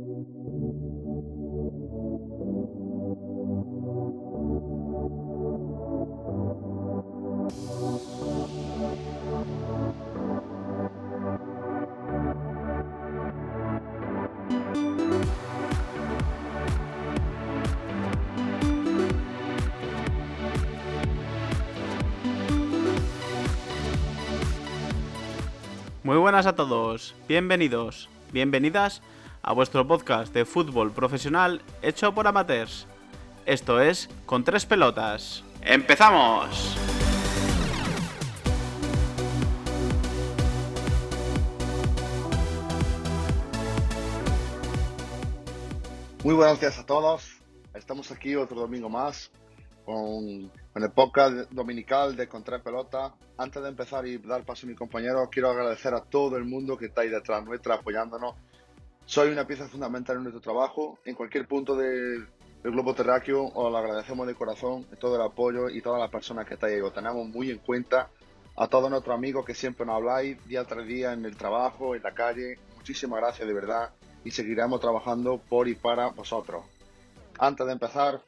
Muy 0.00 0.24
buenas 26.16 26.46
a 26.46 26.54
todos, 26.54 27.14
bienvenidos, 27.28 28.08
bienvenidas 28.32 29.02
a 29.42 29.52
vuestro 29.52 29.86
podcast 29.86 30.32
de 30.34 30.44
fútbol 30.44 30.92
profesional 30.92 31.62
hecho 31.82 32.14
por 32.14 32.26
amateurs. 32.26 32.86
Esto 33.46 33.80
es 33.80 34.08
Con 34.26 34.44
tres 34.44 34.66
pelotas. 34.66 35.42
¡Empezamos! 35.62 36.76
Muy 46.22 46.34
buenos 46.34 46.60
días 46.60 46.78
a 46.78 46.84
todos. 46.84 47.40
Estamos 47.74 48.10
aquí 48.10 48.36
otro 48.36 48.60
domingo 48.60 48.90
más 48.90 49.30
con, 49.86 50.50
con 50.72 50.82
el 50.82 50.90
podcast 50.92 51.50
dominical 51.50 52.14
de 52.14 52.28
Contra 52.28 52.62
Pelota. 52.62 53.14
Antes 53.38 53.62
de 53.62 53.68
empezar 53.70 54.06
y 54.06 54.18
dar 54.18 54.44
paso 54.44 54.66
a 54.66 54.68
mi 54.68 54.74
compañero, 54.74 55.28
quiero 55.30 55.50
agradecer 55.50 55.94
a 55.94 56.02
todo 56.04 56.36
el 56.36 56.44
mundo 56.44 56.76
que 56.76 56.86
está 56.86 57.00
ahí 57.00 57.08
detrás 57.08 57.42
nuestra 57.44 57.76
apoyándonos. 57.76 58.34
Soy 59.10 59.30
una 59.30 59.44
pieza 59.44 59.66
fundamental 59.66 60.18
en 60.18 60.22
nuestro 60.22 60.40
trabajo. 60.40 61.00
En 61.04 61.16
cualquier 61.16 61.48
punto 61.48 61.74
del 61.74 62.28
globo 62.62 62.94
terráqueo 62.94 63.44
os 63.44 63.72
lo 63.72 63.76
agradecemos 63.76 64.24
de 64.24 64.36
corazón 64.36 64.86
todo 65.00 65.16
el 65.16 65.22
apoyo 65.22 65.68
y 65.68 65.82
todas 65.82 65.98
las 66.00 66.12
personas 66.12 66.46
que 66.46 66.54
estáis 66.54 66.76
ahí. 66.76 66.80
Os 66.80 66.94
tenemos 66.94 67.26
muy 67.26 67.50
en 67.50 67.58
cuenta 67.58 68.08
a 68.56 68.68
todos 68.68 68.88
nuestros 68.88 69.12
amigos 69.12 69.44
que 69.44 69.52
siempre 69.52 69.84
nos 69.84 69.96
habláis 69.96 70.38
día 70.46 70.62
tras 70.62 70.86
día 70.86 71.12
en 71.12 71.24
el 71.24 71.36
trabajo, 71.36 71.96
en 71.96 72.04
la 72.04 72.14
calle. 72.14 72.60
Muchísimas 72.76 73.18
gracias 73.18 73.48
de 73.48 73.52
verdad 73.52 73.90
y 74.24 74.30
seguiremos 74.30 74.80
trabajando 74.80 75.38
por 75.38 75.66
y 75.66 75.74
para 75.74 76.10
vosotros. 76.10 76.64
Antes 77.36 77.66
de 77.66 77.72
empezar, 77.72 78.22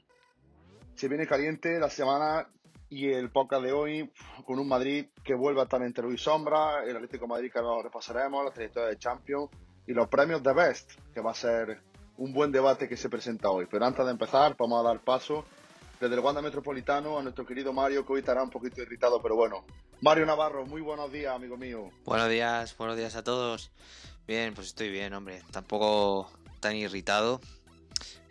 se 0.97 1.07
viene 1.07 1.29
caliente 1.29 1.79
la 1.79 1.91
semana 1.91 2.48
y 2.89 3.09
el 3.09 3.31
podcast 3.31 3.62
de 3.62 3.73
hoy 3.73 4.12
con 4.45 4.59
un 4.59 4.67
Madrid 4.67 5.07
que 5.23 5.35
vuelve 5.35 5.61
a 5.61 5.62
estar 5.62 5.81
entre 5.81 6.03
luz 6.03 6.14
y 6.14 6.19
sombra, 6.19 6.83
el 6.83 6.97
Atlético 6.97 7.29
Madrid 7.29 7.53
que 7.53 7.61
lo 7.61 7.81
repasaremos, 7.81 8.45
la 8.45 8.51
trayectoria 8.51 8.89
de 8.89 8.98
Champions 8.98 9.48
y 9.93 9.95
los 9.95 10.09
premios 10.09 10.43
de 10.43 10.55
Best, 10.55 10.91
que 11.12 11.21
va 11.21 11.33
a 11.33 11.35
ser 11.35 11.79
un 12.17 12.33
buen 12.33 12.51
debate 12.51 12.89
que 12.89 12.97
se 12.97 13.11
presenta 13.11 13.51
hoy. 13.51 13.67
Pero 13.71 13.85
antes 13.85 14.03
de 14.03 14.11
empezar, 14.11 14.57
vamos 14.59 14.81
a 14.81 14.89
dar 14.89 15.05
paso 15.05 15.45
desde 16.01 16.15
el 16.15 16.21
Wanda 16.21 16.41
Metropolitano 16.41 17.19
a 17.19 17.23
nuestro 17.23 17.45
querido 17.45 17.75
Mario, 17.75 18.07
que 18.07 18.15
hoy 18.15 18.20
estará 18.20 18.43
un 18.43 18.48
poquito 18.48 18.81
irritado, 18.81 19.20
pero 19.20 19.37
bueno. 19.37 19.67
Mario 20.01 20.25
Navarro, 20.25 20.65
muy 20.65 20.81
buenos 20.81 21.13
días, 21.13 21.35
amigo 21.35 21.59
mío. 21.59 21.91
Buenos 22.07 22.31
días, 22.31 22.75
buenos 22.79 22.97
días 22.97 23.17
a 23.17 23.23
todos. 23.23 23.70
Bien, 24.27 24.55
pues 24.55 24.69
estoy 24.69 24.89
bien, 24.89 25.13
hombre. 25.13 25.43
Tampoco 25.51 26.33
tan 26.61 26.75
irritado. 26.75 27.43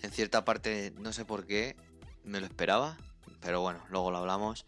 En 0.01 0.09
cierta 0.09 0.43
parte, 0.43 0.93
no 0.97 1.13
sé 1.13 1.25
por 1.25 1.45
qué, 1.45 1.75
me 2.23 2.39
lo 2.39 2.47
esperaba. 2.47 2.97
Pero 3.39 3.61
bueno, 3.61 3.85
luego 3.89 4.09
lo 4.09 4.17
hablamos. 4.17 4.65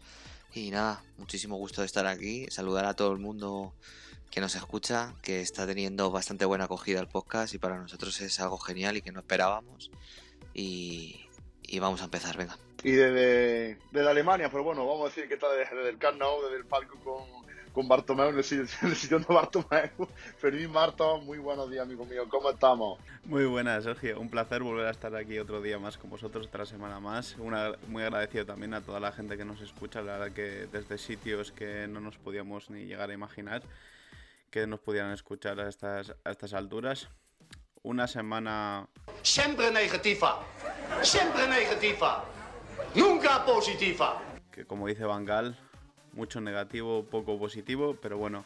Y 0.52 0.70
nada, 0.70 1.02
muchísimo 1.18 1.56
gusto 1.56 1.80
de 1.80 1.88
estar 1.88 2.06
aquí. 2.06 2.46
Saludar 2.50 2.84
a 2.84 2.94
todo 2.94 3.10
el 3.10 3.18
mundo 3.18 3.74
que 4.34 4.40
nos 4.40 4.56
escucha, 4.56 5.14
que 5.22 5.40
está 5.40 5.64
teniendo 5.64 6.10
bastante 6.10 6.44
buena 6.44 6.64
acogida 6.64 6.98
el 6.98 7.06
podcast 7.06 7.54
y 7.54 7.58
para 7.58 7.78
nosotros 7.78 8.20
es 8.20 8.40
algo 8.40 8.58
genial 8.58 8.96
y 8.96 9.00
que 9.02 9.12
no 9.12 9.20
esperábamos. 9.20 9.92
Y, 10.52 11.24
y 11.62 11.78
vamos 11.78 12.00
a 12.02 12.06
empezar, 12.06 12.36
venga. 12.36 12.58
Y 12.82 12.90
desde, 12.92 13.78
desde 13.92 14.08
Alemania, 14.10 14.48
pero 14.50 14.64
bueno, 14.64 14.84
vamos 14.86 15.02
a 15.02 15.08
decir 15.08 15.28
que 15.28 15.34
está 15.34 15.46
desde, 15.52 15.88
el 15.88 15.98
Camp 15.98 16.18
Nou, 16.18 16.42
desde 16.42 16.56
el 16.56 16.64
palco 16.66 16.98
con, 16.98 17.24
con 17.72 17.86
Bartomeu, 17.88 18.28
en 18.30 18.36
el, 18.38 18.42
sitio- 18.44 18.66
en 18.82 18.88
el 18.88 18.96
sillón 18.96 19.22
de 19.26 19.32
Bartomeu. 19.34 20.08
Fermín 20.38 20.72
Marto, 20.72 21.18
muy 21.18 21.38
buenos 21.38 21.70
días, 21.70 21.84
amigo 21.84 22.04
mío. 22.04 22.24
¿Cómo 22.28 22.50
estamos? 22.50 22.98
Muy 23.24 23.46
buenas, 23.46 23.84
Sergio. 23.84 24.20
Un 24.20 24.28
placer 24.30 24.62
volver 24.64 24.86
a 24.86 24.90
estar 24.90 25.14
aquí 25.16 25.38
otro 25.38 25.62
día 25.62 25.78
más 25.78 25.96
con 25.96 26.10
vosotros, 26.10 26.48
otra 26.48 26.66
semana 26.66 26.98
más. 27.00 27.36
Una- 27.38 27.72
muy 27.86 28.02
agradecido 28.02 28.44
también 28.44 28.74
a 28.74 28.80
toda 28.80 28.98
la 29.00 29.12
gente 29.12 29.36
que 29.36 29.44
nos 29.44 29.60
escucha, 29.60 30.02
la 30.02 30.18
verdad 30.18 30.34
que 30.34 30.66
desde 30.72 30.98
sitios 30.98 31.52
que 31.52 31.86
no 31.86 32.00
nos 32.00 32.18
podíamos 32.18 32.68
ni 32.68 32.84
llegar 32.84 33.10
a 33.10 33.14
imaginar 33.14 33.62
que 34.54 34.68
nos 34.68 34.78
pudieran 34.78 35.10
escuchar 35.10 35.58
a 35.58 35.68
estas, 35.68 36.14
a 36.22 36.30
estas 36.30 36.54
alturas. 36.54 37.08
Una 37.82 38.06
semana 38.06 38.88
Siempre 39.20 39.68
negativa. 39.72 40.44
Siempre 41.02 41.48
negativa. 41.48 42.24
Nunca 42.94 43.44
positiva. 43.44 44.22
que, 44.52 44.64
como 44.64 44.86
dice 44.86 45.02
Bangal, 45.06 45.58
mucho 46.12 46.40
negativo, 46.40 47.02
poco 47.02 47.36
positivo, 47.36 47.96
pero 48.00 48.16
bueno, 48.16 48.44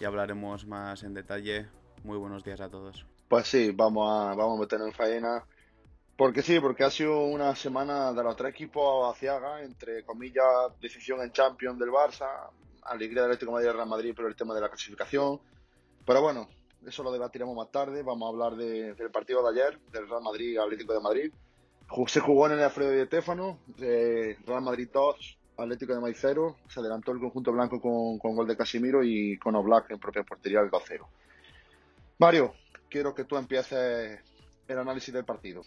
ya 0.00 0.08
hablaremos 0.08 0.66
más 0.66 1.04
en 1.04 1.14
detalle. 1.14 1.68
Muy 2.02 2.18
buenos 2.18 2.42
días 2.42 2.60
a 2.60 2.68
todos. 2.68 3.06
Pues 3.28 3.46
sí, 3.46 3.70
vamos 3.70 4.10
a, 4.10 4.34
vamos 4.34 4.58
a 4.58 4.60
meternos 4.62 4.88
en 4.88 4.94
faena. 4.94 5.44
Porque 6.16 6.42
sí, 6.42 6.58
porque 6.58 6.82
ha 6.82 6.90
sido 6.90 7.20
una 7.20 7.54
semana 7.54 8.12
de 8.12 8.24
los 8.24 8.34
tres 8.34 8.50
equipos 8.50 9.14
aciaga, 9.14 9.62
entre 9.62 10.02
comillas, 10.04 10.72
decisión 10.80 11.20
en 11.22 11.30
Champions 11.30 11.78
del 11.78 11.90
Barça, 11.90 12.50
alegría 12.88 13.22
del 13.22 13.32
Atlético 13.32 13.50
de 13.52 13.54
Madrid 13.56 13.68
y 13.68 13.72
Real 13.76 13.88
Madrid 13.88 14.14
por 14.14 14.26
el 14.26 14.36
tema 14.36 14.54
de 14.54 14.60
la 14.60 14.68
clasificación. 14.68 15.40
Pero 16.04 16.20
bueno, 16.22 16.48
eso 16.86 17.02
lo 17.02 17.12
debatiremos 17.12 17.56
más 17.56 17.70
tarde. 17.70 18.02
Vamos 18.02 18.26
a 18.26 18.30
hablar 18.30 18.56
de- 18.56 18.94
del 18.94 19.10
partido 19.10 19.42
de 19.42 19.60
ayer, 19.60 19.78
del 19.92 20.08
Real 20.08 20.22
Madrid 20.22 20.58
Atlético 20.58 20.92
de 20.92 21.00
Madrid. 21.00 21.32
Se 22.08 22.20
jugó 22.20 22.46
en 22.46 22.52
el 22.52 22.62
Alfredo 22.62 22.90
Di 22.90 23.04
Stéfano, 23.06 23.58
eh, 23.80 24.36
Real 24.46 24.62
Madrid 24.62 24.88
2, 24.92 25.38
Atlético 25.58 25.94
de 25.94 26.00
Madrid 26.00 26.16
0. 26.20 26.56
Se 26.68 26.80
adelantó 26.80 27.12
el 27.12 27.20
conjunto 27.20 27.52
blanco 27.52 27.80
con, 27.80 28.18
con 28.18 28.34
gol 28.36 28.46
de 28.46 28.56
Casimiro 28.56 29.02
y 29.04 29.38
con 29.38 29.54
Oblak 29.54 29.90
en 29.90 29.98
propia 29.98 30.22
portería 30.24 30.60
el 30.60 30.70
2-0. 30.70 31.06
Mario, 32.18 32.54
quiero 32.88 33.14
que 33.14 33.24
tú 33.24 33.36
empieces 33.36 34.20
el 34.68 34.78
análisis 34.78 35.12
del 35.14 35.24
partido. 35.24 35.62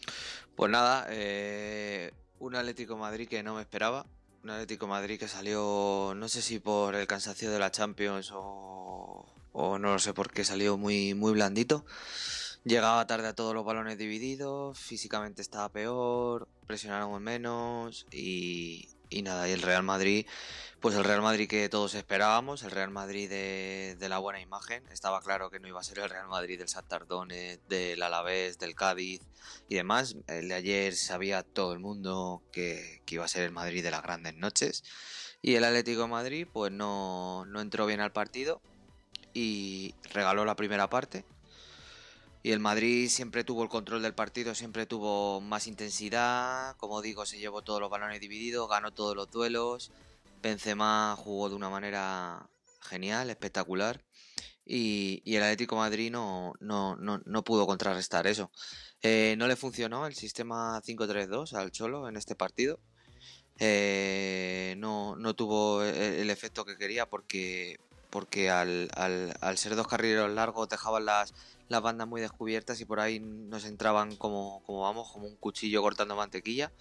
Pues 0.55 0.69
nada, 0.71 1.05
eh, 1.09 2.11
un 2.39 2.55
Atlético 2.55 2.95
de 2.95 2.99
Madrid 2.99 3.27
que 3.29 3.41
no 3.43 3.55
me 3.55 3.61
esperaba. 3.61 4.05
Un 4.43 4.51
Atlético 4.51 4.87
Madrid 4.87 5.19
que 5.19 5.27
salió, 5.27 6.13
no 6.15 6.29
sé 6.29 6.41
si 6.41 6.59
por 6.59 6.95
el 6.95 7.07
cansancio 7.07 7.51
de 7.51 7.59
la 7.59 7.71
Champions 7.71 8.31
o, 8.33 9.25
o 9.51 9.79
no 9.79 9.93
lo 9.93 9.99
sé 9.99 10.13
por 10.13 10.31
qué 10.31 10.45
salió 10.45 10.77
muy, 10.77 11.13
muy 11.13 11.33
blandito. 11.33 11.85
Llegaba 12.63 13.05
tarde 13.07 13.27
a 13.27 13.35
todos 13.35 13.53
los 13.53 13.65
balones 13.65 13.97
divididos, 13.97 14.77
físicamente 14.79 15.41
estaba 15.41 15.69
peor, 15.69 16.47
presionaron 16.67 17.21
menos 17.21 18.05
y, 18.11 18.89
y 19.09 19.21
nada, 19.21 19.47
y 19.49 19.51
el 19.51 19.61
Real 19.61 19.83
Madrid, 19.83 20.25
pues 20.79 20.95
el 20.95 21.03
Real 21.03 21.21
Madrid 21.21 21.49
que 21.49 21.69
todos 21.69 21.95
esperábamos, 21.95 22.63
el 22.63 22.71
Real 22.71 22.89
Madrid 22.89 23.29
de, 23.29 24.09
la 24.09 24.19
buena 24.19 24.39
imagen, 24.39 24.83
estaba 24.91 25.21
claro 25.21 25.49
que 25.49 25.59
no 25.59 25.67
iba 25.67 25.79
a 25.79 25.83
ser 25.83 25.99
el 25.99 26.09
Real 26.09 26.27
Madrid 26.27 26.57
del 26.57 26.69
Santardone, 26.69 27.59
del 27.67 28.01
Alavés, 28.01 28.59
del 28.59 28.75
Cádiz 28.75 29.21
y 29.67 29.75
demás. 29.75 30.15
El 30.27 30.49
de 30.49 30.55
ayer 30.55 30.95
sabía 30.95 31.43
todo 31.43 31.73
el 31.73 31.79
mundo 31.79 32.41
que, 32.51 33.01
que 33.05 33.15
iba 33.15 33.25
a 33.25 33.29
ser 33.29 33.43
el 33.43 33.51
Madrid 33.51 33.83
de 33.83 33.91
las 33.91 34.03
grandes 34.03 34.35
noches 34.35 34.83
y 35.41 35.55
el 35.55 35.63
Atlético 35.63 36.01
de 36.01 36.07
Madrid 36.07 36.47
pues 36.51 36.71
no, 36.71 37.45
no 37.45 37.61
entró 37.61 37.85
bien 37.85 38.01
al 38.01 38.11
partido 38.11 38.61
y 39.33 39.95
regaló 40.11 40.45
la 40.45 40.55
primera 40.55 40.89
parte. 40.89 41.23
Y 42.41 42.51
el 42.51 42.59
Madrid 42.59 43.09
siempre 43.09 43.43
tuvo 43.43 43.63
el 43.63 43.69
control 43.69 44.01
del 44.01 44.13
partido, 44.13 44.55
siempre 44.55 44.85
tuvo 44.85 45.41
más 45.41 45.67
intensidad, 45.67 46.75
como 46.77 47.01
digo, 47.01 47.25
se 47.25 47.37
llevó 47.37 47.61
todos 47.61 47.81
los 47.81 47.89
balones 47.89 48.21
divididos, 48.21 48.69
ganó 48.69 48.91
todos 48.91 49.15
los 49.15 49.29
duelos. 49.29 49.91
Benzema 50.41 51.15
jugó 51.17 51.49
de 51.49 51.55
una 51.55 51.69
manera 51.69 52.49
genial, 52.81 53.29
espectacular. 53.29 54.01
Y, 54.65 55.21
y 55.25 55.35
el 55.35 55.43
Atlético 55.43 55.75
Madrid 55.75 56.11
no, 56.11 56.53
no, 56.59 56.95
no, 56.95 57.21
no 57.25 57.43
pudo 57.43 57.67
contrarrestar 57.67 58.25
eso. 58.27 58.51
Eh, 59.01 59.35
no 59.37 59.47
le 59.47 59.55
funcionó 59.55 60.05
el 60.05 60.15
sistema 60.15 60.81
5-3-2 60.81 61.53
al 61.53 61.71
Cholo 61.71 62.07
en 62.07 62.15
este 62.15 62.35
partido. 62.35 62.79
Eh, 63.57 64.75
no, 64.77 65.17
no 65.17 65.33
tuvo 65.35 65.83
el, 65.83 65.95
el 65.95 66.29
efecto 66.29 66.63
que 66.63 66.77
quería 66.77 67.09
porque, 67.09 67.79
porque 68.09 68.49
al, 68.49 68.89
al, 68.95 69.35
al 69.41 69.57
ser 69.57 69.75
dos 69.75 69.87
carrileros 69.87 70.31
largos 70.31 70.69
dejaban 70.69 71.05
las, 71.05 71.33
las 71.69 71.81
bandas 71.81 72.07
muy 72.07 72.19
descubiertas 72.19 72.81
y 72.81 72.85
por 72.85 72.99
ahí 72.99 73.19
nos 73.19 73.63
entraban 73.65 74.15
como, 74.17 74.61
como 74.65 74.81
vamos, 74.81 75.11
como 75.11 75.27
un 75.27 75.35
cuchillo 75.37 75.81
cortando 75.81 76.15
mantequilla. 76.15 76.73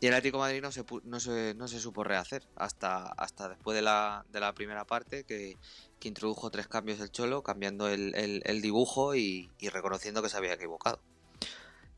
Y 0.00 0.06
el 0.06 0.14
Atlético 0.14 0.38
de 0.38 0.42
Madrid 0.42 0.62
no 0.62 0.72
se, 0.72 0.84
no 1.04 1.20
se, 1.20 1.54
no 1.54 1.68
se 1.68 1.78
supo 1.78 2.02
rehacer 2.02 2.42
hasta, 2.56 3.06
hasta 3.08 3.48
después 3.48 3.74
de 3.76 3.82
la, 3.82 4.24
de 4.30 4.40
la 4.40 4.54
primera 4.54 4.84
parte 4.84 5.24
que, 5.24 5.56
que 6.00 6.08
introdujo 6.08 6.50
tres 6.50 6.66
cambios 6.66 6.98
el 7.00 7.12
Cholo, 7.12 7.42
cambiando 7.42 7.88
el, 7.88 8.14
el- 8.14 8.62
dibujo 8.62 9.14
y 9.14 9.50
reconociendo 9.72 10.22
que 10.22 10.28
se 10.28 10.36
había 10.36 10.54
equivocado. 10.54 10.98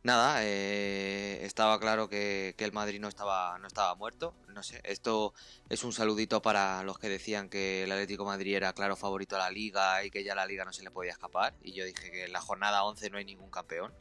Nada, 0.05 0.45
eh, 0.45 1.45
estaba 1.45 1.81
claro 1.81 2.09
que, 2.09 2.55
el 2.57 2.73
Madrid 2.73 3.01
no 3.01 3.09
estaba, 3.09 3.59
no 3.59 3.67
estaba 3.67 3.95
muerto. 3.97 4.35
No 4.49 4.63
sé, 4.63 4.81
esto 4.85 5.35
es 5.69 5.83
un 5.83 5.93
saludito 5.93 6.43
para 6.43 6.83
los 6.85 6.99
que 6.99 7.09
decían 7.09 7.49
que 7.49 7.85
el 7.85 7.93
Atlético 7.93 8.25
de 8.25 8.29
Madrid 8.29 8.55
era 8.55 8.73
claro 8.73 8.97
favorito 8.97 9.35
a 9.37 9.41
la 9.41 9.51
liga 9.51 10.05
y 10.05 10.11
que 10.11 10.23
ya 10.23 10.35
la 10.35 10.47
liga 10.47 10.65
no 10.65 10.73
se 10.73 10.85
le 10.85 10.91
podía 10.91 11.13
escapar. 11.13 11.55
Y 11.63 11.73
yo 11.73 11.85
dije 11.85 12.11
que 12.11 12.25
en 12.25 12.33
la 12.33 12.41
jornada 12.41 12.85
11 12.85 13.11
no 13.11 13.19
hay 13.19 13.25
ningún 13.25 13.51
campeón. 13.51 13.93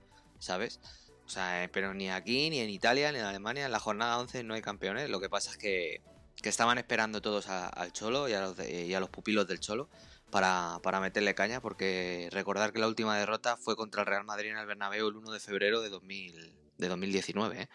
¿sabes? 0.44 0.80
O 1.26 1.30
sea, 1.30 1.64
eh, 1.64 1.70
pero 1.70 1.94
ni 1.94 2.12
aquí, 2.12 2.50
ni 2.50 2.60
en 2.60 2.70
Italia, 2.70 3.12
ni 3.12 3.20
en 3.20 3.26
Alemania, 3.26 3.66
en 3.66 3.72
la 3.72 3.80
jornada 3.80 4.20
11 4.20 4.44
no 4.44 4.54
hay 4.54 4.62
campeones. 4.62 5.10
Lo 5.10 5.20
que 5.20 5.30
pasa 5.30 5.52
es 5.52 5.58
que, 5.58 6.02
que 6.42 6.50
estaban 6.50 6.78
esperando 6.78 7.22
todos 7.22 7.48
al 7.48 7.94
Cholo 7.94 8.28
y 8.28 8.34
a, 8.34 8.42
los 8.42 8.60
y 8.60 8.94
a 8.94 9.00
los 9.00 9.10
pupilos 9.10 9.48
del 9.48 9.60
Cholo 9.60 9.90
para, 10.34 10.80
para, 10.82 11.00
meterle 11.00 11.36
caña, 11.36 11.62
porque 11.62 12.28
recordar 12.32 12.74
que 12.74 12.80
la 12.80 12.88
última 12.88 13.16
derrota 13.16 13.56
fue 13.56 13.76
contra 13.76 14.02
el 14.02 14.08
Real 14.08 14.24
Madrid 14.24 14.50
en 14.50 14.58
el 14.58 14.66
Bernabéu 14.66 15.08
el 15.08 15.16
1 15.16 15.32
de 15.32 15.40
febrero 15.40 15.80
de, 15.80 15.90
2000, 15.90 16.56
de 16.80 16.88
2019. 16.88 17.62
¿eh? 17.62 17.70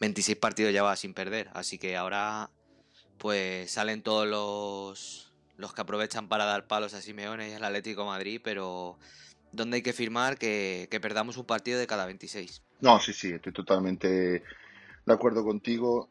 26 0.00 0.36
partidos 0.36 0.74
ya 0.74 0.82
va 0.82 0.96
sin 0.96 1.14
perder, 1.14 1.50
así 1.54 1.78
que 1.78 1.96
ahora 1.96 2.50
pues 3.16 3.70
salen 3.70 4.02
todos 4.02 4.26
los, 4.26 5.32
los 5.56 5.72
que 5.72 5.82
aprovechan 5.82 6.28
para 6.28 6.46
dar 6.46 6.66
palos 6.66 6.94
a 6.94 7.00
Simeone 7.00 7.50
y 7.50 7.52
al 7.52 7.64
Atlético 7.64 8.04
Madrid, 8.04 8.40
pero 8.42 8.98
donde 9.52 9.76
hay 9.76 9.82
que 9.82 9.92
firmar 9.92 10.36
que, 10.36 10.88
que 10.90 10.98
perdamos 10.98 11.36
un 11.36 11.44
partido 11.44 11.78
de 11.78 11.86
cada 11.86 12.06
26. 12.06 12.60
No, 12.80 12.98
sí, 12.98 13.12
sí, 13.12 13.30
estoy 13.30 13.52
totalmente 13.52 14.08
de 14.08 15.12
acuerdo 15.12 15.44
contigo. 15.44 16.08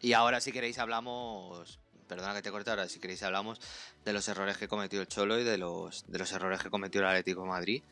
Y 0.00 0.12
ahora 0.12 0.40
si 0.40 0.52
queréis 0.52 0.78
hablamos, 0.78 1.80
perdona 2.10 2.34
que 2.34 2.42
te 2.42 2.50
corte, 2.50 2.70
ahora 2.70 2.88
si 2.88 2.98
queréis 2.98 3.22
hablamos 3.22 3.60
de 4.04 4.12
los 4.12 4.26
errores 4.26 4.56
que 4.56 4.66
cometió 4.66 5.00
el 5.00 5.06
Cholo 5.06 5.38
y 5.38 5.44
de 5.44 5.56
los, 5.58 6.04
de 6.08 6.18
los 6.18 6.32
errores 6.32 6.60
que 6.60 6.68
cometió 6.68 7.00
el 7.00 7.06
Atlético 7.06 7.46
Madrid, 7.46 7.84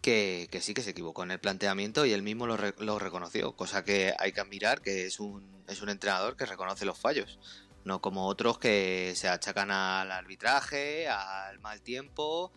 que, 0.00 0.48
que, 0.50 0.62
sí 0.62 0.72
que 0.72 0.80
se 0.80 0.90
equivocó 0.90 1.24
en 1.24 1.32
el 1.32 1.40
planteamiento 1.40 2.06
y 2.06 2.12
él 2.12 2.22
mismo 2.22 2.46
lo, 2.46 2.56
re, 2.56 2.74
lo, 2.78 2.98
reconoció, 2.98 3.54
cosa 3.54 3.84
que 3.84 4.14
hay 4.18 4.32
que 4.32 4.40
admirar, 4.40 4.80
que 4.80 5.04
es 5.04 5.20
un, 5.20 5.62
es 5.68 5.82
un 5.82 5.90
entrenador 5.90 6.38
que 6.38 6.46
reconoce 6.46 6.86
los 6.86 6.98
fallos, 6.98 7.38
no 7.84 8.00
como 8.00 8.26
otros 8.28 8.58
que 8.58 9.12
se 9.14 9.28
achacan 9.28 9.70
al 9.70 10.10
arbitraje, 10.10 11.06
al 11.06 11.60
mal 11.60 11.82
tiempo, 11.82 12.52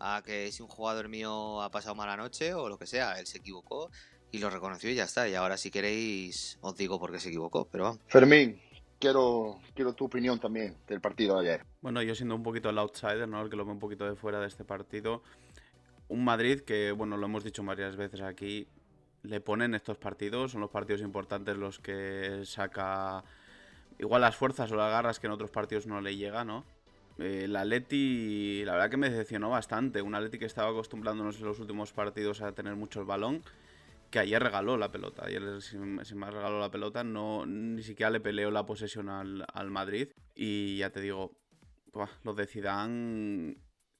a 0.00 0.22
que 0.26 0.50
si 0.50 0.64
un 0.64 0.68
jugador 0.68 1.08
mío 1.08 1.62
ha 1.62 1.70
pasado 1.70 1.94
mala 1.94 2.16
noche 2.16 2.52
o 2.52 2.68
lo 2.68 2.78
que 2.78 2.86
sea, 2.88 3.12
él 3.20 3.28
se 3.28 3.38
equivocó 3.38 3.92
y 4.30 4.38
lo 4.38 4.50
reconoció 4.50 4.90
y 4.90 4.94
ya 4.94 5.04
está. 5.04 5.28
Y 5.28 5.34
ahora 5.34 5.56
si 5.56 5.70
queréis 5.70 6.58
os 6.60 6.76
digo 6.76 6.98
por 6.98 7.12
qué 7.12 7.20
se 7.20 7.28
equivocó, 7.28 7.68
pero 7.70 7.84
vamos. 7.84 8.00
Fermín, 8.08 8.60
quiero, 8.98 9.58
quiero 9.74 9.92
tu 9.92 10.04
opinión 10.04 10.38
también 10.38 10.76
del 10.86 11.00
partido 11.00 11.40
de 11.40 11.50
ayer. 11.50 11.66
Bueno, 11.80 12.02
yo 12.02 12.14
siendo 12.14 12.34
un 12.34 12.42
poquito 12.42 12.70
el 12.70 12.78
outsider, 12.78 13.28
¿no? 13.28 13.42
El 13.42 13.50
que 13.50 13.56
lo 13.56 13.64
ve 13.64 13.72
un 13.72 13.78
poquito 13.78 14.08
de 14.08 14.16
fuera 14.16 14.40
de 14.40 14.46
este 14.46 14.64
partido. 14.64 15.22
Un 16.08 16.24
Madrid 16.24 16.60
que, 16.60 16.92
bueno, 16.92 17.16
lo 17.16 17.26
hemos 17.26 17.44
dicho 17.44 17.62
varias 17.62 17.96
veces 17.96 18.22
aquí, 18.22 18.66
le 19.22 19.40
ponen 19.40 19.74
estos 19.74 19.98
partidos, 19.98 20.52
son 20.52 20.60
los 20.60 20.70
partidos 20.70 21.02
importantes 21.02 21.56
los 21.56 21.78
que 21.78 22.42
saca 22.44 23.24
igual 23.98 24.22
las 24.22 24.36
fuerzas 24.36 24.70
o 24.72 24.76
las 24.76 24.90
garras 24.90 25.20
que 25.20 25.26
en 25.26 25.32
otros 25.32 25.50
partidos 25.50 25.86
no 25.86 26.00
le 26.00 26.16
llega, 26.16 26.44
¿no? 26.44 26.64
Eh, 27.18 27.42
el 27.44 27.56
Atleti, 27.56 28.64
la 28.64 28.72
verdad 28.72 28.90
que 28.90 28.96
me 28.96 29.10
decepcionó 29.10 29.50
bastante. 29.50 30.02
Un 30.02 30.14
Atleti 30.14 30.38
que 30.38 30.46
estaba 30.46 30.70
acostumbrándonos 30.70 31.38
en 31.38 31.46
los 31.46 31.58
últimos 31.58 31.92
partidos 31.92 32.40
a 32.42 32.52
tener 32.52 32.76
mucho 32.76 33.00
el 33.00 33.06
balón 33.06 33.42
que 34.10 34.18
ayer 34.18 34.42
regaló 34.42 34.76
la 34.76 34.90
pelota. 34.90 35.26
Ayer, 35.26 35.60
sin, 35.62 36.04
sin, 36.04 36.18
más, 36.18 36.32
regaló 36.32 36.60
la 36.60 36.70
pelota. 36.70 37.04
No, 37.04 37.46
ni 37.46 37.82
siquiera 37.82 38.10
le 38.10 38.20
peleó 38.20 38.50
la 38.50 38.66
posesión 38.66 39.08
al, 39.08 39.44
al 39.52 39.70
Madrid. 39.70 40.08
Y 40.34 40.78
ya 40.78 40.90
te 40.90 41.00
digo, 41.00 41.36
los 42.22 42.36
de 42.36 42.46
Zidane 42.46 43.56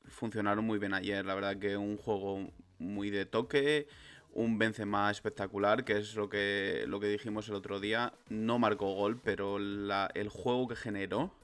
funcionaron 0.06 0.64
muy 0.64 0.78
bien 0.78 0.94
ayer. 0.94 1.24
La 1.24 1.34
verdad 1.34 1.58
que 1.58 1.76
un 1.76 1.96
juego 1.96 2.50
muy 2.78 3.10
de 3.10 3.26
toque. 3.26 3.88
Un 4.32 4.58
Benzema 4.58 5.10
espectacular, 5.10 5.84
que 5.84 5.98
es 5.98 6.14
lo 6.14 6.28
que, 6.28 6.84
lo 6.86 7.00
que 7.00 7.08
dijimos 7.08 7.48
el 7.48 7.54
otro 7.54 7.80
día. 7.80 8.12
No 8.28 8.58
marcó 8.58 8.94
gol, 8.94 9.20
pero 9.22 9.58
la, 9.58 10.10
el 10.14 10.28
juego 10.28 10.68
que 10.68 10.76
generó, 10.76 11.34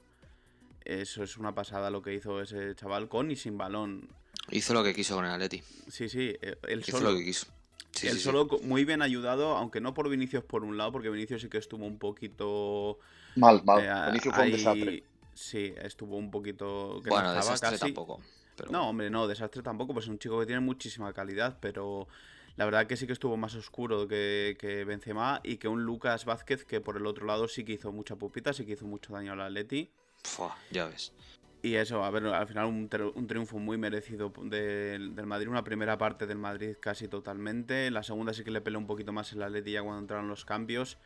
eso 0.85 1.23
es 1.23 1.37
una 1.37 1.55
pasada 1.55 1.89
lo 1.89 2.01
que 2.01 2.13
hizo 2.13 2.41
ese 2.41 2.73
chaval 2.75 3.09
con 3.09 3.31
y 3.31 3.35
sin 3.35 3.57
balón. 3.57 4.07
Hizo 4.51 4.73
lo 4.73 4.83
que 4.83 4.93
quiso 4.93 5.15
con 5.15 5.25
el 5.25 5.31
Atleti. 5.31 5.61
Sí, 5.87 6.07
sí, 6.07 6.35
él 6.67 6.79
hizo 6.79 6.99
solo, 6.99 7.11
lo 7.11 7.17
que 7.17 7.25
quiso. 7.25 7.47
Sí, 7.95 8.07
él 8.07 8.15
sí, 8.15 8.19
solo 8.19 8.47
sí. 8.49 8.65
muy 8.65 8.85
bien 8.85 9.01
ayudado, 9.01 9.55
aunque 9.55 9.79
no 9.79 9.93
por 9.93 10.09
Vinicius 10.09 10.43
por 10.43 10.63
un 10.63 10.77
lado, 10.77 10.91
porque 10.91 11.09
Vinicius 11.09 11.41
sí 11.41 11.49
que 11.49 11.57
estuvo 11.57 11.85
un 11.85 11.97
poquito... 11.97 12.99
Mal, 13.35 13.63
mal. 13.63 13.83
Eh, 13.83 14.07
Vinicius 14.07 14.35
fue 14.35 14.45
un 14.45 14.51
desastre. 14.51 15.03
Sí, 15.33 15.73
estuvo 15.81 16.17
un 16.17 16.29
poquito... 16.29 17.01
Que 17.03 17.09
bueno, 17.09 17.29
no 17.29 17.35
desastre 17.35 17.71
casi. 17.71 17.79
tampoco. 17.79 18.21
Pero... 18.57 18.71
No, 18.71 18.89
hombre, 18.89 19.09
no, 19.09 19.27
desastre 19.27 19.61
tampoco, 19.61 19.93
pues 19.93 20.05
es 20.05 20.09
un 20.09 20.19
chico 20.19 20.39
que 20.39 20.45
tiene 20.45 20.61
muchísima 20.61 21.11
calidad, 21.13 21.57
pero 21.59 22.07
la 22.57 22.65
verdad 22.65 22.87
que 22.87 22.95
sí 22.95 23.05
que 23.07 23.13
estuvo 23.13 23.35
más 23.37 23.55
oscuro 23.55 24.07
que, 24.07 24.55
que 24.59 24.85
Benzema 24.85 25.41
y 25.43 25.57
que 25.57 25.67
un 25.67 25.83
Lucas 25.83 26.25
Vázquez 26.25 26.63
que 26.63 26.79
por 26.79 26.97
el 26.97 27.05
otro 27.05 27.25
lado 27.25 27.47
sí 27.47 27.65
que 27.65 27.73
hizo 27.73 27.91
mucha 27.91 28.15
pupita, 28.15 28.53
sí 28.53 28.65
que 28.65 28.73
hizo 28.73 28.85
mucho 28.85 29.13
daño 29.13 29.33
al 29.33 29.41
Atleti. 29.41 29.91
Fua, 30.23 30.57
ya 30.71 30.85
ves. 30.85 31.13
Y 31.65 31.77
eso, 31.77 32.03
a 32.03 32.11
ver, 32.11 32.27
al 32.27 32.45
final 32.45 32.65
un, 32.65 32.87
un 33.15 33.25
triunfo 33.25 33.57
muy 33.57 33.75
merecido 33.75 34.31
de, 34.43 34.99
del 34.99 35.25
Madrid. 35.25 35.47
Una 35.47 35.63
primera 35.63 35.97
parte 35.97 36.27
del 36.27 36.37
Madrid 36.37 36.75
casi 36.79 37.07
totalmente. 37.07 37.89
La 37.89 38.03
segunda 38.03 38.35
sí 38.35 38.43
que 38.43 38.51
le 38.51 38.61
peleó 38.61 38.77
un 38.77 38.85
poquito 38.85 39.11
más 39.11 39.33
el 39.33 39.41
Atleti 39.41 39.71
ya 39.71 39.81
cuando 39.81 39.99
entraron 39.99 40.27
los 40.27 40.45
cambios. 40.45 40.99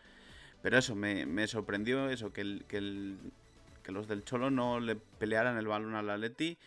Pero 0.62 0.78
eso, 0.78 0.98
me, 0.98 1.26
me 1.26 1.48
sorprendió 1.48 2.10
eso, 2.10 2.34
que, 2.34 2.42
el, 2.42 2.66
que, 2.68 2.76
el, 2.76 3.18
que, 3.84 3.94
los 3.94 4.10
del 4.10 4.26
Cholo 4.26 4.52
no 4.52 4.82
le 4.82 4.98
pelearan 4.98 5.58
el 5.58 5.66
balón 5.66 5.96
al 5.96 6.10
Atleti. 6.10 6.58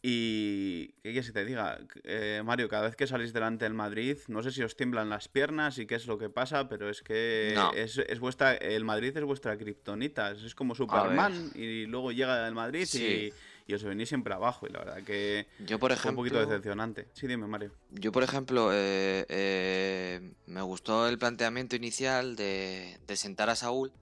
Y 0.00 0.88
qué 1.02 1.10
quieres 1.10 1.26
que 1.26 1.32
te 1.32 1.44
diga, 1.44 1.80
eh, 2.04 2.40
Mario, 2.44 2.68
cada 2.68 2.84
vez 2.84 2.94
que 2.94 3.08
salís 3.08 3.32
delante 3.32 3.64
del 3.64 3.74
Madrid, 3.74 4.16
no 4.28 4.44
sé 4.44 4.52
si 4.52 4.62
os 4.62 4.76
tiemblan 4.76 5.08
las 5.08 5.26
piernas 5.26 5.78
y 5.78 5.86
qué 5.86 5.96
es 5.96 6.06
lo 6.06 6.18
que 6.18 6.30
pasa, 6.30 6.68
pero 6.68 6.88
es 6.88 7.02
que 7.02 7.52
no. 7.56 7.72
es, 7.72 7.98
es, 7.98 8.20
vuestra, 8.20 8.54
el 8.54 8.84
Madrid 8.84 9.16
es 9.16 9.24
vuestra 9.24 9.58
kriptonita, 9.58 10.30
es 10.30 10.54
como 10.54 10.76
Superman 10.76 11.50
y 11.56 11.86
luego 11.86 12.12
llega 12.12 12.46
el 12.46 12.54
Madrid 12.54 12.86
sí. 12.86 13.32
y, 13.66 13.72
y, 13.72 13.74
os 13.74 13.82
venís 13.82 14.08
siempre 14.08 14.32
abajo 14.32 14.68
y 14.68 14.72
la 14.72 14.78
verdad 14.78 15.02
que 15.02 15.48
yo 15.66 15.80
por 15.80 15.90
ejemplo 15.90 16.10
un 16.10 16.16
poquito 16.16 16.46
decepcionante. 16.46 17.08
Sí, 17.14 17.26
dime 17.26 17.48
Mario. 17.48 17.72
Yo 17.90 18.12
por 18.12 18.22
ejemplo 18.22 18.70
eh, 18.72 19.26
eh, 19.28 20.20
me 20.46 20.62
gustó 20.62 21.08
el 21.08 21.18
planteamiento 21.18 21.74
inicial 21.74 22.36
de, 22.36 22.98
de 23.04 23.16
sentar 23.16 23.50
a 23.50 23.56
Saúl 23.56 23.92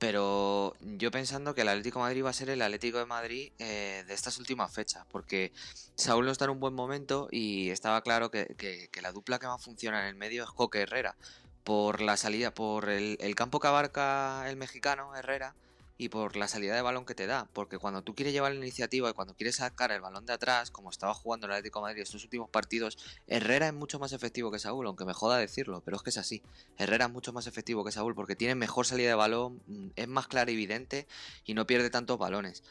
pero 0.00 0.74
yo 0.80 1.10
pensando 1.10 1.54
que 1.54 1.60
el 1.60 1.68
Atlético 1.68 1.98
de 1.98 2.04
Madrid 2.06 2.24
va 2.24 2.30
a 2.30 2.32
ser 2.32 2.48
el 2.48 2.62
Atlético 2.62 2.96
de 2.98 3.04
Madrid 3.04 3.52
eh, 3.58 4.02
de 4.08 4.14
estas 4.14 4.38
últimas 4.38 4.72
fechas, 4.72 5.04
porque 5.12 5.52
Saúl 5.94 6.24
no 6.24 6.32
está 6.32 6.46
en 6.46 6.52
un 6.52 6.58
buen 6.58 6.72
momento 6.72 7.28
y 7.30 7.68
estaba 7.68 8.00
claro 8.00 8.30
que, 8.30 8.88
la 9.02 9.12
dupla 9.12 9.38
que 9.38 9.46
más 9.46 9.62
funciona 9.62 10.00
en 10.00 10.06
el 10.06 10.14
medio 10.14 10.44
es 10.44 10.50
Coque 10.52 10.80
Herrera, 10.80 11.16
por 11.64 12.00
la 12.00 12.16
salida, 12.16 12.50
por 12.50 12.88
el, 12.88 13.34
campo 13.34 13.60
que 13.60 13.68
abarca 13.68 14.48
el 14.48 14.56
mexicano 14.56 15.14
Herrera 15.14 15.54
y 16.00 16.08
por 16.08 16.34
la 16.36 16.48
salida 16.48 16.74
de 16.74 16.80
balón 16.80 17.04
que 17.04 17.14
te 17.14 17.26
da, 17.26 17.46
porque 17.52 17.76
cuando 17.76 18.00
tú 18.00 18.14
quieres 18.14 18.32
llevar 18.32 18.52
la 18.52 18.58
iniciativa 18.58 19.10
y 19.10 19.12
cuando 19.12 19.34
quieres 19.34 19.56
sacar 19.56 19.92
el 19.92 20.00
balón 20.00 20.24
de 20.24 20.32
atrás, 20.32 20.70
como 20.70 20.88
estaba 20.88 21.12
jugando 21.12 21.46
el 21.46 21.52
Atlético 21.52 21.80
de 21.80 21.82
Madrid 21.82 22.00
estos 22.00 22.24
últimos 22.24 22.48
partidos, 22.48 22.96
Herrera 23.26 23.66
es 23.66 23.74
mucho 23.74 23.98
más 23.98 24.14
efectivo 24.14 24.50
que 24.50 24.58
Saúl, 24.58 24.86
aunque 24.86 25.04
me 25.04 25.12
joda 25.12 25.36
decirlo, 25.36 25.82
pero 25.84 25.98
es 25.98 26.02
que 26.02 26.08
es 26.08 26.16
así. 26.16 26.42
Herrera 26.78 27.04
es 27.04 27.12
mucho 27.12 27.34
más 27.34 27.46
efectivo 27.46 27.84
que 27.84 27.92
Saúl 27.92 28.14
porque 28.14 28.34
tiene 28.34 28.54
mejor 28.54 28.86
salida 28.86 29.10
de 29.10 29.14
balón, 29.14 29.60
es 29.94 30.08
más 30.08 30.26
claro 30.26 30.50
y 30.50 30.54
evidente 30.54 31.06
y 31.44 31.52
no 31.52 31.66
pierde 31.66 31.90
tantos 31.90 32.16
balones. 32.16 32.62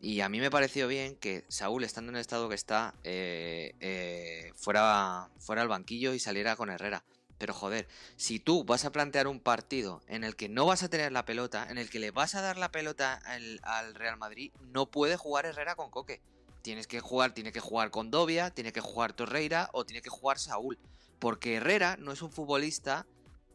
Y 0.00 0.20
a 0.20 0.28
mí 0.28 0.40
me 0.40 0.50
pareció 0.50 0.88
bien 0.88 1.14
que 1.14 1.44
Saúl, 1.46 1.84
estando 1.84 2.10
en 2.10 2.16
el 2.16 2.20
estado 2.20 2.48
que 2.48 2.56
está, 2.56 2.96
eh, 3.04 3.76
eh, 3.78 4.50
fuera, 4.56 5.30
fuera 5.38 5.62
al 5.62 5.68
banquillo 5.68 6.14
y 6.14 6.18
saliera 6.18 6.56
con 6.56 6.68
Herrera. 6.68 7.04
Pero 7.42 7.54
joder, 7.54 7.88
si 8.14 8.38
tú 8.38 8.62
vas 8.62 8.84
a 8.84 8.92
plantear 8.92 9.26
un 9.26 9.40
partido 9.40 10.00
en 10.06 10.22
el 10.22 10.36
que 10.36 10.48
no 10.48 10.64
vas 10.64 10.84
a 10.84 10.88
tener 10.88 11.10
la 11.10 11.24
pelota, 11.24 11.66
en 11.68 11.76
el 11.76 11.90
que 11.90 11.98
le 11.98 12.12
vas 12.12 12.36
a 12.36 12.40
dar 12.40 12.56
la 12.56 12.70
pelota 12.70 13.14
al, 13.24 13.58
al 13.64 13.96
Real 13.96 14.16
Madrid, 14.16 14.52
no 14.60 14.86
puede 14.86 15.16
jugar 15.16 15.44
Herrera 15.44 15.74
con 15.74 15.90
Coque. 15.90 16.20
Tienes 16.62 16.86
que 16.86 17.00
jugar, 17.00 17.34
tiene 17.34 17.50
que 17.50 17.58
jugar 17.58 17.90
con 17.90 18.12
Dobia, 18.12 18.50
tiene 18.50 18.72
que 18.72 18.80
jugar 18.80 19.12
Torreira 19.12 19.70
o 19.72 19.84
tiene 19.84 20.02
que 20.02 20.08
jugar 20.08 20.38
Saúl. 20.38 20.78
Porque 21.18 21.56
Herrera 21.56 21.96
no 21.96 22.12
es 22.12 22.22
un 22.22 22.30
futbolista 22.30 23.06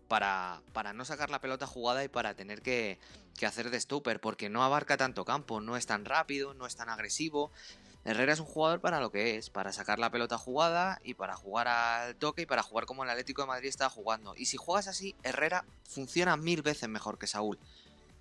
para, 0.09 0.61
para 0.73 0.91
no 0.91 1.05
sacar 1.05 1.29
la 1.29 1.39
pelota 1.39 1.65
jugada 1.65 2.03
y 2.03 2.09
para 2.09 2.33
tener 2.33 2.61
que, 2.61 2.99
que 3.37 3.45
hacer 3.45 3.69
de 3.69 3.79
stopper, 3.79 4.19
porque 4.19 4.49
no 4.49 4.65
abarca 4.65 4.97
tanto 4.97 5.23
campo, 5.23 5.61
no 5.61 5.77
es 5.77 5.85
tan 5.85 6.03
rápido, 6.03 6.53
no 6.53 6.65
es 6.65 6.75
tan 6.75 6.89
agresivo. 6.89 7.53
Herrera 8.07 8.31
es 8.31 8.39
un 8.39 8.45
jugador 8.45 8.79
para 8.79 9.01
lo 9.01 9.11
que 9.11 9.35
es, 9.35 9.49
para 9.49 9.73
sacar 9.73 9.99
la 9.99 10.09
pelota 10.09 10.37
jugada 10.37 11.01
y 11.03 11.15
para 11.15 11.35
jugar 11.35 11.67
al 11.67 12.15
toque 12.15 12.43
y 12.43 12.45
para 12.45 12.63
jugar 12.63 12.85
como 12.85 13.03
el 13.03 13.09
Atlético 13.09 13.41
de 13.41 13.49
Madrid 13.49 13.67
está 13.67 13.89
jugando. 13.89 14.33
Y 14.37 14.45
si 14.45 14.55
juegas 14.55 14.87
así, 14.87 15.13
Herrera 15.23 15.65
funciona 15.83 16.37
mil 16.37 16.61
veces 16.61 16.87
mejor 16.87 17.19
que 17.19 17.27
Saúl. 17.27 17.59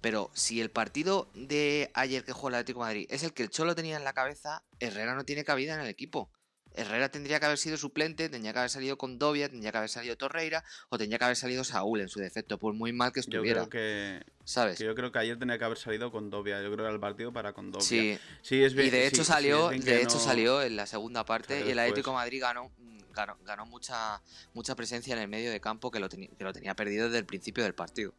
Pero 0.01 0.29
si 0.35 0.61
el 0.61 0.73
partido 0.73 1.29
de 1.35 1.93
ayer 1.95 2.25
que 2.25 2.33
jugó 2.33 2.49
el 2.49 2.57
Atlético 2.57 2.81
de 2.81 2.87
Madrid 2.87 3.07
es 3.11 3.23
el 3.23 3.33
que 3.33 3.45
el 3.45 3.51
Cholo 3.51 3.77
tenía 3.77 3.97
en 3.97 4.03
la 4.03 4.13
cabeza, 4.13 4.65
Herrera 4.81 5.15
no 5.15 5.25
tiene 5.25 5.45
cabida 5.45 5.75
en 5.75 5.81
el 5.81 5.89
equipo. 5.89 6.31
Herrera 6.77 7.09
tendría 7.09 7.41
que 7.41 7.47
haber 7.47 7.59
sido 7.59 7.77
suplente, 7.77 8.29
tendría 8.29 8.53
que 8.53 8.59
haber 8.59 8.71
salido 8.71 8.99
con 8.99 9.19
Dobia, 9.19 9.49
tendría 9.49 9.73
que 9.73 9.79
haber 9.79 9.91
salido 9.91 10.17
Torreira 10.17 10.63
o 10.91 10.99
tendría 10.99 11.19
que 11.19 11.25
haber 11.25 11.37
salido 11.37 11.65
Saúl 11.65 12.01
en 12.01 12.09
su 12.09 12.21
defecto, 12.21 12.59
por 12.59 12.75
muy 12.75 12.93
mal 12.93 13.13
que 13.13 13.21
estuviera. 13.21 13.63
Yo 13.63 13.69
creo 13.69 14.21
que, 14.21 14.27
¿sabes? 14.45 14.79
Que 14.79 14.85
yo 14.85 14.95
creo 14.95 15.11
que 15.11 15.19
ayer 15.19 15.39
tenía 15.39 15.59
que 15.59 15.65
haber 15.65 15.79
salido 15.79 16.13
con 16.13 16.31
Dobia. 16.31 16.63
Yo 16.63 16.67
creo 16.67 16.77
que 16.77 16.83
era 16.83 16.93
el 16.93 17.01
partido 17.01 17.33
para 17.33 17.53
con 17.53 17.73
Dobia. 17.73 17.87
Sí, 17.87 18.19
sí 18.43 18.63
es 18.63 18.75
bien, 18.75 18.89
y 18.89 18.91
de 18.91 19.07
hecho 19.07 19.25
sí, 19.25 19.33
salió, 19.33 19.71
sí 19.71 19.79
de 19.79 20.03
hecho 20.03 20.17
no... 20.17 20.21
salió 20.21 20.63
en 20.63 20.77
la 20.77 20.87
segunda 20.87 21.25
parte 21.25 21.65
y 21.67 21.71
el 21.71 21.79
Atlético 21.79 22.11
de 22.11 22.17
Madrid 22.17 22.41
ganó, 22.43 22.71
ganó, 23.15 23.39
ganó 23.45 23.65
mucha, 23.65 24.21
mucha 24.53 24.75
presencia 24.75 25.15
en 25.15 25.21
el 25.21 25.29
medio 25.29 25.51
de 25.51 25.61
campo 25.61 25.91
que 25.91 25.99
lo, 25.99 26.09
que 26.09 26.31
lo 26.39 26.53
tenía 26.53 26.75
perdido 26.75 27.07
desde 27.07 27.19
el 27.19 27.27
principio 27.27 27.65
del 27.65 27.75
partido. 27.75 28.13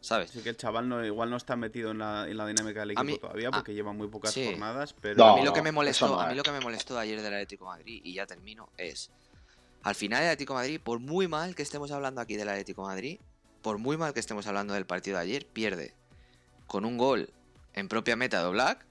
¿Sabes? 0.00 0.30
Así 0.30 0.42
que 0.42 0.50
el 0.50 0.56
chaval 0.56 0.88
no, 0.88 1.04
igual 1.04 1.28
no 1.30 1.36
está 1.36 1.56
metido 1.56 1.90
en 1.90 1.98
la, 1.98 2.28
en 2.28 2.36
la 2.36 2.46
dinámica 2.46 2.80
del 2.80 2.92
equipo 2.92 3.04
mí- 3.04 3.18
todavía 3.18 3.48
a- 3.48 3.52
porque 3.52 3.74
lleva 3.74 3.92
muy 3.92 4.08
pocas 4.08 4.32
sí. 4.32 4.44
jornadas, 4.44 4.94
pero 5.00 5.18
No, 5.18 5.32
a 5.32 5.36
mí 5.36 5.44
lo 5.44 5.52
que 5.52 5.62
me 5.62 5.72
molestó, 5.72 6.06
no 6.06 6.20
a 6.20 6.26
mí 6.28 6.34
lo 6.34 6.42
que 6.44 6.52
me 6.52 6.60
molestó 6.60 6.94
de 6.94 7.00
ayer 7.00 7.20
del 7.20 7.34
Atlético 7.34 7.64
de 7.64 7.78
Madrid 7.78 8.00
y 8.04 8.14
ya 8.14 8.26
termino 8.26 8.68
es 8.76 9.10
Al 9.82 9.94
final 9.94 10.22
el 10.22 10.28
Atlético 10.28 10.54
de 10.54 10.58
Madrid, 10.60 10.80
por 10.82 10.98
muy 11.00 11.28
mal 11.28 11.54
que 11.54 11.62
estemos 11.62 11.90
hablando 11.90 12.20
aquí 12.20 12.36
del 12.36 12.48
Atlético 12.48 12.82
de 12.82 12.88
Madrid, 12.94 13.20
por 13.62 13.78
muy 13.78 13.96
mal 13.96 14.12
que 14.12 14.20
estemos 14.20 14.46
hablando 14.46 14.74
del 14.74 14.86
partido 14.86 15.16
de 15.16 15.22
ayer, 15.24 15.46
pierde 15.46 15.94
con 16.66 16.84
un 16.84 16.96
gol 16.98 17.30
en 17.74 17.88
propia 17.88 18.14
meta 18.16 18.42
de 18.42 18.50
Black, 18.50 18.84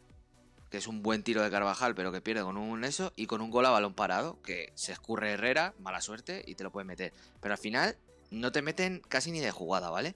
que 0.69 0.77
es 0.77 0.87
un 0.87 1.01
buen 1.03 1.23
tiro 1.23 1.41
de 1.41 1.49
Carvajal, 1.49 1.95
pero 1.95 2.11
que 2.11 2.19
pierde 2.21 2.41
con 2.43 2.57
un 2.57 2.83
eso, 2.83 3.13
y 3.15 3.25
con 3.27 3.39
un 3.41 3.51
gol 3.51 3.65
a 3.65 3.69
balón 3.69 3.93
parado, 3.93 4.41
que 4.43 4.71
se 4.75 4.91
escurre 4.91 5.31
Herrera, 5.31 5.73
mala 5.79 6.01
suerte, 6.01 6.43
y 6.45 6.55
te 6.55 6.63
lo 6.65 6.71
puede 6.71 6.85
meter. 6.85 7.13
Pero 7.41 7.53
al 7.53 7.57
final 7.59 7.95
no 8.31 8.51
te 8.51 8.61
meten 8.61 9.01
casi 9.07 9.31
ni 9.31 9.39
de 9.39 9.51
jugada, 9.51 9.89
¿vale? 9.89 10.15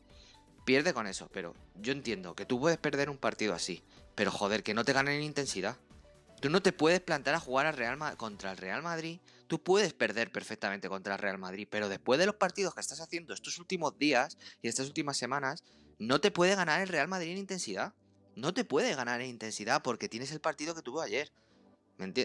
Pierde 0.65 0.93
con 0.93 1.07
eso, 1.07 1.29
pero 1.33 1.55
yo 1.75 1.91
entiendo 1.91 2.35
que 2.35 2.45
tú 2.45 2.59
puedes 2.59 2.77
perder 2.77 3.09
un 3.09 3.17
partido 3.17 3.53
así, 3.53 3.83
pero 4.15 4.31
joder, 4.31 4.63
que 4.63 4.73
no 4.73 4.85
te 4.85 4.93
ganen 4.93 5.15
en 5.15 5.23
intensidad. 5.23 5.77
Tú 6.39 6.49
no 6.49 6.61
te 6.61 6.71
puedes 6.71 6.99
plantar 7.01 7.35
a 7.35 7.39
jugar 7.39 7.67
al 7.67 7.77
Real 7.77 7.99
contra 8.17 8.51
el 8.51 8.57
Real 8.57 8.81
Madrid. 8.81 9.19
Tú 9.47 9.61
puedes 9.61 9.93
perder 9.93 10.31
perfectamente 10.31 10.89
contra 10.89 11.13
el 11.13 11.19
Real 11.19 11.37
Madrid, 11.37 11.67
pero 11.69 11.87
después 11.87 12.19
de 12.19 12.25
los 12.25 12.35
partidos 12.35 12.73
que 12.73 12.81
estás 12.81 12.99
haciendo 12.99 13.33
estos 13.33 13.59
últimos 13.59 13.97
días 13.99 14.37
y 14.61 14.67
estas 14.67 14.87
últimas 14.87 15.17
semanas, 15.17 15.63
no 15.99 16.19
te 16.19 16.31
puede 16.31 16.55
ganar 16.55 16.81
el 16.81 16.87
Real 16.87 17.07
Madrid 17.07 17.31
en 17.31 17.37
intensidad. 17.37 17.93
No 18.35 18.53
te 18.53 18.63
puede 18.63 18.95
ganar 18.95 19.21
en 19.21 19.29
intensidad 19.29 19.83
porque 19.83 20.09
tienes 20.09 20.31
el 20.31 20.39
partido 20.39 20.73
que 20.73 20.81
tuvo 20.81 21.01
ayer. 21.01 21.31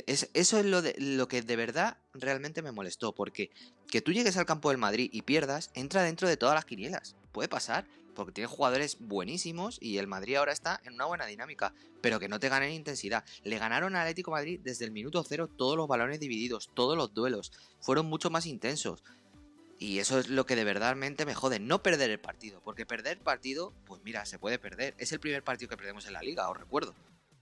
eso 0.06 0.58
es 0.58 0.64
lo, 0.64 0.80
de, 0.80 0.94
lo 0.98 1.28
que 1.28 1.42
de 1.42 1.56
verdad 1.56 1.98
realmente 2.14 2.62
me 2.62 2.72
molestó, 2.72 3.14
porque 3.14 3.50
que 3.90 4.00
tú 4.00 4.12
llegues 4.12 4.38
al 4.38 4.46
campo 4.46 4.70
del 4.70 4.78
Madrid 4.78 5.10
y 5.12 5.22
pierdas 5.22 5.70
entra 5.74 6.02
dentro 6.02 6.26
de 6.26 6.38
todas 6.38 6.54
las 6.54 6.64
quinielas. 6.64 7.16
Puede 7.32 7.48
pasar, 7.48 7.86
porque 8.16 8.32
tiene 8.32 8.48
jugadores 8.48 8.96
buenísimos 8.98 9.78
y 9.80 9.98
el 9.98 10.08
Madrid 10.08 10.34
ahora 10.34 10.52
está 10.52 10.80
en 10.84 10.94
una 10.94 11.04
buena 11.04 11.26
dinámica, 11.26 11.72
pero 12.00 12.18
que 12.18 12.28
no 12.28 12.40
te 12.40 12.48
ganen 12.48 12.72
intensidad. 12.72 13.24
Le 13.44 13.58
ganaron 13.58 13.94
al 13.94 14.02
Atlético 14.02 14.32
Madrid 14.32 14.58
desde 14.64 14.84
el 14.84 14.90
minuto 14.90 15.22
cero 15.22 15.48
todos 15.48 15.76
los 15.76 15.86
balones 15.86 16.18
divididos, 16.18 16.68
todos 16.74 16.96
los 16.96 17.14
duelos, 17.14 17.52
fueron 17.80 18.06
mucho 18.06 18.30
más 18.30 18.46
intensos. 18.46 19.04
Y 19.78 19.98
eso 19.98 20.18
es 20.18 20.28
lo 20.28 20.46
que 20.46 20.56
de 20.56 20.64
verdadmente 20.64 21.26
me 21.26 21.34
jode, 21.34 21.60
no 21.60 21.82
perder 21.82 22.10
el 22.10 22.18
partido, 22.18 22.60
porque 22.64 22.86
perder 22.86 23.18
partido, 23.18 23.72
pues 23.84 24.02
mira, 24.02 24.24
se 24.24 24.38
puede 24.38 24.58
perder. 24.58 24.94
Es 24.98 25.12
el 25.12 25.20
primer 25.20 25.44
partido 25.44 25.68
que 25.68 25.76
perdemos 25.76 26.06
en 26.06 26.14
la 26.14 26.22
liga, 26.22 26.48
os 26.48 26.56
recuerdo. 26.56 26.94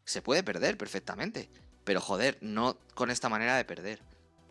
Se 0.04 0.20
puede 0.20 0.42
perder 0.42 0.76
perfectamente, 0.76 1.48
pero 1.84 2.00
joder, 2.00 2.36
no 2.40 2.76
con 2.94 3.10
esta 3.10 3.28
manera 3.28 3.56
de 3.56 3.64
perder. 3.64 4.00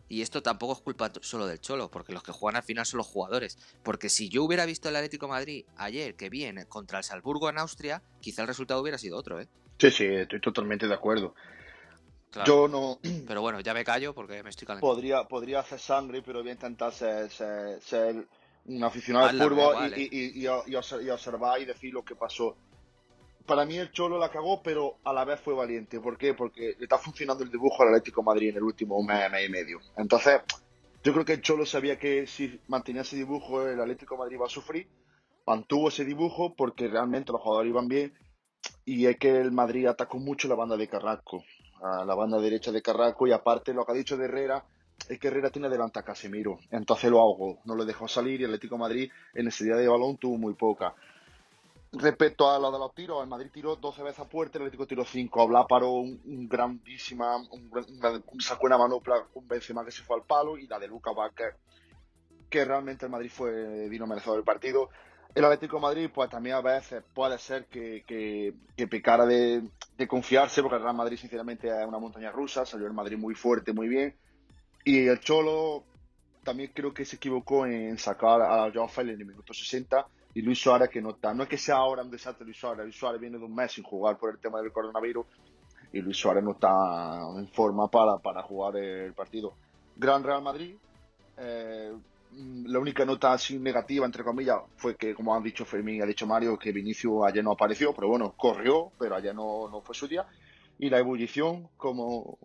Y 0.09 0.21
esto 0.21 0.43
tampoco 0.43 0.73
es 0.73 0.79
culpa 0.79 1.11
solo 1.21 1.47
del 1.47 1.59
Cholo, 1.59 1.89
porque 1.89 2.13
los 2.13 2.23
que 2.23 2.31
juegan 2.31 2.57
al 2.57 2.63
final 2.63 2.85
son 2.85 2.99
los 2.99 3.07
jugadores. 3.07 3.57
Porque 3.83 4.09
si 4.09 4.29
yo 4.29 4.43
hubiera 4.43 4.65
visto 4.65 4.89
el 4.89 4.95
Atlético 4.95 5.27
Madrid 5.27 5.65
ayer 5.77 6.15
que 6.15 6.29
viene 6.29 6.65
contra 6.65 6.99
el 6.99 7.03
Salzburgo 7.03 7.49
en 7.49 7.57
Austria, 7.57 8.01
quizá 8.19 8.41
el 8.41 8.47
resultado 8.47 8.81
hubiera 8.81 8.97
sido 8.97 9.17
otro, 9.17 9.39
¿eh? 9.39 9.47
Sí, 9.79 9.89
sí, 9.91 10.05
estoy 10.05 10.39
totalmente 10.39 10.87
de 10.87 10.93
acuerdo. 10.93 11.33
Yo 12.45 12.67
no. 12.67 12.99
Pero 13.27 13.41
bueno, 13.41 13.59
ya 13.59 13.73
me 13.73 13.83
callo 13.83 14.13
porque 14.13 14.43
me 14.43 14.49
estoy 14.49 14.65
calentando. 14.65 14.93
Podría, 14.93 15.23
podría 15.23 15.59
hacer 15.59 15.79
sangre, 15.79 16.21
pero 16.21 16.39
voy 16.39 16.49
a 16.49 16.53
intentar 16.53 16.91
ser, 16.93 17.29
un 18.65 18.83
aficionado 18.83 19.27
al 19.27 19.37
fútbol 19.37 19.93
y, 19.97 20.47
observar 20.47 21.61
y 21.61 21.65
decir 21.65 21.93
lo 21.93 22.03
que 22.03 22.15
pasó 22.15 22.55
para 23.45 23.65
mí 23.65 23.77
el 23.77 23.91
Cholo 23.91 24.17
la 24.17 24.29
cagó, 24.29 24.61
pero 24.61 24.97
a 25.03 25.13
la 25.13 25.25
vez 25.25 25.39
fue 25.39 25.53
valiente. 25.53 25.99
¿Por 25.99 26.17
qué? 26.17 26.33
Porque 26.33 26.75
le 26.77 26.83
está 26.83 26.97
funcionando 26.97 27.43
el 27.43 27.51
dibujo 27.51 27.83
al 27.83 27.89
Atlético 27.89 28.23
Madrid 28.23 28.49
en 28.49 28.57
el 28.57 28.63
último 28.63 29.01
mes, 29.03 29.29
mes 29.31 29.47
y 29.47 29.51
medio. 29.51 29.79
Entonces, 29.97 30.41
yo 31.03 31.13
creo 31.13 31.25
que 31.25 31.33
el 31.33 31.41
Cholo 31.41 31.65
sabía 31.65 31.99
que 31.99 32.27
si 32.27 32.59
mantenía 32.67 33.01
ese 33.01 33.17
dibujo, 33.17 33.67
el 33.67 33.79
Atlético 33.79 34.17
Madrid 34.17 34.35
iba 34.35 34.45
a 34.45 34.49
sufrir. 34.49 34.87
Mantuvo 35.45 35.89
ese 35.89 36.05
dibujo 36.05 36.55
porque 36.55 36.87
realmente 36.87 37.31
los 37.31 37.41
jugadores 37.41 37.69
iban 37.69 37.87
bien. 37.87 38.13
Y 38.85 39.05
es 39.07 39.17
que 39.17 39.37
el 39.39 39.51
Madrid 39.51 39.87
atacó 39.87 40.19
mucho 40.19 40.47
la 40.47 40.55
banda 40.55 40.77
de 40.77 40.87
Carrasco, 40.87 41.43
a 41.81 42.05
la 42.05 42.15
banda 42.15 42.39
derecha 42.39 42.71
de 42.71 42.81
Carrasco. 42.81 43.27
Y 43.27 43.33
aparte, 43.33 43.73
lo 43.73 43.85
que 43.85 43.91
ha 43.91 43.95
dicho 43.95 44.15
de 44.15 44.25
Herrera, 44.25 44.65
es 45.09 45.19
que 45.19 45.27
Herrera 45.27 45.49
tiene 45.49 45.69
delante 45.69 45.99
a 45.99 46.03
Casemiro. 46.03 46.59
Entonces 46.71 47.09
lo 47.09 47.19
ahogó, 47.19 47.59
no 47.65 47.75
lo 47.75 47.85
dejó 47.85 48.07
salir 48.07 48.39
y 48.39 48.43
el 48.45 48.51
Atlético 48.51 48.77
Madrid 48.77 49.11
en 49.33 49.49
día 49.49 49.75
de 49.75 49.87
balón 49.87 50.17
tuvo 50.17 50.37
muy 50.37 50.53
poca. 50.53 50.95
Respecto 51.95 52.49
a 52.49 52.57
lo 52.57 52.71
de 52.71 52.79
los 52.79 52.95
tiros, 52.95 53.21
el 53.21 53.29
Madrid 53.29 53.51
tiró 53.53 53.75
12 53.75 54.01
veces 54.01 54.19
a 54.21 54.27
puerta, 54.27 54.57
el 54.57 54.63
Atlético 54.63 54.87
tiró 54.87 55.05
5. 55.05 55.41
Habla 55.43 55.67
paró 55.67 55.91
un, 55.91 56.47
grandísima, 56.49 57.37
un, 57.37 57.71
sacó 58.41 58.65
una 58.65 58.79
manopla, 58.79 59.27
un 59.35 59.47
Benzema 59.47 59.85
que 59.85 59.91
se 59.91 60.01
fue 60.01 60.15
al 60.15 60.23
palo 60.23 60.57
y 60.57 60.65
la 60.65 60.79
de 60.79 60.87
Luca 60.87 61.11
Vázquez, 61.11 61.53
que 62.49 62.65
realmente 62.65 63.05
el 63.05 63.11
Madrid 63.11 63.29
fue 63.29 63.87
vino 63.89 64.07
merecedor 64.07 64.37
del 64.37 64.43
partido. 64.43 64.89
El 65.35 65.45
Atlético 65.45 65.75
de 65.75 65.81
Madrid, 65.83 66.09
pues 66.11 66.31
también 66.31 66.55
a 66.55 66.61
veces 66.61 67.03
puede 67.13 67.37
ser 67.37 67.65
que, 67.65 68.03
que, 68.07 68.87
pecara 68.87 69.27
de, 69.27 69.61
de, 69.95 70.07
confiarse, 70.07 70.63
porque 70.63 70.77
el 70.77 70.81
Real 70.81 70.95
Madrid, 70.95 71.17
sinceramente, 71.17 71.67
es 71.67 71.87
una 71.87 71.99
montaña 71.99 72.31
rusa. 72.31 72.65
Salió 72.65 72.87
el 72.87 72.93
Madrid 72.93 73.17
muy 73.19 73.35
fuerte, 73.35 73.71
muy 73.71 73.87
bien. 73.87 74.15
Y 74.83 75.07
el 75.07 75.19
Cholo 75.19 75.83
también 76.43 76.71
creo 76.73 76.91
que 76.91 77.05
se 77.05 77.17
equivocó 77.17 77.67
en 77.67 77.99
sacar 77.99 78.41
a 78.41 78.71
Joao 78.73 78.87
Félix 78.87 79.15
en 79.15 79.21
el 79.21 79.27
minuto 79.27 79.53
60 79.53 80.07
y 80.33 80.41
Luis 80.41 80.59
Suárez 80.59 80.89
que 80.89 81.01
no 81.01 81.11
está. 81.11 81.33
No 81.33 81.43
es 81.43 81.49
que 81.49 81.57
sea 81.57 81.75
ahora 81.75 82.03
un 82.03 82.11
desastre 82.11 82.45
Luis 82.45 82.57
Suárez, 82.57 82.85
Luis 82.85 82.95
Suárez 82.95 83.21
viene 83.21 83.37
de 83.37 83.45
un 83.45 83.53
mes 83.53 83.71
sin 83.71 83.83
jugar 83.83 84.17
por 84.17 84.31
el 84.31 84.39
tema 84.39 84.61
del 84.61 84.71
coronavirus 84.71 85.25
y 85.91 86.01
Luis 86.01 86.17
Suárez 86.17 86.43
no 86.43 86.51
está 86.53 87.21
en 87.37 87.47
forma 87.49 87.87
para, 87.87 88.17
para 88.17 88.41
jugar 88.41 88.75
el 88.77 89.13
partido. 89.13 89.53
Gran 89.95 90.23
Real 90.23 90.41
Madrid. 90.41 90.75
Eh, 91.37 91.93
la 92.65 92.79
única 92.79 93.05
nota 93.05 93.33
así 93.33 93.59
negativa, 93.59 94.05
entre 94.05 94.23
comillas, 94.23 94.57
fue 94.77 94.95
que, 94.95 95.13
como 95.13 95.35
han 95.35 95.43
dicho 95.43 95.65
Fermín 95.65 95.97
y 95.97 96.01
ha 96.01 96.05
dicho 96.05 96.25
Mario, 96.25 96.57
que 96.57 96.71
Vinicio 96.71 97.23
ayer 97.23 97.43
no 97.43 97.51
apareció, 97.51 97.93
pero 97.93 98.07
bueno, 98.07 98.33
corrió, 98.35 98.91
pero 98.97 99.15
ayer 99.15 99.35
no, 99.35 99.69
no 99.69 99.81
fue 99.81 99.93
su 99.93 100.07
día. 100.07 100.25
Y 100.79 100.89
la 100.89 100.97
ebullición, 100.97 101.69
como, 101.77 102.39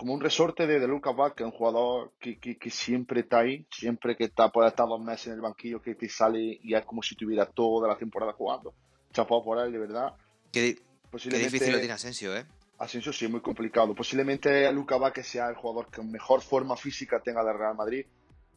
como 0.00 0.14
un 0.14 0.20
resorte 0.22 0.66
de, 0.66 0.80
de 0.80 0.88
Lucas 0.88 1.14
Vázquez, 1.14 1.44
un 1.44 1.52
jugador 1.52 2.12
que, 2.18 2.38
que, 2.38 2.70
siempre 2.70 3.20
está 3.20 3.40
ahí, 3.40 3.66
siempre 3.70 4.16
que 4.16 4.24
está, 4.24 4.48
puede 4.48 4.68
estar 4.70 4.88
dos 4.88 4.98
meses 4.98 5.26
en 5.26 5.34
el 5.34 5.42
banquillo, 5.42 5.82
que 5.82 5.94
te 5.94 6.08
sale 6.08 6.58
y 6.62 6.74
es 6.74 6.86
como 6.86 7.02
si 7.02 7.16
tuviera 7.16 7.44
toda 7.44 7.86
la 7.86 7.98
temporada 7.98 8.32
jugando. 8.32 8.72
Chapado 9.12 9.44
por 9.44 9.58
él, 9.58 9.70
de 9.70 9.78
verdad. 9.78 10.14
Qué, 10.50 10.78
difícil 11.12 11.72
lo 11.72 11.78
tiene 11.80 11.92
Asensio, 11.92 12.34
¿eh? 12.34 12.46
Asensio 12.78 13.12
sí, 13.12 13.28
muy 13.28 13.42
complicado. 13.42 13.94
Posiblemente 13.94 14.72
Lucas 14.72 14.98
Vázquez 14.98 15.26
sea 15.26 15.50
el 15.50 15.56
jugador 15.56 15.90
que 15.90 16.02
mejor 16.02 16.40
forma 16.40 16.78
física 16.78 17.20
tenga 17.20 17.44
de 17.44 17.52
Real 17.52 17.74
Madrid. 17.74 18.06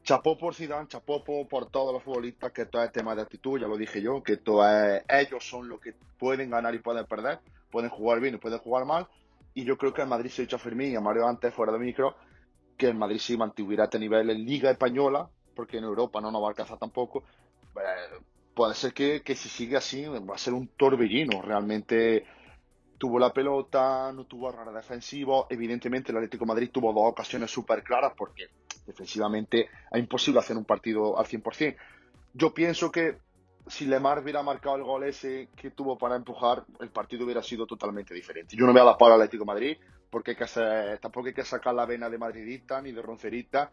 Chapó 0.01 0.37
por 0.37 0.55
Zidane, 0.55 0.87
chapó 0.87 1.25
por, 1.25 1.69
todos 1.69 1.91
los 1.91 2.03
futbolistas, 2.03 2.53
que 2.53 2.67
todo 2.67 2.83
es 2.83 2.91
tema 2.93 3.15
de 3.15 3.21
actitud, 3.21 3.59
ya 3.59 3.67
lo 3.67 3.75
dije 3.75 4.01
yo, 4.01 4.23
que 4.23 4.37
todo 4.37 4.63
ellos 5.09 5.45
son 5.45 5.67
los 5.67 5.81
que 5.81 5.93
pueden 6.17 6.51
ganar 6.51 6.73
y 6.73 6.79
pueden 6.79 7.05
perder, 7.05 7.39
pueden 7.69 7.89
jugar 7.89 8.21
bien 8.21 8.35
y 8.35 8.37
pueden 8.37 8.59
jugar 8.59 8.85
mal, 8.85 9.09
y 9.53 9.63
yo 9.63 9.77
creo 9.77 9.93
que 9.93 10.01
el 10.01 10.07
Madrid 10.07 10.29
se 10.29 10.41
ha 10.41 10.45
dicho 10.45 10.55
a 10.55 10.59
Fermín 10.59 10.91
y 10.91 10.95
a 10.95 11.01
Mario 11.01 11.27
antes, 11.27 11.53
fuera 11.53 11.71
de 11.71 11.79
micro, 11.79 12.15
que 12.77 12.87
el 12.87 12.95
Madrid 12.95 13.19
sí 13.19 13.37
mantuviera 13.37 13.85
este 13.85 13.99
nivel 13.99 14.29
en 14.29 14.45
Liga 14.45 14.71
Española, 14.71 15.29
porque 15.55 15.77
en 15.77 15.83
Europa 15.83 16.19
no 16.21 16.31
nos 16.31 16.41
va 16.41 16.47
a 16.47 16.49
alcanzar 16.49 16.77
tampoco. 16.79 17.23
Eh, 17.75 18.23
puede 18.53 18.73
ser 18.73 18.93
que, 18.93 19.21
que, 19.21 19.35
si 19.35 19.49
sigue 19.49 19.77
así 19.77 20.05
va 20.05 20.35
a 20.35 20.37
ser 20.37 20.53
un 20.53 20.67
torbellino. 20.69 21.41
Realmente 21.41 22.25
tuvo 22.97 23.19
la 23.19 23.33
pelota, 23.33 24.11
no 24.11 24.25
tuvo 24.25 24.51
rara 24.51 24.71
defensivo. 24.71 25.47
Evidentemente 25.49 26.11
el 26.11 26.17
Atlético 26.17 26.45
de 26.45 26.49
Madrid 26.49 26.69
tuvo 26.71 26.93
dos 26.93 27.11
ocasiones 27.11 27.51
súper 27.51 27.83
claras 27.83 28.13
porque 28.17 28.47
defensivamente 28.85 29.69
es 29.91 29.99
imposible 29.99 30.39
hacer 30.39 30.57
un 30.57 30.65
partido 30.65 31.19
al 31.19 31.25
100%. 31.25 31.75
Yo 32.33 32.53
pienso 32.53 32.91
que 32.91 33.17
si 33.67 33.85
Lemar 33.85 34.19
hubiera 34.19 34.43
marcado 34.43 34.75
el 34.75 34.83
gol 34.83 35.03
ese 35.05 35.49
que 35.55 35.71
tuvo 35.71 35.97
para 35.97 36.15
empujar, 36.15 36.65
el 36.79 36.89
partido 36.89 37.25
hubiera 37.25 37.41
sido 37.41 37.65
totalmente 37.65 38.13
diferente. 38.13 38.55
Yo 38.55 38.65
no 38.65 38.73
me 38.73 38.79
voy 38.79 38.87
a 38.87 38.91
dar 38.91 38.97
para 38.97 39.15
al 39.15 39.21
Atlético 39.21 39.43
de 39.43 39.47
Madrid, 39.47 39.77
porque 40.09 40.31
hay 40.31 40.37
que 40.37 40.97
tampoco 41.01 41.27
hay 41.27 41.33
que 41.33 41.45
sacar 41.45 41.73
la 41.73 41.85
vena 41.85 42.09
de 42.09 42.17
madridista 42.17 42.81
ni 42.81 42.91
de 42.91 43.01
roncerista. 43.01 43.71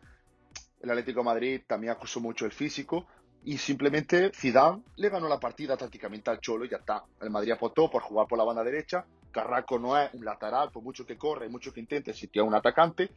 El 0.80 0.90
Atlético 0.90 1.24
Madrid 1.24 1.62
también 1.66 1.92
acusó 1.92 2.20
mucho 2.20 2.46
el 2.46 2.52
físico 2.52 3.06
y 3.44 3.58
simplemente 3.58 4.30
Zidane 4.34 4.82
le 4.96 5.08
ganó 5.08 5.28
la 5.28 5.40
partida 5.40 5.76
tácticamente 5.76 6.30
al 6.30 6.40
Cholo 6.40 6.64
y 6.64 6.70
ya 6.70 6.78
está. 6.78 7.04
El 7.20 7.30
Madrid 7.30 7.52
apostó 7.52 7.90
por 7.90 8.02
jugar 8.02 8.26
por 8.28 8.38
la 8.38 8.44
banda 8.44 8.62
derecha. 8.62 9.04
Carraco 9.30 9.78
no 9.78 9.98
es 9.98 10.12
un 10.14 10.24
lateral, 10.24 10.70
por 10.70 10.82
mucho 10.82 11.04
que 11.04 11.16
corre 11.16 11.48
mucho 11.48 11.72
que 11.72 11.80
intente, 11.80 12.12
tiene 12.12 12.46
un 12.46 12.54
atacante. 12.54 13.10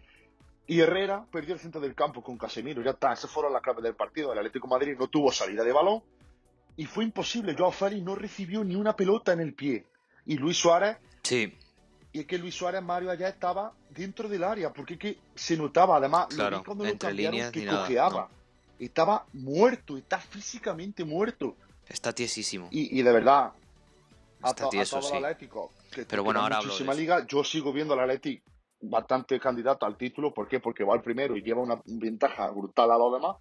Y 0.65 0.79
Herrera 0.79 1.25
perdió 1.29 1.53
el 1.53 1.59
centro 1.59 1.81
del 1.81 1.93
campo 1.93 2.23
con 2.23 2.37
Casemiro, 2.37 2.81
ya 2.81 2.91
está. 2.91 3.13
Esa 3.13 3.27
fueron 3.27 3.53
la 3.53 3.61
clave 3.61 3.81
del 3.81 3.95
partido. 3.95 4.31
El 4.31 4.39
Atlético 4.39 4.67
Madrid 4.67 4.95
no 4.97 5.07
tuvo 5.07 5.31
salida 5.31 5.63
de 5.63 5.73
balón 5.73 6.01
y 6.75 6.85
fue 6.85 7.03
imposible. 7.03 7.55
Joao 7.57 7.71
Félix 7.71 8.03
no 8.03 8.15
recibió 8.15 8.63
ni 8.63 8.75
una 8.75 8.95
pelota 8.95 9.33
en 9.33 9.39
el 9.41 9.53
pie. 9.53 9.85
Y 10.25 10.37
Luis 10.37 10.57
Suárez. 10.57 10.97
Sí. 11.23 11.53
Y 12.11 12.21
es 12.21 12.25
que 12.25 12.37
Luis 12.37 12.55
Suárez 12.55 12.81
Mario 12.81 13.11
allá 13.11 13.27
estaba 13.27 13.73
dentro 13.89 14.29
del 14.29 14.43
área, 14.43 14.71
porque 14.71 14.97
que 14.97 15.17
se 15.35 15.57
notaba, 15.57 15.97
además, 15.97 16.27
claro, 16.27 16.63
cuando 16.63 16.85
entre 16.85 17.09
lo 17.09 17.15
líneas 17.15 17.51
que 17.51 17.65
cojeaba. 17.65 18.29
Estaba 18.79 19.25
muerto, 19.33 19.97
está 19.97 20.19
físicamente 20.19 21.05
muerto. 21.05 21.55
Está 21.87 22.13
tiesísimo. 22.13 22.67
Y, 22.71 22.99
y 22.99 23.01
de 23.01 23.11
verdad, 23.11 23.53
está 24.43 24.69
tieso, 24.69 25.01
sí. 25.01 25.15
Atlético, 25.15 25.71
que 25.91 26.05
Pero 26.05 26.23
bueno, 26.23 26.41
ahora 26.41 26.61
muchísima 26.61 26.93
liga, 26.93 27.25
yo 27.27 27.43
sigo 27.43 27.71
viendo 27.71 27.93
al 27.93 28.01
Atlético 28.01 28.43
bastante 28.81 29.39
candidato 29.39 29.85
al 29.85 29.95
título, 29.95 30.33
¿por 30.33 30.47
qué? 30.47 30.59
Porque 30.59 30.83
va 30.83 30.93
al 30.93 31.01
primero 31.01 31.37
y 31.37 31.41
lleva 31.41 31.61
una 31.61 31.81
ventaja 31.85 32.49
brutal 32.49 32.91
a 32.91 32.97
los 32.97 33.13
demás 33.13 33.37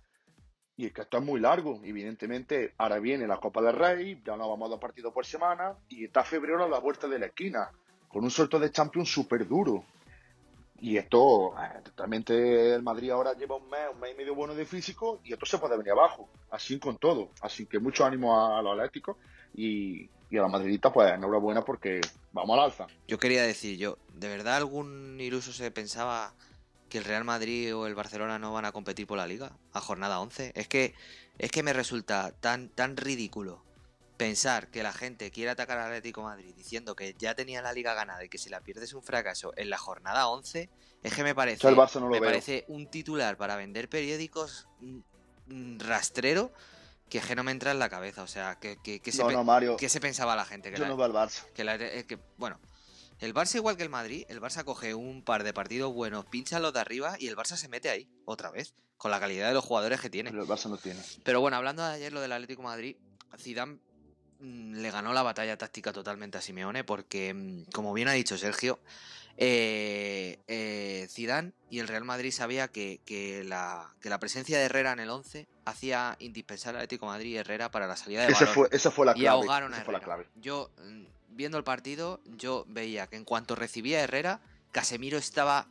y 0.76 0.86
es 0.86 0.92
que 0.92 1.02
esto 1.02 1.18
es 1.18 1.24
muy 1.24 1.40
largo, 1.40 1.80
evidentemente. 1.84 2.74
Ahora 2.78 2.98
viene 2.98 3.26
la 3.26 3.38
Copa 3.38 3.60
del 3.60 3.74
Rey, 3.74 4.20
ya 4.24 4.36
no 4.36 4.48
vamos 4.48 4.66
a 4.66 4.70
dos 4.70 4.80
partidos 4.80 5.12
por 5.12 5.26
semana, 5.26 5.74
y 5.88 6.04
está 6.04 6.24
febrero 6.24 6.64
a 6.64 6.68
la 6.68 6.78
vuelta 6.78 7.06
de 7.08 7.18
la 7.18 7.26
esquina, 7.26 7.70
con 8.08 8.24
un 8.24 8.30
sorteo 8.30 8.58
de 8.58 8.70
Champions 8.70 9.10
súper 9.10 9.46
duro. 9.46 9.84
Y 10.80 10.96
esto, 10.96 11.54
eh, 11.56 11.80
totalmente 11.84 12.74
el 12.74 12.82
Madrid 12.82 13.10
ahora 13.10 13.34
lleva 13.34 13.54
un 13.54 13.70
mes, 13.70 13.82
un 13.92 14.00
mes 14.00 14.14
y 14.14 14.16
medio 14.16 14.34
bueno 14.34 14.54
de 14.54 14.66
físico 14.66 15.20
y 15.22 15.32
esto 15.32 15.46
se 15.46 15.58
puede 15.58 15.76
venir 15.76 15.92
abajo, 15.92 16.28
así 16.50 16.78
con 16.80 16.96
todo. 16.98 17.28
Así 17.40 17.66
que 17.66 17.78
mucho 17.78 18.04
ánimo 18.04 18.56
a, 18.56 18.60
los 18.62 18.72
atléticos 18.72 19.16
y, 19.54 20.10
y, 20.28 20.36
a 20.38 20.42
la 20.42 20.48
madridita, 20.48 20.92
pues 20.92 21.12
enhorabuena 21.12 21.62
porque 21.62 22.00
vamos 22.32 22.58
al 22.58 22.64
alza. 22.64 22.86
Yo 23.06 23.18
quería 23.18 23.44
decir, 23.44 23.78
yo, 23.78 23.96
¿de 24.14 24.26
verdad 24.26 24.56
algún 24.56 25.20
iluso 25.20 25.52
se 25.52 25.70
pensaba 25.70 26.34
que 26.92 26.98
el 26.98 27.04
Real 27.04 27.24
Madrid 27.24 27.74
o 27.74 27.86
el 27.86 27.94
Barcelona 27.94 28.38
no 28.38 28.52
van 28.52 28.66
a 28.66 28.72
competir 28.72 29.06
por 29.06 29.16
la 29.16 29.26
liga 29.26 29.56
a 29.72 29.80
jornada 29.80 30.20
11? 30.20 30.52
Es 30.54 30.68
que, 30.68 30.94
es 31.38 31.50
que 31.50 31.62
me 31.62 31.72
resulta 31.72 32.32
tan, 32.38 32.68
tan 32.68 32.98
ridículo 32.98 33.64
pensar 34.18 34.68
que 34.68 34.82
la 34.82 34.92
gente 34.92 35.30
quiere 35.30 35.52
atacar 35.52 35.78
al 35.78 35.86
Atlético 35.86 36.22
Madrid 36.22 36.52
diciendo 36.54 36.94
que 36.94 37.14
ya 37.18 37.34
tenía 37.34 37.62
la 37.62 37.72
liga 37.72 37.94
ganada 37.94 38.22
y 38.22 38.28
que 38.28 38.36
si 38.36 38.50
la 38.50 38.60
pierdes 38.60 38.92
un 38.92 39.02
fracaso 39.02 39.54
en 39.56 39.70
la 39.70 39.78
jornada 39.78 40.28
11, 40.28 40.68
es 41.02 41.14
que 41.14 41.22
me 41.24 41.34
parece, 41.34 41.66
me 41.70 42.20
parece 42.20 42.66
un 42.68 42.86
titular 42.90 43.38
para 43.38 43.56
vender 43.56 43.88
periódicos 43.88 44.68
mm, 44.80 44.98
mm, 45.46 45.78
rastrero 45.78 46.52
que 47.08 47.18
es 47.18 47.26
que 47.26 47.34
no 47.34 47.42
me 47.42 47.52
entra 47.52 47.70
en 47.70 47.78
la 47.78 47.88
cabeza. 47.88 48.22
O 48.22 48.26
sea, 48.26 48.58
que, 48.58 48.76
que, 48.82 49.00
que 49.00 49.12
se, 49.12 49.22
se, 49.88 50.00
pensaba 50.00 50.36
la 50.36 50.44
gente. 50.44 50.70
Que 50.70 50.78
Yo 50.78 50.86
no 50.86 50.96
va 50.96 51.06
al 51.06 51.12
Barça. 51.12 51.44
Eh, 51.56 52.04
que, 52.06 52.18
bueno, 52.36 52.58
el 53.22 53.34
Barça 53.34 53.56
igual 53.56 53.76
que 53.76 53.82
el 53.82 53.88
Madrid, 53.88 54.24
el 54.28 54.40
Barça 54.40 54.64
coge 54.64 54.94
un 54.94 55.22
par 55.22 55.44
de 55.44 55.52
partidos 55.52 55.92
buenos, 55.92 56.26
pincha 56.26 56.60
los 56.60 56.72
de 56.72 56.80
arriba 56.80 57.16
y 57.18 57.28
el 57.28 57.36
Barça 57.36 57.56
se 57.56 57.68
mete 57.68 57.88
ahí, 57.88 58.08
otra 58.24 58.50
vez, 58.50 58.74
con 58.98 59.10
la 59.10 59.20
calidad 59.20 59.48
de 59.48 59.54
los 59.54 59.64
jugadores 59.64 60.00
que 60.00 60.10
tiene. 60.10 60.30
Pero 60.30 60.42
el 60.42 60.48
Barça 60.48 60.68
no 60.68 60.76
tiene. 60.76 61.00
Pero 61.24 61.40
bueno, 61.40 61.56
hablando 61.56 61.82
de 61.86 61.94
ayer 61.94 62.12
lo 62.12 62.20
del 62.20 62.32
Atlético 62.32 62.62
Madrid, 62.62 62.96
Zidane 63.38 63.78
Mm, 64.42 64.74
le 64.78 64.90
ganó 64.90 65.12
la 65.12 65.22
batalla 65.22 65.56
táctica 65.56 65.92
totalmente 65.92 66.36
a 66.36 66.40
Simeone 66.40 66.82
porque, 66.82 67.32
mm, 67.32 67.70
como 67.72 67.92
bien 67.92 68.08
ha 68.08 68.12
dicho 68.12 68.36
Sergio, 68.36 68.80
eh, 69.36 70.40
eh, 70.48 71.06
Zidane 71.08 71.52
y 71.70 71.78
el 71.78 71.86
Real 71.86 72.04
Madrid 72.04 72.32
sabía 72.32 72.66
que, 72.66 72.98
la, 73.46 73.94
que, 74.00 74.10
la, 74.10 74.18
presencia 74.18 74.58
de 74.58 74.64
Herrera 74.64 74.92
en 74.92 74.98
el 74.98 75.10
11 75.10 75.46
hacía 75.64 76.16
indispensable 76.18 76.78
al 76.78 76.84
Atlético 76.84 77.06
Madrid 77.06 77.30
y 77.30 77.36
Herrera 77.36 77.70
para 77.70 77.86
la 77.86 77.96
salida 77.96 78.26
de 78.26 78.32
esa 78.32 78.46
Fue, 78.48 78.68
esa 78.72 78.90
fue 78.90 79.06
la 79.06 79.14
clave. 79.14 79.24
Y 79.24 79.28
ahogaron 79.28 79.74
a 79.74 79.78
Herrera. 79.78 80.24
Yo, 80.34 80.72
mm, 80.78 81.04
viendo 81.34 81.58
el 81.58 81.64
partido, 81.64 82.20
yo 82.36 82.64
veía 82.68 83.06
que 83.06 83.16
en 83.16 83.24
cuanto 83.24 83.54
recibía 83.54 84.00
Herrera, 84.00 84.40
Casemiro 84.70 85.18
estaba 85.18 85.66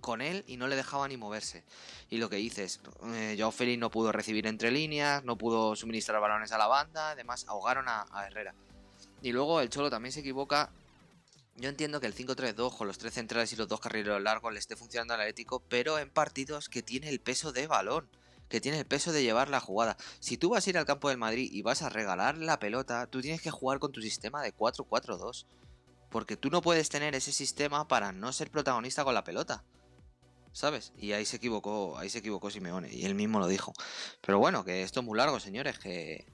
con 0.00 0.20
él 0.20 0.44
y 0.46 0.56
no 0.56 0.66
le 0.66 0.76
dejaba 0.76 1.08
ni 1.08 1.16
moverse. 1.16 1.64
Y 2.10 2.18
lo 2.18 2.28
que 2.28 2.36
dices, 2.36 2.80
eh, 3.04 3.36
Joao 3.38 3.52
Félix 3.52 3.78
no 3.78 3.90
pudo 3.90 4.12
recibir 4.12 4.46
entre 4.46 4.70
líneas, 4.70 5.24
no 5.24 5.38
pudo 5.38 5.74
suministrar 5.76 6.20
balones 6.20 6.52
a 6.52 6.58
la 6.58 6.66
banda, 6.66 7.12
además 7.12 7.46
ahogaron 7.48 7.86
a, 7.88 8.06
Herrera. 8.26 8.54
Y 9.22 9.32
luego 9.32 9.60
el 9.60 9.70
Cholo 9.70 9.88
también 9.88 10.12
se 10.12 10.20
equivoca. 10.20 10.70
Yo 11.56 11.68
entiendo 11.68 12.00
que 12.00 12.06
el 12.06 12.14
5-3-2 12.14 12.76
con 12.76 12.86
los 12.86 12.98
tres 12.98 13.14
centrales 13.14 13.52
y 13.52 13.56
los 13.56 13.68
dos 13.68 13.80
carrileros 13.80 14.20
largos 14.20 14.52
le 14.52 14.58
esté 14.58 14.74
funcionando 14.74 15.14
al 15.14 15.20
Atlético, 15.20 15.62
pero 15.68 15.98
en 15.98 16.10
partidos 16.10 16.68
que 16.68 16.82
tiene 16.82 17.08
el 17.08 17.20
peso 17.20 17.52
de 17.52 17.66
balón, 17.66 18.08
que 18.52 18.60
tiene 18.60 18.78
el 18.78 18.84
peso 18.84 19.12
de 19.12 19.22
llevar 19.22 19.48
la 19.48 19.60
jugada. 19.60 19.96
Si 20.20 20.36
tú 20.36 20.50
vas 20.50 20.66
a 20.66 20.70
ir 20.70 20.76
al 20.76 20.84
campo 20.84 21.08
del 21.08 21.16
Madrid 21.16 21.48
y 21.50 21.62
vas 21.62 21.80
a 21.80 21.88
regalar 21.88 22.36
la 22.36 22.58
pelota, 22.58 23.06
tú 23.06 23.22
tienes 23.22 23.40
que 23.40 23.50
jugar 23.50 23.78
con 23.78 23.92
tu 23.92 24.02
sistema 24.02 24.42
de 24.42 24.54
4-4-2. 24.54 25.46
Porque 26.10 26.36
tú 26.36 26.50
no 26.50 26.60
puedes 26.60 26.90
tener 26.90 27.14
ese 27.14 27.32
sistema 27.32 27.88
para 27.88 28.12
no 28.12 28.30
ser 28.30 28.50
protagonista 28.50 29.04
con 29.04 29.14
la 29.14 29.24
pelota. 29.24 29.64
¿sabes? 30.52 30.92
Y 30.98 31.12
ahí 31.12 31.24
se 31.24 31.36
equivocó, 31.36 31.96
ahí 31.96 32.10
se 32.10 32.18
equivocó 32.18 32.50
Simeone, 32.50 32.92
y 32.92 33.06
él 33.06 33.14
mismo 33.14 33.38
lo 33.38 33.46
dijo. 33.46 33.72
Pero 34.20 34.38
bueno, 34.38 34.66
que 34.66 34.82
esto 34.82 35.00
es 35.00 35.06
muy 35.06 35.16
largo, 35.16 35.40
señores, 35.40 35.78
que, 35.78 36.26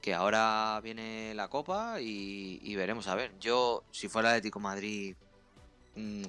que 0.00 0.14
ahora 0.14 0.80
viene 0.82 1.34
la 1.34 1.48
Copa 1.48 2.00
y, 2.00 2.74
veremos 2.76 3.08
a 3.08 3.14
ver. 3.14 3.38
Yo, 3.40 3.84
si 3.90 4.08
fuera 4.08 4.30
Atlético 4.30 4.58
Madrid, 4.58 5.16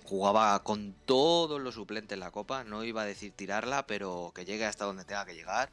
jugaba 0.03 0.61
con 0.63 0.93
todos 1.05 1.61
los 1.61 1.75
suplentes 1.75 2.17
la 2.17 2.31
Copa, 2.31 2.63
no 2.63 2.83
iba 2.83 3.01
a 3.01 3.05
decir 3.05 3.31
tirarla, 3.31 3.87
pero 3.87 4.31
que 4.35 4.45
llegue 4.45 4.65
hasta 4.65 4.85
donde 4.85 5.05
tenga 5.05 5.25
que 5.25 5.35
llegar. 5.35 5.71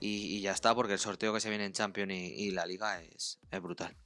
Y, 0.00 0.40
ya 0.42 0.52
está, 0.52 0.74
porque 0.74 0.94
el 0.94 0.98
sorteo 0.98 1.32
que 1.32 1.40
se 1.40 1.48
viene 1.48 1.64
en 1.64 1.72
Champions 1.72 2.12
y, 2.12 2.50
la 2.50 2.66
Liga 2.66 3.00
es 3.00 3.38
brutal. 3.62 3.96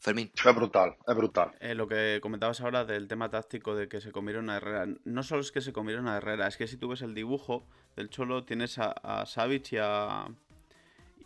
Fermín. 0.00 0.32
Es 0.34 0.54
brutal, 0.54 0.96
es 1.06 1.14
brutal. 1.14 1.52
Eh, 1.60 1.74
lo 1.74 1.86
que 1.86 2.20
comentabas 2.22 2.62
ahora 2.62 2.86
del 2.86 3.06
tema 3.06 3.28
táctico 3.28 3.74
de 3.74 3.86
que 3.86 4.00
se 4.00 4.12
comieron 4.12 4.48
a 4.48 4.56
Herrera. 4.56 4.86
No 5.04 5.22
solo 5.22 5.42
es 5.42 5.52
que 5.52 5.60
se 5.60 5.74
comieron 5.74 6.08
a 6.08 6.16
Herrera, 6.16 6.46
es 6.46 6.56
que 6.56 6.66
si 6.66 6.78
tú 6.78 6.88
ves 6.88 7.02
el 7.02 7.14
dibujo 7.14 7.66
del 7.96 8.08
Cholo, 8.08 8.44
tienes 8.44 8.78
a, 8.78 8.94
a 9.02 9.26
y 9.46 9.76
a, 9.76 10.28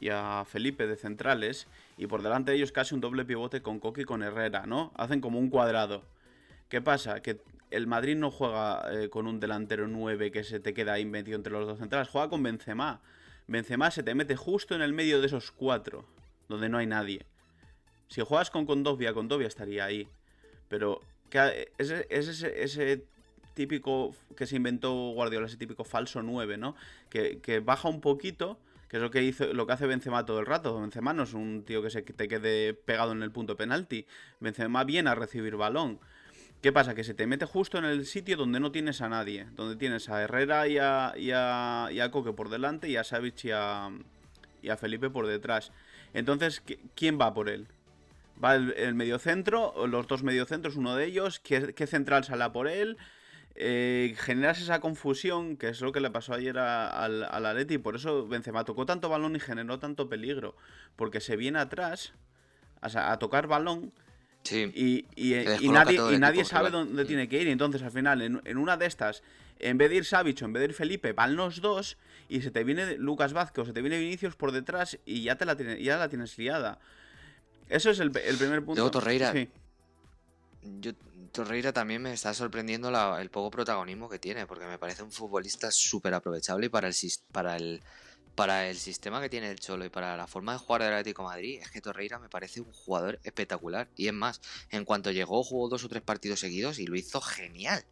y 0.00 0.08
a 0.08 0.44
Felipe 0.44 0.88
de 0.88 0.96
centrales, 0.96 1.68
y 1.96 2.08
por 2.08 2.22
delante 2.22 2.50
de 2.50 2.56
ellos 2.56 2.72
casi 2.72 2.96
un 2.96 3.00
doble 3.00 3.24
pivote 3.24 3.62
con 3.62 3.78
Coqui 3.78 4.02
y 4.02 4.04
con 4.04 4.24
Herrera, 4.24 4.66
¿no? 4.66 4.92
Hacen 4.96 5.20
como 5.20 5.38
un 5.38 5.50
cuadrado. 5.50 6.02
¿Qué 6.74 6.82
pasa? 6.82 7.22
Que 7.22 7.40
el 7.70 7.86
Madrid 7.86 8.16
no 8.16 8.32
juega 8.32 8.82
eh, 8.90 9.08
con 9.08 9.28
un 9.28 9.38
delantero 9.38 9.86
9 9.86 10.32
que 10.32 10.42
se 10.42 10.58
te 10.58 10.74
queda 10.74 10.94
ahí 10.94 11.04
metido 11.04 11.36
entre 11.36 11.52
los 11.52 11.68
dos 11.68 11.78
centrales, 11.78 12.08
juega 12.08 12.28
con 12.28 12.42
Benzema. 12.42 13.00
Benzema 13.46 13.92
se 13.92 14.02
te 14.02 14.12
mete 14.16 14.34
justo 14.34 14.74
en 14.74 14.82
el 14.82 14.92
medio 14.92 15.20
de 15.20 15.28
esos 15.28 15.52
cuatro, 15.52 16.04
donde 16.48 16.68
no 16.68 16.78
hay 16.78 16.88
nadie. 16.88 17.26
Si 18.08 18.22
juegas 18.22 18.50
con 18.50 18.66
Condovia, 18.66 19.14
Condovia 19.14 19.46
estaría 19.46 19.84
ahí. 19.84 20.08
Pero 20.68 21.00
es, 21.78 21.92
ese, 22.08 22.64
ese, 22.64 23.04
típico 23.54 24.12
que 24.36 24.44
se 24.44 24.56
inventó 24.56 24.92
Guardiola, 25.12 25.46
ese 25.46 25.56
típico 25.56 25.84
falso 25.84 26.24
9, 26.24 26.56
¿no? 26.56 26.74
Que, 27.08 27.62
baja 27.64 27.88
un 27.88 28.00
poquito, 28.00 28.58
que 28.88 28.96
es 28.96 29.02
lo 29.04 29.12
que, 29.12 29.22
hizo, 29.22 29.54
lo 29.54 29.68
que 29.68 29.74
hace 29.74 29.86
Benzema 29.86 30.26
todo 30.26 30.40
el 30.40 30.46
rato. 30.46 30.80
Benzema 30.80 31.12
no 31.12 31.22
es 31.22 31.34
un 31.34 31.62
tío 31.64 31.82
que 31.84 31.90
se 31.90 32.02
te 32.02 32.26
quede 32.26 32.74
pegado 32.74 33.12
en 33.12 33.22
el 33.22 33.30
punto 33.30 33.56
penalti. 33.56 34.06
Benzema 34.40 34.82
viene 34.82 35.10
a 35.10 35.14
recibir 35.14 35.54
balón. 35.54 36.00
¿Qué 36.64 36.72
pasa? 36.72 36.94
Que 36.94 37.04
se 37.04 37.12
te 37.12 37.26
mete 37.26 37.44
justo 37.44 37.76
en 37.76 37.84
el 37.84 38.06
sitio 38.06 38.38
donde 38.38 38.58
no 38.58 38.72
tienes 38.72 39.02
a 39.02 39.10
nadie. 39.10 39.46
Donde 39.54 39.76
tienes 39.76 40.08
a 40.08 40.22
Herrera 40.22 40.66
y 40.66 40.78
a, 40.78 41.12
y 41.14 41.30
a, 41.30 42.08
Coque 42.10 42.32
por 42.32 42.48
delante 42.48 42.88
y 42.88 42.96
a 42.96 43.04
Savic 43.04 43.44
y 43.44 43.50
a, 43.50 43.90
y 44.62 44.70
a 44.70 44.78
Felipe 44.78 45.10
por 45.10 45.26
detrás. 45.26 45.72
Entonces, 46.14 46.62
¿quién 46.94 47.20
va 47.20 47.34
por 47.34 47.50
él? 47.50 47.68
Va 48.42 48.54
el, 48.54 48.94
mediocentro, 48.94 49.86
los 49.86 50.06
dos 50.06 50.22
mediocentros, 50.22 50.76
uno 50.76 50.96
de 50.96 51.04
ellos, 51.04 51.38
¿qué, 51.38 51.86
central 51.86 52.24
sale 52.24 52.48
por 52.48 52.66
él? 52.66 52.96
Eh, 53.56 54.14
generas 54.16 54.58
esa 54.58 54.80
confusión, 54.80 55.58
que 55.58 55.68
es 55.68 55.82
lo 55.82 55.92
que 55.92 56.00
le 56.00 56.10
pasó 56.10 56.32
ayer 56.32 56.56
al, 56.56 57.24
al 57.24 57.44
Atleti, 57.44 57.74
y 57.74 57.78
por 57.78 57.94
eso 57.94 58.26
Benzema 58.26 58.64
tocó 58.64 58.86
tanto 58.86 59.10
balón 59.10 59.36
y 59.36 59.40
generó 59.40 59.80
tanto 59.80 60.08
peligro, 60.08 60.56
porque 60.96 61.20
se 61.20 61.36
viene 61.36 61.58
atrás 61.58 62.14
a 62.80 63.18
tocar 63.18 63.48
balón 63.48 63.92
y, 64.52 65.06
nadie, 65.70 66.00
y 66.12 66.18
nadie 66.18 66.44
sabe 66.44 66.70
dónde 66.70 67.04
tiene 67.04 67.28
que 67.28 67.40
ir. 67.40 67.48
Y 67.48 67.50
entonces 67.50 67.82
al 67.82 67.90
final, 67.90 68.22
en, 68.22 68.58
una 68.58 68.76
de 68.76 68.86
estas, 68.86 69.22
en 69.58 69.78
vez 69.78 69.90
de 69.90 69.96
ir 69.96 70.04
Savic 70.04 70.42
o 70.42 70.44
en 70.44 70.52
vez 70.52 70.60
de 70.60 70.64
ir 70.66 70.74
Felipe, 70.74 71.12
van 71.12 71.36
los 71.36 71.60
dos 71.60 71.96
y 72.28 72.42
se 72.42 72.50
te 72.50 72.64
viene 72.64 72.96
Lucas 72.96 73.32
Vázquez 73.32 73.62
o 73.62 73.66
se 73.66 73.72
te 73.72 73.80
viene 73.80 73.98
Vinicius 73.98 74.36
por 74.36 74.52
detrás 74.52 74.98
y 75.04 75.22
ya, 75.22 75.36
te 75.36 75.44
la, 75.44 75.54
ya 75.54 75.96
la 75.98 76.08
tienes 76.08 76.36
liada. 76.38 76.78
Eso 77.68 77.90
es 77.90 77.98
el, 78.00 78.10
primer 78.10 78.64
punto. 78.64 78.74
Luego 78.74 78.90
Torreira. 78.90 79.32
Yo, 80.80 80.92
Torreira 81.32 81.72
también 81.72 82.00
me 82.00 82.12
está 82.12 82.32
sorprendiendo 82.32 82.88
el 83.18 83.28
poco 83.28 83.50
protagonismo 83.50 84.08
que 84.08 84.18
tiene, 84.18 84.46
porque 84.46 84.66
me 84.66 84.78
parece 84.78 85.02
un 85.02 85.10
futbolista 85.10 85.70
súper 85.70 86.14
aprovechable 86.14 86.66
y 86.66 86.68
para 86.68 86.88
el, 86.88 86.94
para, 87.32 87.56
el, 87.56 87.82
para 88.34 88.68
el 88.68 88.76
sistema 88.76 89.20
que 89.20 89.28
tiene 89.28 89.50
el 89.50 89.60
Cholo 89.60 89.84
y 89.84 89.90
para 89.90 90.16
la 90.16 90.26
forma 90.26 90.52
de 90.52 90.58
jugar 90.58 90.82
del 90.82 90.92
Atlético 90.92 91.22
Madrid, 91.22 91.60
es 91.62 91.70
que 91.70 91.80
Torreira 91.80 92.18
me 92.18 92.28
parece 92.28 92.60
un 92.60 92.72
jugador 92.72 93.20
espectacular. 93.24 93.88
Y 93.96 94.08
es 94.08 94.12
más, 94.12 94.40
en 94.70 94.84
cuanto 94.84 95.10
llegó, 95.10 95.42
jugó 95.42 95.68
dos 95.68 95.84
o 95.84 95.88
tres 95.88 96.02
partidos 96.02 96.40
seguidos 96.40 96.78
y 96.78 96.86
lo 96.86 96.96
hizo 96.96 97.20
genial 97.20 97.84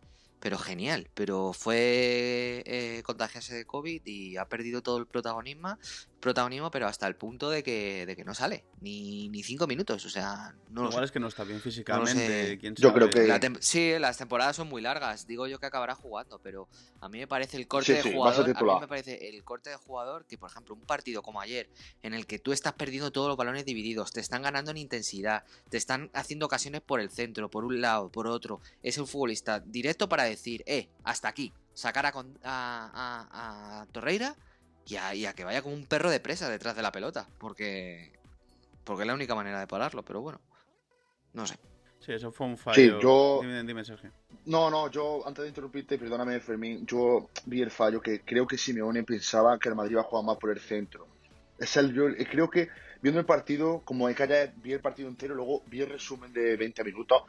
pero 0.43 0.59
genial. 0.59 1.09
Pero 1.15 1.53
fue 1.53 2.65
eh, 2.67 3.03
contagiarse 3.05 3.55
de 3.55 3.65
COVID 3.65 4.03
y 4.05 4.37
ha 4.37 4.49
perdido 4.49 4.83
todo 4.83 4.99
el 4.99 5.07
protagonismo, 5.07 5.79
protagonismo 6.19 6.71
pero 6.73 6.89
hasta 6.89 7.07
el 7.07 7.15
punto 7.15 7.49
de 7.49 7.63
que, 7.63 8.07
de 8.07 8.17
que 8.17 8.25
no 8.25 8.35
sale, 8.35 8.65
ni, 8.81 9.29
ni 9.29 9.45
cinco 9.45 9.69
minutos. 9.69 10.05
O 10.05 10.11
sea, 10.11 10.53
no 10.69 10.89
Igual 10.89 11.05
es 11.05 11.13
que 11.13 11.21
no 11.21 11.29
está 11.29 11.45
bien 11.45 11.61
físicamente. 11.61 12.59
yo 12.77 12.93
creo 12.93 13.09
que. 13.09 13.53
sí, 13.61 13.93
las 14.01 14.19
temporadas 14.19 14.57
son 14.57 14.69
muy 14.69 14.83
largas. 14.83 15.29
Digo 15.29 15.47
yo 15.47 15.61
que 15.61 15.67
acabará 15.67 15.95
jugando, 15.95 16.41
pero 16.41 16.69
a 17.01 17.09
mí 17.09 17.19
me 17.19 17.29
parece 17.29 17.57
el 17.57 17.69
corte 17.69 17.93
de 17.93 18.13
jugador. 18.13 18.51
A 18.57 18.63
mí 18.65 18.81
me 18.81 18.89
parece 18.89 19.29
el 19.29 19.45
corte 19.45 19.71
de 19.71 19.77
jugador 19.77 20.27
que, 20.27 20.39
por 20.39 20.51
ejemplo, 20.51 20.75
un 20.75 20.81
partido 20.83 21.23
como 21.23 21.41
ayer, 21.41 21.71
en 22.03 22.15
el 22.15 22.27
que 22.27 22.41
tú 22.41 22.53
estás 22.53 22.73
perdiendo 22.73 23.13
todos 23.13 23.29
los 23.29 23.37
balones 23.37 23.65
divididos, 23.65 24.11
te 24.11 24.19
están 24.19 24.43
ganando 24.43 24.73
en 24.73 24.79
intensidad, 24.79 25.45
te 25.69 25.77
están 25.77 26.11
haciendo 26.15 26.47
ocasiones 26.47 26.81
por 26.81 26.99
el 26.99 27.11
centro, 27.11 27.49
por 27.49 27.65
un 27.65 27.81
lado, 27.81 28.11
por 28.11 28.27
otro. 28.27 28.61
Es 28.83 28.99
un 28.99 29.07
futbolista 29.07 29.61
directo 29.61 30.09
para 30.09 30.32
decir, 30.33 30.63
eh, 30.67 30.89
hasta 31.05 31.29
aquí, 31.29 31.53
sacar 31.75 32.07
a, 32.07 32.13
a, 32.45 33.87
Torreira 33.93 34.37
y 34.87 34.97
a, 35.25 35.33
que 35.33 35.45
vaya 35.45 35.63
como 35.63 35.75
un 35.75 35.87
perro 35.87 36.11
de 36.11 36.21
presa 36.21 36.49
detrás 36.49 36.77
de 36.77 36.83
la 36.83 36.93
pelota, 36.93 37.29
porque, 37.39 38.13
porque 38.85 39.03
es 39.03 39.07
la 39.07 39.15
única 39.15 39.35
manera 39.35 39.61
de 39.61 39.67
pararlo, 39.67 40.03
pero 40.05 40.21
bueno, 40.21 40.41
no 41.33 41.47
sé. 41.47 41.59
Sí, 42.01 42.13
eso 42.13 42.33
fue 42.33 42.49
un 42.49 42.59
fallo. 42.59 43.01
yo... 43.01 43.41
Dime, 43.65 43.85
Sergio. 43.85 44.11
No, 44.47 44.69
no, 44.71 44.91
yo, 44.91 45.27
antes 45.27 45.43
de 45.43 45.49
interrumpirte, 45.49 45.99
perdóname, 45.99 46.41
Fermín, 46.41 46.85
yo 46.85 47.29
vi 47.47 47.63
el 47.63 47.71
fallo 47.71 48.01
que 48.01 48.23
creo 48.23 48.45
que 48.45 48.59
Simeone 48.59 49.05
pensaba 49.05 49.57
que 49.57 49.69
el 49.69 49.77
Madrid 49.77 49.93
iba 49.93 50.01
a 50.01 50.05
jugar 50.05 50.25
más 50.25 50.37
por 50.37 50.51
el 50.51 50.59
centro. 50.59 51.07
Es 51.59 51.77
el, 51.77 51.95
yo 51.95 52.07
creo 52.29 52.51
que 52.51 52.69
viendo 53.01 53.21
el 53.21 53.27
partido, 53.27 53.83
como 53.85 54.09
que 54.09 54.23
haya 54.23 54.53
vi 54.57 54.73
el 54.73 54.81
partido 54.81 55.09
entero, 55.09 55.37
luego 55.37 55.63
vi 55.67 55.83
el 55.83 55.91
resumen 55.91 56.33
de 56.33 56.57
20 56.57 56.83
minutos 56.83 57.23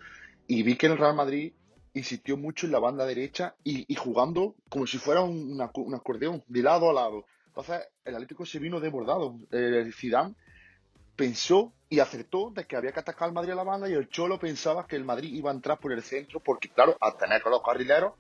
y 0.48 0.64
vi 0.64 0.76
que 0.76 0.88
el 0.88 0.98
Real 0.98 1.16
Madrid 1.16 1.54
insistió 1.94 2.38
mucho 2.38 2.66
en 2.66 2.72
la 2.72 2.80
banda 2.80 3.06
derecha 3.06 3.56
y, 3.64 3.94
jugando 3.96 4.56
como 4.70 4.88
si 4.88 4.98
fuera 4.98 5.22
un, 5.22 5.60
acordeón, 5.62 6.44
de 6.48 6.64
lado 6.64 6.90
a 6.90 6.94
lado. 6.94 7.26
Entonces, 7.48 7.82
el 8.04 8.16
Atlético 8.16 8.46
se 8.46 8.60
vino 8.60 8.80
desbordado. 8.80 9.36
El 9.52 9.94
Zidane 9.94 10.34
pensó 11.16 11.72
y 11.90 12.00
acertó 12.00 12.52
de 12.56 12.66
que 12.66 12.76
había 12.76 12.92
que 12.92 13.00
atacar 13.00 13.28
al 13.28 13.34
Madrid 13.34 13.52
a 13.52 13.56
la 13.56 13.64
banda 13.64 13.88
y 13.88 13.94
el 13.94 14.10
Cholo 14.10 14.40
pensaba 14.40 14.88
que 14.88 14.96
el 14.96 15.06
Madrid 15.06 15.32
iba 15.34 15.52
a 15.52 15.54
entrar 15.54 15.80
por 15.80 15.92
el 15.92 16.02
centro 16.02 16.40
porque, 16.40 16.70
claro, 16.70 16.98
al 17.00 17.16
tener 17.18 17.44
con 17.44 17.52
los 17.52 17.62
carrileros, 17.62 18.14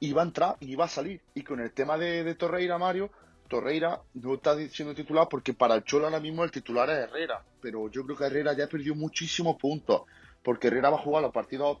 iba 0.00 0.22
a 0.22 0.24
entrar 0.24 0.56
y 0.58 0.72
iba 0.72 0.84
a 0.84 0.88
salir. 0.88 1.20
Y 1.34 1.44
con 1.44 1.60
el 1.60 1.70
tema 1.72 1.96
de, 1.96 2.24
de 2.24 2.34
Torreira, 2.34 2.78
Mario, 2.78 3.10
Torreira 3.46 4.00
no 4.14 4.34
está 4.34 4.56
siendo 4.68 4.94
titular 4.94 5.28
porque 5.30 5.54
para 5.54 5.76
el 5.76 5.84
Cholo 5.84 6.06
ahora 6.06 6.18
mismo 6.18 6.42
el 6.42 6.50
titular 6.50 6.90
es 6.90 6.98
Herrera. 6.98 7.44
Pero 7.60 7.88
yo 7.88 8.04
creo 8.04 8.16
que 8.16 8.24
Herrera 8.24 8.54
ya 8.54 8.66
perdió 8.66 8.96
muchísimos 8.96 9.56
puntos 9.56 10.02
porque 10.42 10.66
Herrera 10.66 10.90
va 10.90 10.96
a 10.96 11.02
jugar 11.02 11.22
los 11.22 11.32
partidos 11.32 11.78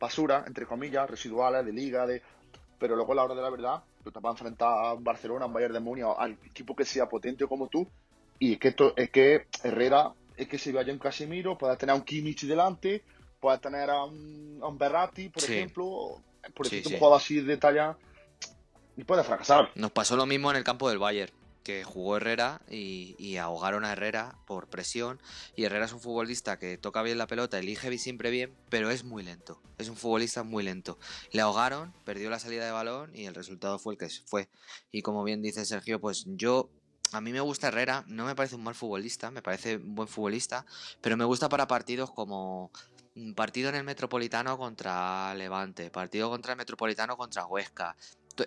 basura, 0.00 0.44
entre 0.46 0.66
comillas, 0.66 1.08
residuales, 1.08 1.64
de 1.64 1.72
liga, 1.72 2.06
de 2.06 2.22
pero 2.78 2.96
luego 2.96 3.12
a 3.12 3.16
la 3.16 3.24
hora 3.24 3.34
de 3.34 3.42
la 3.42 3.50
verdad, 3.50 3.82
tú 4.02 4.10
te 4.10 4.18
vas 4.20 4.30
a 4.30 4.32
enfrentar 4.32 4.68
a 4.68 4.94
Barcelona, 4.94 5.44
a 5.44 5.48
un 5.48 5.52
Bayern 5.52 5.74
de 5.74 5.80
Múnich, 5.80 6.06
al 6.16 6.32
equipo 6.46 6.74
que 6.74 6.86
sea 6.86 7.06
potente 7.06 7.46
como 7.46 7.68
tú, 7.68 7.86
y 8.38 8.54
es 8.54 8.58
que, 8.58 8.74
es 8.96 9.10
que 9.10 9.46
Herrera 9.62 10.12
es 10.36 10.48
que 10.48 10.58
se 10.58 10.72
vaya 10.72 10.90
un 10.90 10.98
Casemiro, 10.98 11.58
puede 11.58 11.76
tener 11.76 11.92
a 11.92 11.96
un 11.96 12.02
Kimmich 12.02 12.46
delante, 12.46 13.04
puede 13.38 13.58
tener 13.58 13.90
a 13.90 14.04
un, 14.04 14.58
a 14.62 14.70
Berratti, 14.72 15.28
por 15.28 15.44
ejemplo, 15.44 16.22
por 16.54 16.66
ejemplo, 16.66 16.90
un 16.90 16.98
jugador 16.98 17.18
así 17.18 17.42
de 17.42 17.58
talla, 17.58 17.98
y 18.96 19.04
puede 19.04 19.22
fracasar. 19.22 19.70
Nos 19.74 19.90
pasó 19.90 20.16
lo 20.16 20.24
mismo 20.24 20.50
en 20.50 20.56
el 20.56 20.64
campo 20.64 20.88
del 20.88 20.98
Bayern 20.98 21.39
jugó 21.84 22.16
Herrera 22.16 22.62
y, 22.70 23.36
ahogaron 23.36 23.84
a 23.84 23.92
Herrera 23.92 24.38
por 24.46 24.68
presión. 24.68 25.20
Y 25.56 25.64
Herrera 25.64 25.86
es 25.86 25.92
un 25.92 26.00
futbolista 26.00 26.58
que 26.58 26.78
toca 26.78 27.02
bien 27.02 27.18
la 27.18 27.26
pelota, 27.26 27.58
elige 27.58 27.96
siempre 27.98 28.30
bien, 28.30 28.54
pero 28.68 28.90
es 28.90 29.04
muy 29.04 29.22
lento. 29.22 29.60
Es 29.78 29.88
un 29.88 29.96
futbolista 29.96 30.42
muy 30.42 30.62
lento. 30.62 30.98
Le 31.32 31.40
ahogaron, 31.40 31.92
perdió 32.04 32.30
la 32.30 32.38
salida 32.38 32.64
de 32.64 32.72
balón 32.72 33.14
y 33.14 33.26
el 33.26 33.34
resultado 33.34 33.78
fue 33.78 33.94
el 33.94 33.98
que 33.98 34.08
fue. 34.26 34.48
Y 34.92 35.02
como 35.02 35.24
bien 35.24 35.42
dice 35.42 35.64
Sergio, 35.64 36.00
pues 36.00 36.24
yo 36.26 36.70
a 37.12 37.20
mí 37.20 37.32
me 37.32 37.40
gusta 37.40 37.68
Herrera, 37.68 38.04
no 38.06 38.24
me 38.24 38.34
parece 38.34 38.54
un 38.54 38.62
mal 38.62 38.74
futbolista, 38.74 39.30
me 39.30 39.42
parece 39.42 39.76
un 39.76 39.94
buen 39.94 40.08
futbolista, 40.08 40.64
pero 41.00 41.16
me 41.16 41.24
gusta 41.24 41.48
para 41.48 41.66
partidos 41.66 42.10
como 42.12 42.70
partido 43.34 43.68
en 43.68 43.74
el 43.74 43.84
Metropolitano 43.84 44.56
contra 44.56 45.34
Levante, 45.34 45.90
partido 45.90 46.30
contra 46.30 46.52
el 46.52 46.58
Metropolitano 46.58 47.16
contra 47.16 47.46
Huesca, 47.46 47.96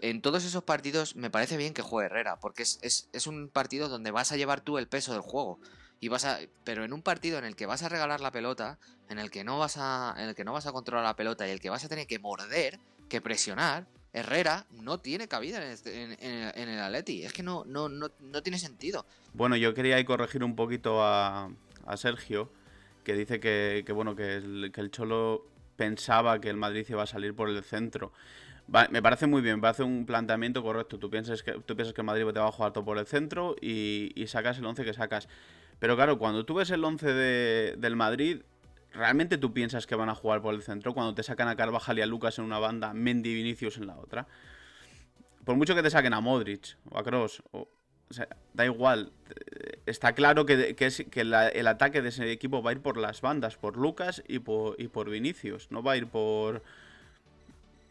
en 0.01 0.21
todos 0.21 0.43
esos 0.45 0.63
partidos 0.63 1.15
me 1.15 1.29
parece 1.29 1.57
bien 1.57 1.73
que 1.73 1.81
juegue 1.81 2.07
Herrera, 2.07 2.39
porque 2.39 2.63
es, 2.63 3.27
un 3.27 3.49
partido 3.49 3.89
donde 3.89 4.11
vas 4.11 4.31
a 4.31 4.37
llevar 4.37 4.61
tú 4.61 4.77
el 4.77 4.87
peso 4.87 5.13
del 5.13 5.21
juego. 5.21 5.59
Y 5.99 6.09
vas 6.09 6.25
a, 6.25 6.39
pero 6.65 6.83
en 6.83 6.91
un 6.91 7.01
partido 7.01 7.37
en 7.37 7.45
el 7.45 7.55
que 7.55 7.65
vas 7.65 7.83
a 7.83 7.89
regalar 7.89 8.19
la 8.19 8.31
pelota, 8.31 8.77
en 9.09 9.19
el 9.19 9.31
que 9.31 9.43
no 9.43 9.57
vas 9.57 9.77
a, 9.77 10.13
en 10.17 10.29
el 10.29 10.35
que 10.35 10.43
no 10.43 10.51
vas 10.51 10.67
a 10.67 10.73
controlar 10.73 11.05
la 11.05 11.15
pelota 11.15 11.47
y 11.47 11.51
el 11.51 11.61
que 11.61 11.69
vas 11.69 11.85
a 11.85 11.89
tener 11.89 12.07
que 12.07 12.19
morder, 12.19 12.79
que 13.07 13.21
presionar, 13.21 13.87
Herrera 14.11 14.65
no 14.71 14.99
tiene 14.99 15.27
cabida 15.27 15.63
en, 15.63 15.71
este, 15.71 16.03
el 16.61 16.79
Atleti. 16.79 17.23
Es 17.23 17.33
que 17.33 17.41
no, 17.41 17.63
no, 17.65 17.89
no, 17.89 18.43
tiene 18.43 18.59
sentido. 18.59 19.05
Bueno, 19.33 19.55
yo 19.55 19.73
quería 19.73 20.03
corregir 20.05 20.43
un 20.43 20.55
poquito 20.55 21.03
a, 21.03 21.49
Sergio, 21.95 22.51
que 23.03 23.13
dice 23.13 23.39
que, 23.39 23.85
bueno, 23.93 24.15
que 24.15 24.35
el, 24.35 24.71
que 24.73 24.81
el 24.81 24.91
Cholo 24.91 25.47
pensaba 25.77 26.39
que 26.39 26.49
el 26.49 26.57
Madrid 26.57 26.85
iba 26.89 27.03
a 27.03 27.07
salir 27.07 27.33
por 27.33 27.49
el 27.49 27.63
centro 27.63 28.13
me 28.67 29.01
parece 29.01 29.27
muy 29.27 29.41
bien, 29.41 29.57
me 29.57 29.61
parece 29.61 29.83
un 29.83 30.05
planteamiento 30.05 30.63
correcto. 30.63 30.97
Tú 30.97 31.09
piensas 31.09 31.43
que, 31.43 31.53
tú 31.53 31.75
piensas 31.75 31.93
que 31.93 32.03
Madrid 32.03 32.25
te 32.33 32.39
va 32.39 32.47
a 32.47 32.51
jugar 32.51 32.71
todo 32.71 32.85
por 32.85 32.97
el 32.97 33.05
centro 33.05 33.55
y, 33.61 34.11
sacas 34.27 34.57
el 34.57 34.65
11 34.65 34.85
que 34.85 34.93
sacas. 34.93 35.27
Pero 35.79 35.95
claro, 35.95 36.17
cuando 36.17 36.45
tú 36.45 36.55
ves 36.55 36.69
el 36.71 36.83
11 36.83 37.13
del 37.13 37.95
Madrid, 37.95 38.41
¿realmente 38.93 39.37
tú 39.37 39.53
piensas 39.53 39.85
que 39.85 39.95
van 39.95 40.09
a 40.09 40.15
jugar 40.15 40.41
por 40.41 40.53
el 40.53 40.61
centro? 40.61 40.93
Cuando 40.93 41.13
te 41.13 41.23
sacan 41.23 41.49
a 41.49 41.55
Carvajal 41.55 41.99
y 41.99 42.01
a 42.01 42.05
Lucas 42.05 42.39
en 42.39 42.45
una 42.45 42.59
banda, 42.59 42.93
Mendy 42.93 43.31
y 43.31 43.35
Vinicius 43.35 43.77
en 43.77 43.87
la 43.87 43.97
otra. 43.97 44.27
Por 45.43 45.57
mucho 45.57 45.75
que 45.75 45.83
te 45.83 45.89
saquen 45.89 46.13
a 46.13 46.21
Modric 46.21 46.77
o 46.89 46.97
a 46.97 47.03
Cross, 47.03 47.43
o, 47.51 47.67
sea, 48.09 48.29
da 48.53 48.63
igual. 48.63 49.11
Está 49.85 50.13
claro 50.13 50.45
que, 50.45 50.73
es, 50.79 51.05
que 51.11 51.21
el 51.21 51.67
ataque 51.67 52.01
de 52.01 52.09
ese 52.09 52.31
equipo 52.31 52.63
va 52.63 52.69
a 52.69 52.73
ir 52.73 52.81
por 52.81 52.95
las 52.95 53.19
bandas, 53.19 53.57
por 53.57 53.75
Lucas 53.75 54.23
y 54.25 54.39
por, 54.39 54.79
y 54.79 54.87
por 54.87 55.09
Vinicius. 55.09 55.69
No 55.69 55.83
va 55.83 55.93
a 55.93 55.97
ir 55.97 56.07
por 56.07 56.63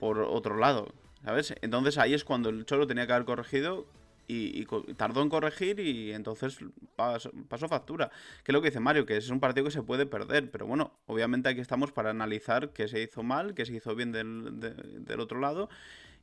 por 0.03 0.19
otro 0.19 0.57
lado, 0.57 0.89
¿sabes? 1.25 1.55
Entonces 1.63 1.97
ahí 1.97 2.13
es 2.13 2.25
cuando 2.25 2.49
el 2.49 2.67
Cholo 2.67 2.89
tenía 2.89 3.07
que 3.07 3.13
haber 3.13 3.25
corregido 3.25 3.87
y, 4.27 4.67
tardó 4.97 5.23
en 5.23 5.29
corregir 5.29 5.79
y 5.79 6.11
entonces 6.11 6.59
pasó, 6.97 7.31
factura. 7.69 8.11
Que 8.43 8.51
es 8.51 8.53
lo 8.53 8.61
que 8.61 8.71
dice 8.71 8.81
Mario, 8.81 9.07
que 9.07 9.17
es 9.17 9.31
un 9.31 9.39
partido 9.39 9.65
que 9.65 9.71
se 9.71 9.85
puede 9.85 10.05
perder, 10.05 10.51
pero 10.51 10.67
bueno, 10.67 10.99
obviamente 11.07 11.51
aquí 11.51 11.61
estamos 11.61 11.93
para 11.93 12.11
analizar 12.11 12.71
qué 12.71 12.89
se 12.89 13.01
hizo 13.01 13.23
mal, 13.23 13.55
qué 13.55 13.65
se 13.65 13.77
hizo 13.77 13.95
bien 13.95 14.11
del, 14.11 15.21
otro 15.21 15.39
lado 15.39 15.69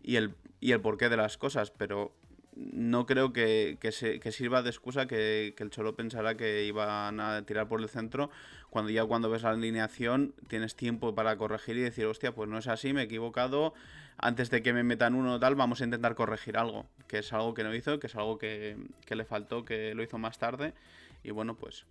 y 0.04 0.18
y 0.60 0.74
el 0.74 0.82
porqué 0.82 1.08
de 1.08 1.16
las 1.16 1.38
cosas, 1.38 1.72
pero 1.72 2.14
no 2.56 3.06
creo 3.06 3.32
que, 3.32 3.78
se, 3.92 4.32
sirva 4.32 4.62
de 4.62 4.70
excusa 4.70 5.08
que, 5.08 5.54
el 5.58 5.70
Cholo 5.70 5.96
pensara 5.96 6.36
que 6.36 6.66
iban 6.66 7.20
a 7.20 7.44
tirar 7.44 7.68
por 7.68 7.82
el 7.82 7.90
centro, 7.90 8.30
cuando 8.70 8.92
ya 8.92 9.06
cuando 9.06 9.30
ves 9.30 9.44
la 9.44 9.52
alineación 9.52 10.34
tienes 10.48 10.76
tiempo 10.76 11.16
para 11.16 11.38
corregir 11.38 11.78
y 11.78 11.82
decir, 11.82 12.06
hostia, 12.06 12.34
pues 12.34 12.50
no 12.50 12.58
es 12.58 12.68
así, 12.68 12.94
me 12.94 13.02
he 13.02 13.06
equivocado, 13.06 13.74
antes 14.18 14.50
de 14.50 14.62
que 14.62 14.74
me 14.74 14.84
metan 14.84 15.16
uno 15.16 15.36
o 15.36 15.40
tal, 15.40 15.56
vamos 15.56 15.82
a 15.82 15.86
intentar 15.86 16.16
corregir 16.16 16.58
algo, 16.58 16.86
que 17.08 17.20
es 17.20 17.32
algo 17.34 17.54
que 17.54 17.64
no 17.64 17.74
hizo, 17.74 18.00
que 18.00 18.08
es 18.08 18.16
algo 18.16 18.38
que, 18.38 18.78
le 19.08 19.26
faltó, 19.26 19.64
que 19.64 19.94
lo 19.96 20.04
hizo 20.04 20.18
más 20.18 20.38
tarde, 20.38 20.74
y 21.24 21.32
bueno, 21.32 21.56
pues 21.56 21.86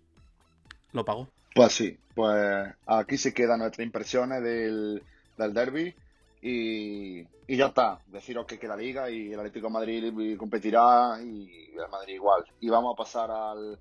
lo 0.93 1.05
pagó. 1.05 1.29
Pues 1.55 1.73
sí, 1.73 1.97
pues 2.13 2.73
aquí 2.85 3.17
se 3.17 3.33
quedan 3.33 3.59
nuestras 3.59 3.85
impresiones 3.85 4.43
del, 4.43 5.01
del 5.37 5.53
derby. 5.53 5.95
Y, 6.41 7.23
ya 7.47 7.67
está. 7.67 7.99
Deciros 8.07 8.45
que 8.45 8.59
queda 8.59 8.75
liga 8.75 9.09
y 9.09 9.33
el 9.33 9.39
Atlético 9.39 9.67
de 9.67 9.73
Madrid 9.73 10.37
competirá 10.37 11.19
y 11.21 11.71
el 11.75 11.89
Madrid 11.89 12.15
igual. 12.15 12.43
Y 12.59 12.69
vamos 12.69 12.93
a 12.93 12.97
pasar 12.97 13.31
al, 13.31 13.79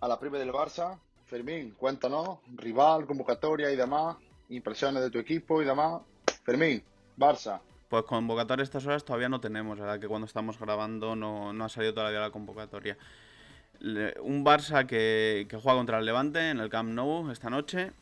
a 0.00 0.08
la 0.08 0.18
prima 0.18 0.38
del 0.38 0.52
Barça. 0.52 0.98
Fermín, 1.26 1.74
cuéntanos, 1.76 2.38
rival, 2.54 3.04
convocatoria 3.04 3.70
y 3.72 3.76
demás, 3.76 4.16
impresiones 4.48 5.02
de 5.02 5.10
tu 5.10 5.18
equipo 5.18 5.60
y 5.60 5.64
demás. 5.64 6.02
Fermín, 6.44 6.82
Barça. 7.18 7.60
Pues 7.88 8.04
convocatoria 8.04 8.62
estas 8.62 8.86
horas 8.86 9.04
todavía 9.04 9.28
no 9.28 9.40
tenemos, 9.40 9.78
la 9.78 9.84
verdad 9.84 10.00
que 10.00 10.08
cuando 10.08 10.26
estamos 10.26 10.58
grabando 10.58 11.14
no, 11.14 11.52
no 11.52 11.64
ha 11.64 11.68
salido 11.68 11.94
todavía 11.94 12.20
la 12.20 12.30
convocatoria. 12.30 12.96
un 13.80 14.44
Barça 14.44 14.86
que, 14.86 15.46
que, 15.48 15.56
juega 15.56 15.78
contra 15.78 15.98
el 15.98 16.06
Levante 16.06 16.50
en 16.50 16.60
el 16.60 16.70
Camp 16.70 16.90
Nou 16.90 17.30
esta 17.30 17.50
noche, 17.50 17.92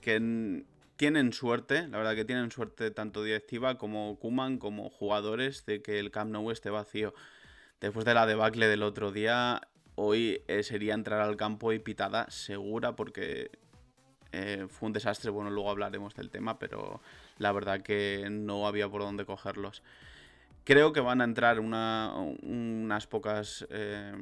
que 0.00 0.18
tienen 1.02 1.32
suerte, 1.32 1.88
la 1.88 1.98
verdad 1.98 2.14
que 2.14 2.24
tienen 2.24 2.52
suerte 2.52 2.92
tanto 2.92 3.24
directiva 3.24 3.76
como 3.76 4.20
Kuman 4.20 4.58
como 4.58 4.88
jugadores 4.88 5.66
de 5.66 5.82
que 5.82 5.98
el 5.98 6.12
Camp 6.12 6.30
Nou 6.30 6.52
esté 6.52 6.70
vacío. 6.70 7.12
Después 7.80 8.04
de 8.04 8.14
la 8.14 8.24
debacle 8.24 8.68
del 8.68 8.84
otro 8.84 9.10
día, 9.10 9.62
hoy 9.96 10.44
eh, 10.46 10.62
sería 10.62 10.94
entrar 10.94 11.20
al 11.20 11.36
campo 11.36 11.72
y 11.72 11.80
pitada 11.80 12.30
segura 12.30 12.94
porque 12.94 13.50
eh, 14.30 14.68
fue 14.70 14.86
un 14.86 14.92
desastre. 14.92 15.32
Bueno, 15.32 15.50
luego 15.50 15.70
hablaremos 15.70 16.14
del 16.14 16.30
tema, 16.30 16.60
pero 16.60 17.00
la 17.38 17.50
verdad 17.50 17.82
que 17.82 18.28
no 18.30 18.68
había 18.68 18.88
por 18.88 19.02
dónde 19.02 19.26
cogerlos. 19.26 19.82
Creo 20.62 20.92
que 20.92 21.00
van 21.00 21.20
a 21.20 21.24
entrar 21.24 21.58
unas 21.58 23.06
pocas 23.08 23.66
eh, 23.70 24.14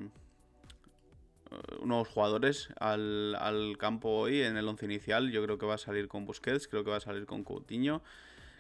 nuevos 1.83 2.09
jugadores 2.09 2.69
al, 2.79 3.77
campo 3.79 4.11
hoy 4.11 4.43
en 4.43 4.57
el 4.57 4.69
once 4.69 4.85
inicial. 4.87 5.31
Yo 5.31 5.43
creo 5.45 5.59
que 5.59 5.67
va 5.67 5.75
a 5.75 5.79
salir 5.79 6.09
con 6.09 6.25
Busquets, 6.25 6.69
creo 6.69 6.85
que 6.85 6.91
va 6.91 6.97
a 6.97 7.01
salir 7.01 7.27
con 7.27 7.45
Coutinho, 7.45 8.03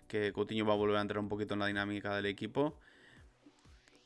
que 0.08 0.32
Coutinho 0.32 0.66
va 0.66 0.74
a 0.74 0.76
volver 0.76 0.96
a 0.96 1.00
entrar 1.00 1.20
un 1.20 1.28
poquito 1.28 1.54
en 1.54 1.60
la 1.60 1.66
dinámica 1.66 2.14
del 2.14 2.26
equipo. 2.26 2.78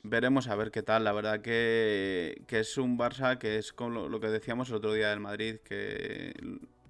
Veremos 0.03 0.49
a 0.49 0.57
ver 0.57 0.71
qué 0.71 0.83
tal. 0.83 1.05
La 1.05 1.13
verdad 1.13 1.41
que, 1.41 2.43
es 2.49 2.79
un 2.79 2.99
Barça 2.99 3.39
que 3.39 3.57
es 3.57 3.73
con 3.73 3.95
lo, 3.95 4.21
que 4.21 4.29
decíamos 4.29 4.69
el 4.69 4.77
otro 4.77 4.93
día 4.93 5.09
del 5.09 5.21
Madrid, 5.21 5.57
que 5.65 6.35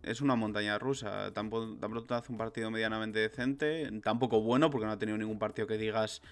es 0.02 0.20
una 0.20 0.34
montaña 0.34 0.78
rusa. 0.78 1.32
Tampoco, 1.32 1.76
tampoco 1.76 2.14
hace 2.14 2.32
un 2.32 2.38
partido 2.38 2.70
medianamente 2.72 3.20
decente, 3.20 3.88
tampoco 4.02 4.40
bueno, 4.40 4.68
porque 4.70 4.86
no 4.86 4.92
ha 4.92 4.98
tenido 4.98 5.16
ningún 5.16 5.38
partido 5.38 5.68
que 5.68 5.78
digas 5.78 6.22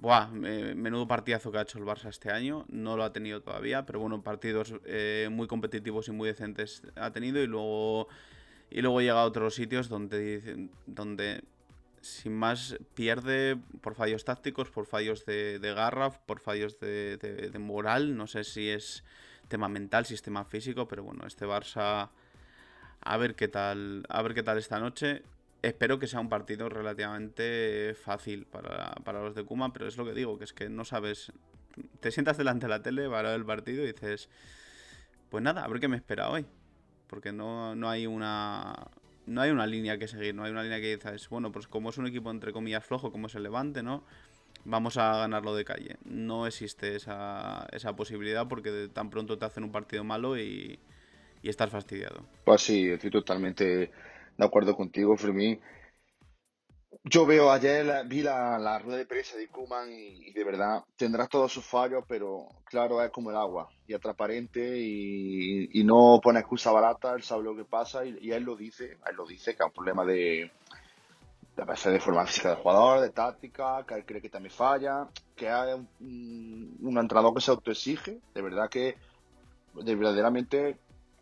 Buah, 0.00 0.28
menudo 0.28 1.06
partidazo 1.06 1.52
que 1.52 1.58
ha 1.58 1.62
hecho 1.62 1.78
el 1.78 1.84
Barça 1.84 2.08
este 2.08 2.30
año. 2.30 2.64
No 2.68 2.96
lo 2.96 3.04
ha 3.04 3.12
tenido 3.12 3.40
todavía, 3.40 3.86
pero 3.86 4.00
bueno, 4.00 4.22
partidos 4.22 4.74
eh, 4.84 5.28
muy 5.30 5.46
competitivos 5.46 6.08
y 6.08 6.12
muy 6.12 6.28
decentes 6.28 6.82
ha 6.96 7.12
tenido. 7.12 7.40
Y 7.40 7.46
luego, 7.46 8.08
y 8.70 8.82
luego 8.82 9.00
llega 9.00 9.20
a 9.20 9.24
otros 9.24 9.54
sitios 9.54 9.88
donde, 9.88 10.68
donde 10.86 11.44
sin 12.00 12.34
más 12.34 12.76
pierde 12.94 13.56
por 13.80 13.94
fallos 13.94 14.24
tácticos, 14.24 14.70
por 14.70 14.86
fallos 14.86 15.24
de, 15.24 15.58
garra, 15.74 16.10
por 16.10 16.40
fallos 16.40 16.80
de, 16.80 17.16
de, 17.16 17.58
moral. 17.58 18.16
No 18.16 18.26
sé 18.26 18.44
si 18.44 18.68
es 18.68 19.04
tema 19.48 19.68
mental, 19.68 20.04
si 20.04 20.14
es 20.14 20.22
tema 20.22 20.44
físico, 20.44 20.88
pero 20.88 21.04
bueno, 21.04 21.26
este 21.26 21.46
Barça 21.46 22.10
a 23.04 23.16
ver 23.16 23.34
qué 23.34 23.48
tal, 23.48 24.04
a 24.08 24.22
ver 24.22 24.34
qué 24.34 24.42
tal 24.42 24.58
esta 24.58 24.78
noche. 24.78 25.22
Espero 25.62 26.00
que 26.00 26.08
sea 26.08 26.18
un 26.18 26.28
partido 26.28 26.68
relativamente 26.68 27.94
fácil 27.94 28.46
para, 28.46 29.22
los 29.22 29.36
de 29.36 29.44
Kuma, 29.44 29.72
pero 29.72 29.86
es 29.86 29.96
lo 29.96 30.04
que 30.04 30.12
digo, 30.12 30.36
que 30.36 30.44
es 30.44 30.52
que 30.52 30.68
no 30.68 30.84
sabes. 30.84 31.32
Te 32.00 32.10
sientas 32.10 32.36
delante 32.36 32.66
de 32.66 32.70
la 32.70 32.82
tele 32.82 33.08
para 33.08 33.32
el 33.34 33.44
partido 33.44 33.84
y 33.84 33.92
dices, 33.92 34.28
pues 35.30 35.42
nada, 35.42 35.64
a 35.64 35.68
ver 35.68 35.78
qué 35.78 35.86
me 35.86 35.96
espera 35.96 36.30
hoy. 36.30 36.46
Porque 37.06 37.30
no, 37.30 37.72
hay 37.88 38.08
una, 38.08 38.74
no 39.26 39.40
hay 39.40 39.50
una 39.50 39.66
línea 39.68 39.98
que 39.98 40.08
seguir, 40.08 40.34
no 40.34 40.42
hay 40.42 40.50
una 40.50 40.64
línea 40.64 40.80
que 40.80 40.96
dices, 40.96 41.28
bueno, 41.28 41.52
pues 41.52 41.68
como 41.68 41.90
es 41.90 41.98
un 41.98 42.08
equipo 42.08 42.30
entre 42.32 42.52
comillas 42.52 42.84
flojo, 42.84 43.12
como 43.12 43.28
es 43.28 43.34
el 43.36 43.44
Levante, 43.44 43.84
¿no? 43.84 44.04
Vamos 44.64 44.96
a 44.96 45.16
ganarlo 45.16 45.54
de 45.54 45.64
calle. 45.64 45.96
No 46.04 46.46
existe 46.48 46.96
esa, 46.96 47.68
esa 47.70 47.94
posibilidad 47.94 48.48
porque 48.48 48.88
tan 48.92 49.10
pronto 49.10 49.38
te 49.38 49.44
hacen 49.44 49.62
un 49.62 49.70
partido 49.70 50.02
malo 50.02 50.36
y, 50.36 50.80
y 51.40 51.48
estás 51.48 51.70
fastidiado. 51.70 52.24
Pues 52.44 52.62
sí, 52.62 52.88
estoy 52.88 53.10
totalmente 53.10 53.92
de 54.36 54.44
acuerdo 54.44 54.76
contigo, 54.76 55.16
Fermín. 55.16 55.60
Yo 57.04 57.26
veo 57.26 57.50
ayer, 57.50 58.06
vi 58.06 58.22
la, 58.22 58.58
la 58.58 58.78
rueda 58.78 58.98
de 58.98 59.06
prensa 59.06 59.36
de 59.36 59.48
Kuman 59.48 59.90
y, 59.90 60.32
de 60.32 60.44
verdad 60.44 60.84
tendrá 60.96 61.26
todos 61.26 61.52
sus 61.52 61.64
fallos, 61.64 62.04
pero 62.06 62.46
claro, 62.64 63.02
es 63.02 63.10
como 63.10 63.30
el 63.30 63.36
agua 63.36 63.68
y 63.88 63.94
es 63.94 64.00
transparente 64.00 64.78
y, 64.78 65.68
y 65.72 65.84
no 65.84 66.20
pone 66.22 66.38
excusa 66.38 66.70
barata, 66.70 67.14
él 67.14 67.22
sabe 67.22 67.42
lo 67.42 67.56
que 67.56 67.64
pasa 67.64 68.04
y, 68.04 68.18
y 68.20 68.30
él 68.30 68.44
lo 68.44 68.54
dice, 68.54 68.98
él 69.08 69.16
lo 69.16 69.26
dice 69.26 69.56
que 69.56 69.62
es 69.62 69.66
un 69.66 69.72
problema 69.72 70.04
de, 70.04 70.52
de, 71.56 71.90
de 71.90 72.00
forma 72.00 72.24
física 72.26 72.50
del 72.50 72.58
jugador, 72.58 73.00
de 73.00 73.10
táctica, 73.10 73.84
que 73.86 73.94
él 73.94 74.04
cree 74.06 74.22
que 74.22 74.30
también 74.30 74.54
falla, 74.54 75.08
que 75.34 75.48
hay 75.48 75.72
un, 75.72 76.76
un 76.80 76.98
entrenador 76.98 77.34
que 77.34 77.40
se 77.40 77.50
autoexige, 77.50 78.20
de 78.32 78.42
verdad 78.42 78.68
que 78.70 78.96
de 79.74 79.94
verdaderamente, 79.94 80.76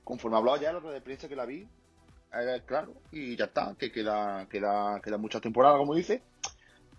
conforme 0.04 0.36
hablaba 0.36 0.60
ya 0.60 0.68
en 0.68 0.74
la 0.74 0.80
rueda 0.80 0.94
de 0.94 1.00
prensa 1.00 1.28
que 1.28 1.36
la 1.36 1.46
vi, 1.46 1.66
eh, 2.32 2.62
claro, 2.66 2.94
y 3.12 3.36
ya 3.36 3.46
está, 3.46 3.74
que 3.78 3.90
queda, 3.90 4.46
queda, 4.48 5.00
queda 5.02 5.18
mucha 5.18 5.40
temporada, 5.40 5.78
como 5.78 5.94
dice. 5.94 6.22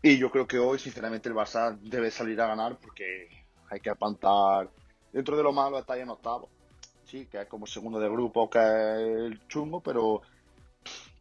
Y 0.02 0.18
yo 0.18 0.32
creo 0.32 0.48
que 0.48 0.58
hoy, 0.58 0.80
sinceramente, 0.80 1.30
el 1.30 1.36
Barça 1.36 1.78
debe 1.80 2.10
salir 2.10 2.40
a 2.42 2.48
ganar 2.48 2.78
porque 2.80 3.30
hay 3.70 3.80
que 3.80 3.90
apantar. 3.90 4.70
Dentro 5.14 5.38
de 5.38 5.44
lo 5.44 5.52
malo 5.54 5.78
está 5.78 5.98
en 5.98 6.10
octavo. 6.10 6.50
Sí, 7.06 7.28
que 7.28 7.42
es 7.42 7.48
como 7.48 7.68
segundo 7.68 8.00
de 8.00 8.10
grupo, 8.10 8.50
que 8.50 8.60
es 8.60 9.22
el 9.26 9.48
chungo, 9.48 9.82
pero 9.82 10.22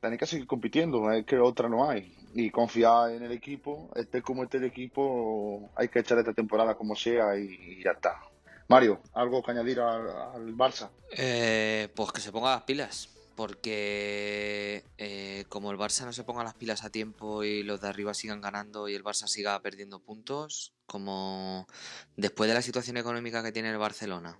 tiene 0.00 0.16
que 0.16 0.26
seguir 0.26 0.46
compitiendo, 0.46 1.10
es 1.12 1.26
que 1.26 1.38
otra 1.38 1.68
no 1.68 1.90
hay. 1.90 2.16
Y 2.32 2.50
confiar 2.50 3.10
en 3.10 3.24
el 3.24 3.32
equipo, 3.32 3.90
este 3.96 4.22
como 4.22 4.44
este 4.44 4.58
el 4.58 4.64
equipo, 4.64 5.70
hay 5.74 5.88
que 5.88 5.98
echar 5.98 6.18
esta 6.18 6.32
temporada 6.32 6.74
como 6.76 6.94
sea 6.94 7.36
y, 7.36 7.42
y 7.42 7.84
ya 7.84 7.90
está. 7.90 8.20
Mario, 8.68 9.00
¿algo 9.14 9.42
que 9.42 9.50
añadir 9.50 9.80
al, 9.80 10.08
al 10.08 10.54
Barça? 10.54 10.90
Eh, 11.10 11.88
pues 11.94 12.12
que 12.12 12.20
se 12.20 12.30
ponga 12.30 12.52
las 12.52 12.62
pilas. 12.62 13.08
Porque 13.40 14.84
eh, 14.98 15.46
como 15.48 15.70
el 15.70 15.78
Barça 15.78 16.04
no 16.04 16.12
se 16.12 16.24
ponga 16.24 16.44
las 16.44 16.52
pilas 16.52 16.84
a 16.84 16.90
tiempo 16.90 17.42
y 17.42 17.62
los 17.62 17.80
de 17.80 17.88
arriba 17.88 18.12
sigan 18.12 18.42
ganando 18.42 18.86
y 18.86 18.94
el 18.94 19.02
Barça 19.02 19.28
siga 19.28 19.58
perdiendo 19.62 19.98
puntos, 19.98 20.74
como 20.84 21.66
después 22.18 22.48
de 22.48 22.54
la 22.54 22.60
situación 22.60 22.98
económica 22.98 23.42
que 23.42 23.50
tiene 23.50 23.70
el 23.70 23.78
Barcelona, 23.78 24.38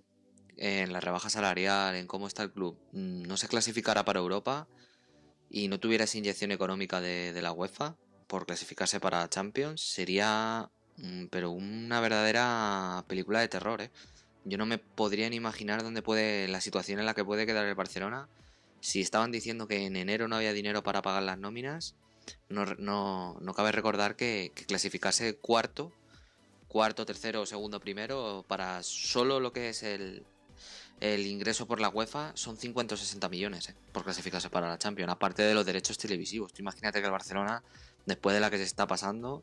en 0.59 0.93
la 0.93 1.01
rebaja 1.01 1.31
salarial, 1.31 1.95
en 1.95 2.07
cómo 2.07 2.27
está 2.27 2.43
el 2.43 2.53
club, 2.53 2.79
mm, 2.93 3.23
no 3.23 3.39
se 3.39 3.49
clasificara 3.49 4.05
para 4.05 4.21
Europa 4.21 4.69
y 5.49 5.69
no 5.69 5.81
tuviera 5.81 6.05
esa 6.05 6.19
inyección 6.19 6.53
económica 6.53 7.01
de, 7.01 7.33
la 7.41 7.53
UEFA 7.53 7.97
por 8.27 8.45
clasificarse 8.45 9.01
para 9.01 9.31
Champions, 9.31 9.81
sería 9.81 10.69
mm, 10.99 11.29
pero 11.29 11.53
una 11.53 12.01
verdadera 12.01 13.03
película 13.09 13.41
de 13.41 13.49
terror, 13.49 13.81
¿eh? 13.81 13.91
Yo 14.45 14.59
no 14.59 14.67
me 14.67 14.77
podría 14.77 15.31
ni 15.31 15.37
imaginar 15.37 15.83
dónde 15.83 16.03
puede 16.03 16.49
la 16.49 16.61
situación 16.61 16.99
en 16.99 17.07
la 17.07 17.15
que 17.15 17.25
puede 17.25 17.47
quedar 17.47 17.65
el 17.65 17.75
Barcelona 17.75 18.29
si 18.81 19.01
estaban 19.01 19.31
diciendo 19.31 19.67
que 19.67 19.87
en 19.87 19.97
enero 19.97 20.29
no 20.29 20.37
había 20.37 20.53
dinero 20.53 20.83
para 20.83 21.03
pagar 21.03 21.23
las 21.23 21.39
nóminas, 21.39 21.95
no, 22.49 22.65
no, 22.79 23.37
no 23.41 23.55
cabe 23.55 23.73
recordar 23.73 24.17
que, 24.17 24.53
que, 24.55 24.65
clasificarse 24.65 25.37
cuarto, 25.37 25.93
cuarto, 26.69 27.05
tercero, 27.07 27.47
segundo, 27.47 27.81
primero, 27.81 28.45
para 28.49 28.83
solo 28.83 29.41
lo 29.41 29.53
que 29.53 29.71
es 29.71 29.83
el, 29.83 30.25
el 31.01 31.27
ingreso 31.27 31.67
por 31.67 31.81
la 31.81 31.89
UEFA 31.89 32.33
son 32.35 32.59
50 32.59 32.95
o 32.95 32.99
60 32.99 33.29
millones 33.31 33.71
eh, 33.71 33.75
por 33.93 34.05
clasificarse 34.05 34.51
para 34.51 34.69
la 34.69 34.79
Champions, 34.79 35.11
aparte 35.11 35.43
de 35.43 35.55
los 35.55 35.65
derechos 35.65 35.97
televisivos. 35.97 36.53
Imagínate 36.59 37.01
que 37.01 37.07
el 37.07 37.13
Barcelona, 37.13 37.63
después 38.05 38.35
de 38.35 38.41
la 38.41 38.51
que 38.51 38.59
se 38.59 38.65
está 38.65 38.87
pasando, 38.87 39.43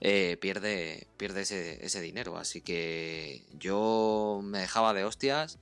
eh, 0.00 0.36
pierde, 0.40 1.06
pierde 1.16 1.42
ese, 1.42 1.84
ese 1.84 2.00
dinero. 2.00 2.36
Así 2.36 2.60
que 2.60 3.44
yo 3.58 4.40
me 4.42 4.58
dejaba 4.58 4.94
de 4.94 5.04
hostias 5.04 5.58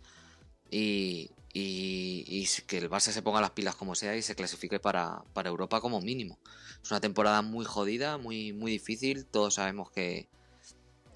y, 0.71 1.31
y, 1.57 2.25
y, 2.27 2.49
que 2.67 2.79
el 2.79 2.91
Barça 2.91 3.13
se 3.13 3.23
ponga 3.23 3.41
las 3.41 3.53
pilas 3.53 3.77
como 3.77 3.95
sea 3.95 4.17
y 4.17 4.23
se 4.23 4.35
clasifique 4.35 4.81
para, 4.81 5.23
para, 5.33 5.49
Europa 5.49 5.81
como 5.81 6.01
mínimo. 6.01 6.37
Es 6.83 6.91
una 6.91 7.01
temporada 7.01 7.43
muy 7.43 7.65
jodida, 7.65 8.19
muy, 8.19 8.53
muy 8.53 8.73
difícil, 8.73 9.25
todos 9.25 9.55
sabemos 9.55 9.89
que, 9.93 10.29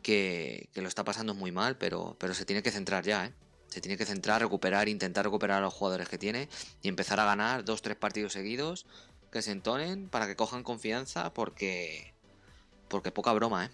que, 0.00 0.68
que, 0.72 0.80
lo 0.80 0.86
está 0.86 1.02
pasando 1.02 1.34
muy 1.34 1.50
mal, 1.50 1.76
pero, 1.76 2.16
pero 2.20 2.34
se 2.34 2.44
tiene 2.44 2.62
que 2.62 2.70
centrar 2.70 3.04
ya, 3.04 3.26
¿eh? 3.26 3.32
Se 3.66 3.80
tiene 3.80 3.98
que 3.98 4.06
centrar, 4.06 4.40
recuperar, 4.40 4.88
intentar 4.88 5.24
recuperar 5.24 5.58
a 5.58 5.60
los 5.60 5.74
jugadores 5.74 6.08
que 6.08 6.16
tiene 6.18 6.48
y 6.82 6.88
empezar 6.88 7.18
a 7.20 7.24
ganar 7.24 7.64
dos, 7.64 7.82
tres 7.82 7.96
partidos 7.96 8.32
seguidos 8.32 8.86
que 9.30 9.42
se 9.42 9.50
entonen 9.50 10.08
para 10.08 10.26
que 10.26 10.36
cojan 10.36 10.62
confianza 10.62 11.34
porque, 11.34 12.14
porque 12.88 13.10
poca 13.10 13.32
broma, 13.32 13.66
¿eh? 13.66 13.70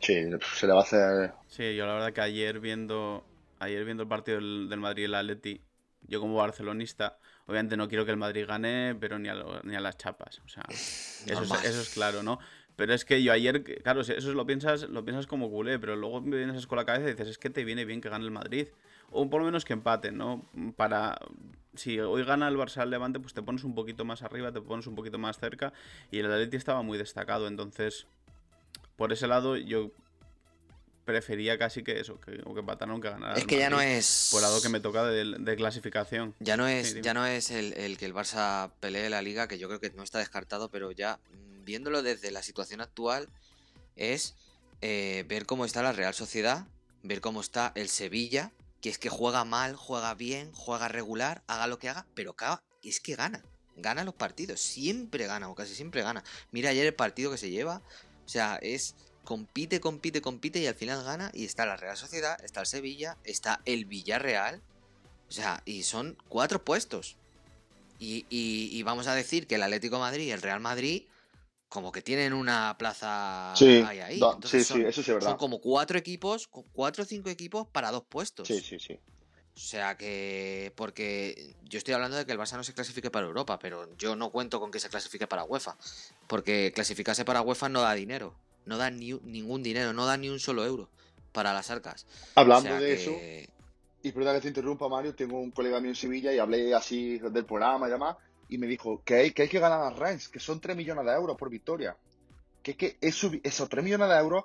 Sí, 0.00 0.14
se 0.56 0.66
le 0.66 0.72
va 0.72 0.80
a 0.80 0.82
hacer... 0.82 1.32
Sí, 1.48 1.76
yo 1.76 1.86
la 1.86 1.94
verdad 1.94 2.12
que 2.12 2.20
ayer 2.20 2.58
viendo, 2.58 3.24
ayer 3.60 3.84
viendo 3.84 4.02
el 4.02 4.08
partido 4.08 4.38
del, 4.38 4.68
del 4.68 4.80
Madrid 4.80 5.02
y 5.02 5.06
el 5.06 5.14
Atleti, 5.14 5.60
yo 6.08 6.20
como 6.20 6.34
barcelonista, 6.36 7.18
obviamente 7.46 7.76
no 7.76 7.88
quiero 7.88 8.04
que 8.04 8.10
el 8.10 8.16
Madrid 8.16 8.46
gane, 8.46 8.96
pero 8.98 9.18
ni 9.18 9.28
a, 9.28 9.34
lo, 9.34 9.60
ni 9.62 9.76
a 9.76 9.80
las 9.80 9.96
chapas. 9.96 10.40
O 10.44 10.48
sea, 10.48 10.64
eso 10.70 11.42
es, 11.42 11.64
eso 11.64 11.80
es, 11.80 11.90
claro, 11.90 12.22
¿no? 12.22 12.38
Pero 12.76 12.94
es 12.94 13.04
que 13.04 13.22
yo 13.22 13.32
ayer, 13.32 13.64
claro, 13.82 14.02
eso 14.02 14.32
lo 14.32 14.46
piensas, 14.46 14.88
lo 14.88 15.04
piensas 15.04 15.26
como 15.26 15.50
culé, 15.50 15.80
pero 15.80 15.96
luego 15.96 16.20
me 16.20 16.36
vienes 16.36 16.66
con 16.68 16.76
la 16.76 16.84
cabeza 16.84 17.08
y 17.08 17.10
dices, 17.10 17.28
es 17.28 17.38
que 17.38 17.50
te 17.50 17.64
viene 17.64 17.84
bien 17.84 18.00
que 18.00 18.08
gane 18.08 18.24
el 18.24 18.30
Madrid. 18.30 18.68
O 19.10 19.28
por 19.28 19.40
lo 19.40 19.46
menos 19.46 19.64
que 19.64 19.72
empaten, 19.72 20.16
¿no? 20.16 20.44
Para. 20.76 21.18
Si 21.74 21.98
hoy 21.98 22.24
gana 22.24 22.46
el 22.48 22.56
Barça 22.56 22.78
al 22.78 22.90
Levante, 22.90 23.20
pues 23.20 23.34
te 23.34 23.42
pones 23.42 23.64
un 23.64 23.74
poquito 23.74 24.04
más 24.04 24.22
arriba, 24.22 24.52
te 24.52 24.60
pones 24.60 24.86
un 24.86 24.94
poquito 24.94 25.18
más 25.18 25.38
cerca. 25.38 25.72
Y 26.10 26.18
el 26.18 26.26
Atleti 26.26 26.56
estaba 26.56 26.82
muy 26.82 26.98
destacado. 26.98 27.48
Entonces, 27.48 28.06
por 28.96 29.12
ese 29.12 29.26
lado, 29.26 29.56
yo 29.56 29.90
prefería 31.08 31.56
casi 31.56 31.82
que 31.82 31.98
eso, 31.98 32.20
que, 32.20 32.42
o 32.44 32.52
que 32.52 32.60
empataron 32.60 33.00
que 33.00 33.08
ganaran. 33.08 33.38
Es 33.38 33.46
que 33.46 33.56
ya 33.56 33.70
no 33.70 33.80
es. 33.80 34.28
Por 34.30 34.42
lado 34.42 34.60
que 34.60 34.68
me 34.68 34.78
toca 34.78 35.06
de, 35.06 35.36
de 35.38 35.56
clasificación. 35.56 36.34
Ya 36.38 36.58
no 36.58 36.68
es, 36.68 36.90
sí, 36.90 37.00
ya 37.00 37.14
no 37.14 37.24
es 37.24 37.50
el, 37.50 37.72
el, 37.72 37.96
que 37.96 38.04
el 38.04 38.12
Barça 38.12 38.70
pelee 38.78 39.08
la 39.08 39.22
liga, 39.22 39.48
que 39.48 39.58
yo 39.58 39.68
creo 39.68 39.80
que 39.80 39.88
no 39.88 40.02
está 40.02 40.18
descartado, 40.18 40.70
pero 40.70 40.92
ya 40.92 41.18
viéndolo 41.64 42.02
desde 42.02 42.30
la 42.30 42.42
situación 42.42 42.82
actual, 42.82 43.30
es 43.96 44.34
eh, 44.82 45.24
ver 45.28 45.46
cómo 45.46 45.64
está 45.64 45.82
la 45.82 45.92
Real 45.92 46.12
Sociedad, 46.12 46.66
ver 47.02 47.22
cómo 47.22 47.40
está 47.40 47.72
el 47.74 47.88
Sevilla, 47.88 48.52
que 48.82 48.90
es 48.90 48.98
que 48.98 49.08
juega 49.08 49.46
mal, 49.46 49.76
juega 49.76 50.12
bien, 50.14 50.52
juega 50.52 50.88
regular, 50.88 51.42
haga 51.46 51.68
lo 51.68 51.78
que 51.78 51.88
haga, 51.88 52.06
pero 52.14 52.36
es 52.82 53.00
que 53.00 53.16
gana. 53.16 53.42
Gana 53.76 54.04
los 54.04 54.14
partidos, 54.14 54.60
siempre 54.60 55.26
gana, 55.26 55.48
o 55.48 55.54
casi 55.54 55.74
siempre 55.74 56.02
gana. 56.02 56.22
Mira 56.50 56.68
ayer 56.68 56.84
el 56.84 56.94
partido 56.94 57.30
que 57.30 57.38
se 57.38 57.48
lleva, 57.48 57.80
o 58.26 58.28
sea, 58.28 58.58
es 58.60 58.94
compite, 59.28 59.78
compite, 59.78 60.22
compite 60.22 60.58
y 60.58 60.66
al 60.66 60.74
final 60.74 61.04
gana. 61.04 61.30
Y 61.34 61.44
está 61.44 61.66
la 61.66 61.76
Real 61.76 61.98
Sociedad, 61.98 62.42
está 62.42 62.60
el 62.60 62.66
Sevilla, 62.66 63.18
está 63.24 63.60
el 63.66 63.84
Villarreal. 63.84 64.62
O 65.28 65.32
sea, 65.32 65.62
y 65.66 65.82
son 65.82 66.16
cuatro 66.30 66.64
puestos. 66.64 67.16
Y, 67.98 68.24
y, 68.30 68.70
y 68.72 68.82
vamos 68.84 69.06
a 69.06 69.14
decir 69.14 69.46
que 69.46 69.56
el 69.56 69.62
Atlético 69.62 69.98
Madrid 69.98 70.24
y 70.24 70.30
el 70.30 70.40
Real 70.40 70.60
Madrid, 70.60 71.02
como 71.68 71.92
que 71.92 72.00
tienen 72.00 72.32
una 72.32 72.76
plaza 72.78 73.52
sí, 73.54 73.84
ahí, 73.86 74.00
ahí. 74.00 74.18
Da, 74.18 74.38
sí, 74.46 74.64
son, 74.64 74.78
sí, 74.78 74.86
eso 74.86 75.02
sí 75.02 75.10
es 75.10 75.14
verdad. 75.16 75.28
Son 75.28 75.36
como 75.36 75.60
cuatro 75.60 75.98
equipos, 75.98 76.48
cuatro 76.72 77.02
o 77.02 77.06
cinco 77.06 77.28
equipos 77.28 77.66
para 77.68 77.90
dos 77.90 78.04
puestos. 78.08 78.48
Sí, 78.48 78.60
sí, 78.60 78.78
sí. 78.78 78.94
O 78.94 79.60
sea 79.60 79.98
que. 79.98 80.72
Porque 80.74 81.54
yo 81.64 81.76
estoy 81.76 81.92
hablando 81.92 82.16
de 82.16 82.24
que 82.24 82.32
el 82.32 82.38
Barça 82.38 82.56
no 82.56 82.64
se 82.64 82.72
clasifique 82.72 83.10
para 83.10 83.26
Europa, 83.26 83.58
pero 83.58 83.94
yo 83.98 84.16
no 84.16 84.30
cuento 84.30 84.58
con 84.58 84.70
que 84.70 84.80
se 84.80 84.88
clasifique 84.88 85.26
para 85.26 85.44
UEFA. 85.44 85.76
Porque 86.28 86.72
clasificarse 86.74 87.26
para 87.26 87.42
UEFA 87.42 87.68
no 87.68 87.82
da 87.82 87.92
dinero 87.92 88.34
no 88.66 88.76
da 88.76 88.90
ni, 88.90 89.12
ningún 89.24 89.62
dinero, 89.62 89.92
no 89.92 90.06
da 90.06 90.16
ni 90.16 90.28
un 90.28 90.40
solo 90.40 90.64
euro 90.64 90.88
para 91.32 91.52
las 91.52 91.70
arcas. 91.70 92.06
Hablando 92.34 92.70
o 92.70 92.72
sea 92.72 92.80
de 92.80 92.86
que... 92.86 93.02
eso, 93.02 93.48
y 94.02 94.12
perdón 94.12 94.36
que 94.36 94.42
te 94.42 94.48
interrumpa, 94.48 94.88
Mario, 94.88 95.14
tengo 95.14 95.40
un 95.40 95.50
colega 95.50 95.80
mío 95.80 95.90
en 95.90 95.96
Sevilla 95.96 96.32
y 96.32 96.38
hablé 96.38 96.74
así 96.74 97.18
del 97.18 97.44
programa 97.44 97.88
y 97.88 97.90
demás, 97.90 98.16
y 98.48 98.58
me 98.58 98.66
dijo 98.66 99.02
que 99.04 99.14
hay 99.16 99.30
que, 99.32 99.42
hay 99.42 99.48
que 99.48 99.58
ganar 99.58 99.80
a 99.80 99.90
Rennes, 99.90 100.28
que 100.28 100.40
son 100.40 100.60
3 100.60 100.76
millones 100.76 101.04
de 101.04 101.12
euros 101.12 101.36
por 101.36 101.50
victoria. 101.50 101.96
Que, 102.62 102.76
que 102.76 102.96
eso, 103.00 103.30
esos 103.42 103.68
3 103.68 103.84
millones 103.84 104.08
de 104.08 104.16
euros 104.16 104.44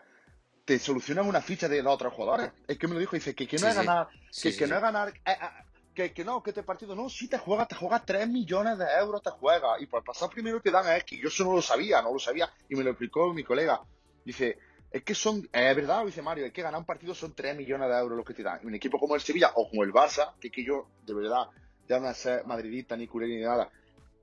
te 0.65 0.79
solucionan 0.79 1.27
una 1.27 1.41
ficha 1.41 1.67
de 1.67 1.83
los 1.83 1.93
otros 1.93 2.13
jugadores. 2.13 2.51
Es 2.67 2.77
que 2.77 2.87
me 2.87 2.93
lo 2.93 2.99
dijo, 2.99 3.15
dice 3.15 3.35
que, 3.35 3.47
que 3.47 3.57
no 3.57 3.63
sí, 3.63 3.67
es 3.67 3.75
ganar, 3.75 4.07
sí. 4.31 4.57
que, 4.57 4.67
no 4.67 4.75
es 4.75 4.81
ganar, 4.81 5.09
eh, 5.09 5.21
eh, 5.25 5.35
que, 5.93 6.13
que 6.13 6.25
no, 6.25 6.41
que 6.41 6.49
este 6.49 6.63
partido 6.63 6.95
no, 6.95 7.09
si 7.09 7.27
te 7.27 7.37
juega, 7.37 7.67
te 7.67 7.75
juega 7.75 8.03
3 8.03 8.27
millones 8.27 8.77
de 8.77 8.85
euros, 8.99 9.21
te 9.21 9.29
juega, 9.29 9.79
y 9.79 9.85
por 9.85 10.03
pasar 10.03 10.29
primero 10.29 10.61
te 10.61 10.71
dan 10.71 10.95
X. 10.97 11.19
Yo 11.21 11.27
eso 11.27 11.43
no 11.43 11.55
lo 11.55 11.61
sabía, 11.61 12.01
no 12.01 12.11
lo 12.11 12.19
sabía, 12.19 12.51
y 12.69 12.75
me 12.75 12.83
lo 12.83 12.91
explicó 12.91 13.33
mi 13.33 13.43
colega. 13.43 13.81
Dice, 14.25 14.57
es 14.91 15.03
que 15.03 15.15
son, 15.15 15.49
es 15.51 15.75
verdad, 15.75 16.05
dice 16.05 16.21
Mario, 16.21 16.45
es 16.45 16.53
que 16.53 16.61
ganar 16.61 16.79
un 16.79 16.85
partido 16.85 17.15
son 17.15 17.33
3 17.33 17.57
millones 17.57 17.89
de 17.89 17.97
euros 17.97 18.17
los 18.17 18.25
que 18.25 18.33
te 18.33 18.43
dan. 18.43 18.65
Un 18.65 18.75
equipo 18.75 18.99
como 18.99 19.15
el 19.15 19.21
Sevilla 19.21 19.51
o 19.55 19.67
como 19.67 19.83
el 19.83 19.91
Barça, 19.91 20.33
que, 20.39 20.51
que 20.51 20.63
yo, 20.63 20.87
de 21.05 21.13
verdad, 21.13 21.47
ya 21.87 21.99
no 21.99 22.13
ser 22.13 22.45
madridista 22.45 22.95
ni 22.95 23.07
culé 23.07 23.27
ni 23.27 23.41
nada, 23.41 23.71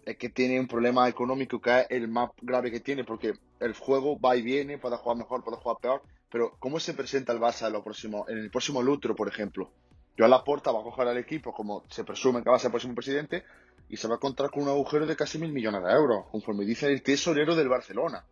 es 0.05 0.17
que 0.17 0.29
tiene 0.29 0.59
un 0.59 0.67
problema 0.67 1.09
económico 1.09 1.61
que 1.61 1.81
es 1.81 1.87
el 1.91 2.09
más 2.09 2.31
grave 2.41 2.71
que 2.71 2.81
tiene, 2.81 3.05
porque 3.05 3.35
el 3.59 3.75
juego 3.75 4.19
va 4.19 4.37
y 4.37 4.43
viene, 4.43 4.79
puede 4.79 4.97
jugar 4.97 5.19
mejor, 5.19 5.45
puede 5.45 5.57
jugar 5.57 5.77
peor, 5.81 6.03
pero 6.31 6.57
¿cómo 6.59 6.79
se 6.81 6.95
presenta 6.95 7.33
el 7.33 7.41
Barça 7.41 7.67
en, 7.67 7.73
lo 7.73 7.83
próximo, 7.83 8.25
en 8.29 8.39
el 8.39 8.51
próximo 8.51 8.83
Lutro, 8.83 9.15
por 9.17 9.29
ejemplo? 9.29 9.71
Yo 10.17 10.25
a 10.25 10.29
la 10.29 10.45
puerta 10.45 10.71
va 10.71 10.81
a 10.81 10.85
coger 10.85 11.09
al 11.09 11.19
equipo, 11.19 11.53
como 11.53 11.85
se 11.89 12.05
presume 12.05 12.43
que 12.43 12.51
va 12.51 12.57
a 12.57 12.59
ser 12.59 12.69
el 12.69 12.73
próximo 12.73 12.95
presidente, 12.95 13.45
y 13.89 13.97
se 13.97 14.07
va 14.07 14.15
a 14.15 14.17
encontrar 14.17 14.51
con 14.51 14.63
un 14.63 14.69
agujero 14.69 15.07
de 15.07 15.17
casi 15.17 15.39
mil 15.39 15.53
millones 15.53 15.83
de 15.83 15.91
euros, 15.91 16.27
conforme 16.31 16.65
dice 16.65 16.87
el 16.87 17.03
tesorero 17.03 17.57
del 17.57 17.69
Barcelona. 17.69 18.25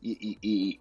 Y, 0.00 0.80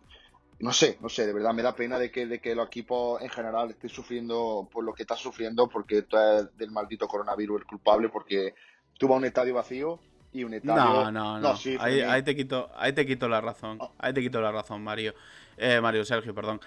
no 0.60 0.74
sé, 0.74 0.98
no 1.02 1.10
sé, 1.10 1.28
de 1.28 1.34
verdad 1.34 1.54
me 1.54 1.62
da 1.62 1.76
pena 1.76 2.00
de 2.00 2.10
que, 2.10 2.26
de 2.26 2.40
que 2.40 2.56
los 2.56 2.68
equipos 2.68 3.22
en 3.22 3.30
general 3.30 3.70
estén 3.70 3.92
sufriendo 3.92 4.68
por 4.72 4.84
lo 4.84 4.94
que 4.94 5.04
está 5.04 5.16
sufriendo, 5.16 5.68
porque 5.68 6.02
tú 6.02 6.18
es 6.18 6.58
del 6.58 6.72
maldito 6.72 7.08
coronavirus 7.08 7.62
el 7.62 7.68
culpable, 7.68 8.10
porque 8.10 8.56
tuvo 8.98 9.16
un 9.16 9.26
estadio 9.26 9.54
vacío 9.54 10.00
y 10.34 10.44
un 10.44 10.56
estadio... 10.56 11.12
No, 11.12 11.12
no, 11.12 11.40
no. 11.40 11.56
ahí, 11.80 12.24
te 12.24 12.36
quito, 12.36 12.72
ahí 12.76 12.94
te 12.94 13.06
quito 13.06 13.30
la 13.30 13.40
razón. 13.40 13.78
Ah. 13.80 13.92
Ahí 14.00 14.14
te 14.14 14.22
quito 14.22 14.42
la 14.42 14.52
razón, 14.52 14.84
Mario. 14.84 15.14
Eh, 15.58 15.80
Mario, 15.80 16.04
Sergio, 16.04 16.34
perdón. 16.34 16.60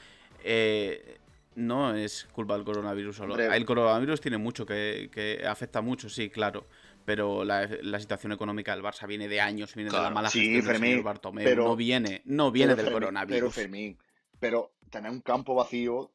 Eh, 0.44 1.18
no 1.61 1.94
es 1.94 2.27
culpa 2.33 2.55
del 2.55 2.64
coronavirus 2.64 3.16
solo. 3.16 3.37
El 3.38 3.64
coronavirus 3.64 4.20
tiene 4.20 4.38
mucho 4.38 4.66
que, 4.66 5.11
que 5.12 5.46
afecta 5.46 5.81
mucho, 5.81 6.09
sí, 6.09 6.31
claro 6.31 6.66
pero 7.05 7.44
la, 7.44 7.66
situación 7.99 8.33
económica 8.33 8.73
del 8.73 8.85
Barça 8.85 9.07
viene 9.07 9.27
de 9.27 9.40
años, 9.40 9.75
viene 9.75 9.90
de 9.90 9.96
la 9.96 10.11
mala 10.11 10.31
gestión 10.31 10.81
del 10.81 11.03
Bartomeu, 11.03 11.44
pero, 11.44 11.64
no 11.64 11.75
viene, 11.75 12.23
no 12.27 12.53
viene 12.53 12.77
del 12.77 12.92
coronavirus. 12.92 13.40
Pero 13.40 13.51
Fermín, 13.51 13.99
pero 14.38 14.73
tener 14.90 15.11
un 15.11 15.20
campo 15.20 15.55
vacío, 15.55 16.12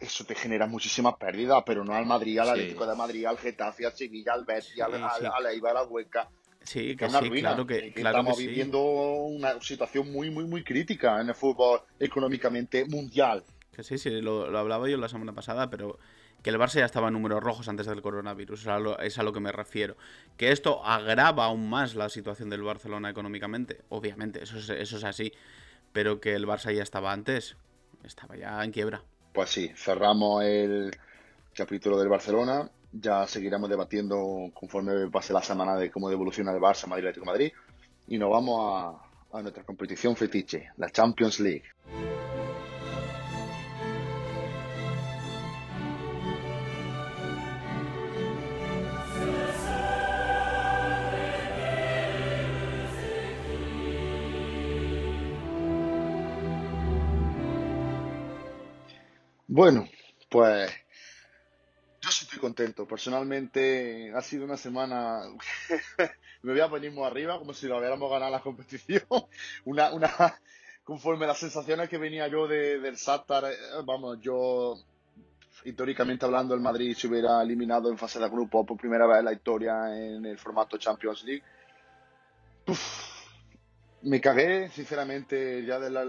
eso 0.00 0.24
te 0.24 0.34
genera 0.34 0.66
muchísimas 0.66 1.14
pérdidas, 1.16 1.62
pero 1.64 1.84
no 1.84 1.94
al 1.94 2.06
Madrid, 2.06 2.38
al 2.38 2.50
Atlético 2.50 2.86
de 2.86 2.96
Madrid, 2.96 3.24
al 3.26 3.38
Getafe, 3.38 3.86
al 3.86 3.92
Sevilla, 3.92 4.32
al 4.34 4.44
Betis, 4.44 4.80
al, 4.80 4.94
al, 4.94 5.46
Eibar, 5.46 5.76
al 5.76 5.86
Hueca. 5.88 6.28
Sí, 6.62 6.96
que, 6.96 7.08
sí, 7.08 7.30
claro 7.30 7.66
que, 7.66 7.94
estamos 7.96 8.36
viviendo 8.36 8.82
una 8.82 9.58
situación 9.60 10.12
muy, 10.12 10.28
muy, 10.28 10.44
muy 10.44 10.62
crítica 10.62 11.20
en 11.20 11.30
el 11.30 11.34
fútbol 11.34 11.80
económicamente 11.98 12.84
mundial. 12.84 13.42
Que 13.78 13.84
sí, 13.84 13.96
sí, 13.96 14.10
lo, 14.10 14.58
hablaba 14.58 14.88
yo 14.88 14.96
la 14.96 15.08
semana 15.08 15.32
pasada, 15.32 15.70
pero 15.70 16.00
que 16.42 16.50
el 16.50 16.58
Barça 16.58 16.80
ya 16.80 16.84
estaba 16.84 17.06
en 17.06 17.14
números 17.14 17.40
rojos 17.40 17.68
antes 17.68 17.86
del 17.86 18.02
coronavirus, 18.02 18.66
es 18.98 19.18
a, 19.18 19.22
lo, 19.22 19.32
que 19.32 19.38
me 19.38 19.52
refiero. 19.52 19.96
Que 20.36 20.50
esto 20.50 20.84
agrava 20.84 21.44
aún 21.44 21.70
más 21.70 21.94
la 21.94 22.08
situación 22.08 22.50
del 22.50 22.62
Barcelona 22.62 23.08
económicamente, 23.08 23.82
obviamente, 23.88 24.42
eso 24.42 24.58
es, 24.58 24.68
eso 24.68 24.96
es 24.96 25.04
así, 25.04 25.32
pero 25.92 26.20
que 26.20 26.34
el 26.34 26.44
Barça 26.44 26.74
ya 26.74 26.82
estaba 26.82 27.12
antes, 27.12 27.54
estaba 28.02 28.34
ya 28.34 28.64
en 28.64 28.72
quiebra. 28.72 29.04
Pues 29.32 29.50
sí, 29.50 29.70
cerramos 29.76 30.42
el 30.42 30.90
capítulo 31.54 32.00
del 32.00 32.08
Barcelona, 32.08 32.68
ya 32.90 33.28
seguiremos 33.28 33.70
debatiendo 33.70 34.50
conforme 34.54 35.08
pase 35.08 35.32
la 35.32 35.42
semana 35.42 35.76
de 35.76 35.88
cómo 35.88 36.10
evoluciona 36.10 36.50
el 36.50 36.58
Barça, 36.58 36.88
Madrid, 36.88 37.04
Atlético 37.04 37.26
Madrid, 37.26 37.52
y 38.08 38.18
nos 38.18 38.28
vamos 38.28 39.00
a 39.32 39.40
nuestra 39.40 39.62
competición 39.62 40.16
fetiche, 40.16 40.70
la 40.78 40.90
Champions 40.90 41.38
League. 41.38 41.62
Bueno, 59.58 59.88
pues 60.28 60.70
yo 62.00 62.08
estoy 62.08 62.38
contento. 62.38 62.86
Personalmente 62.86 64.12
ha 64.14 64.22
sido 64.22 64.44
una 64.44 64.56
semana, 64.56 65.22
me 66.42 66.52
voy 66.52 66.60
a 66.60 66.68
poner 66.68 66.92
muy 66.92 67.02
arriba, 67.02 67.40
como 67.40 67.52
si 67.52 67.66
lo 67.66 67.78
hubiéramos 67.78 68.08
ganado 68.08 68.30
la 68.30 68.40
competición. 68.40 69.02
Una, 69.64 69.92
una, 69.92 70.38
conforme 70.84 71.26
las 71.26 71.38
sensaciones 71.38 71.88
que 71.88 71.98
venía 71.98 72.28
yo 72.28 72.46
de, 72.46 72.78
del 72.78 72.94
Shakhtar, 72.94 73.46
eh, 73.46 73.56
vamos, 73.84 74.20
yo 74.20 74.76
históricamente 75.64 76.24
hablando, 76.24 76.54
el 76.54 76.60
Madrid 76.60 76.96
se 76.96 77.08
hubiera 77.08 77.42
eliminado 77.42 77.90
en 77.90 77.98
fase 77.98 78.20
de 78.20 78.28
grupo 78.28 78.64
por 78.64 78.76
primera 78.76 79.08
vez 79.08 79.18
en 79.18 79.24
la 79.24 79.32
historia 79.32 79.92
en 79.92 80.24
el 80.24 80.38
formato 80.38 80.78
Champions 80.78 81.24
League 81.24 81.42
me 84.02 84.20
cagué, 84.20 84.68
sinceramente, 84.70 85.64
ya 85.64 85.78
de 85.78 85.90
la, 85.90 86.04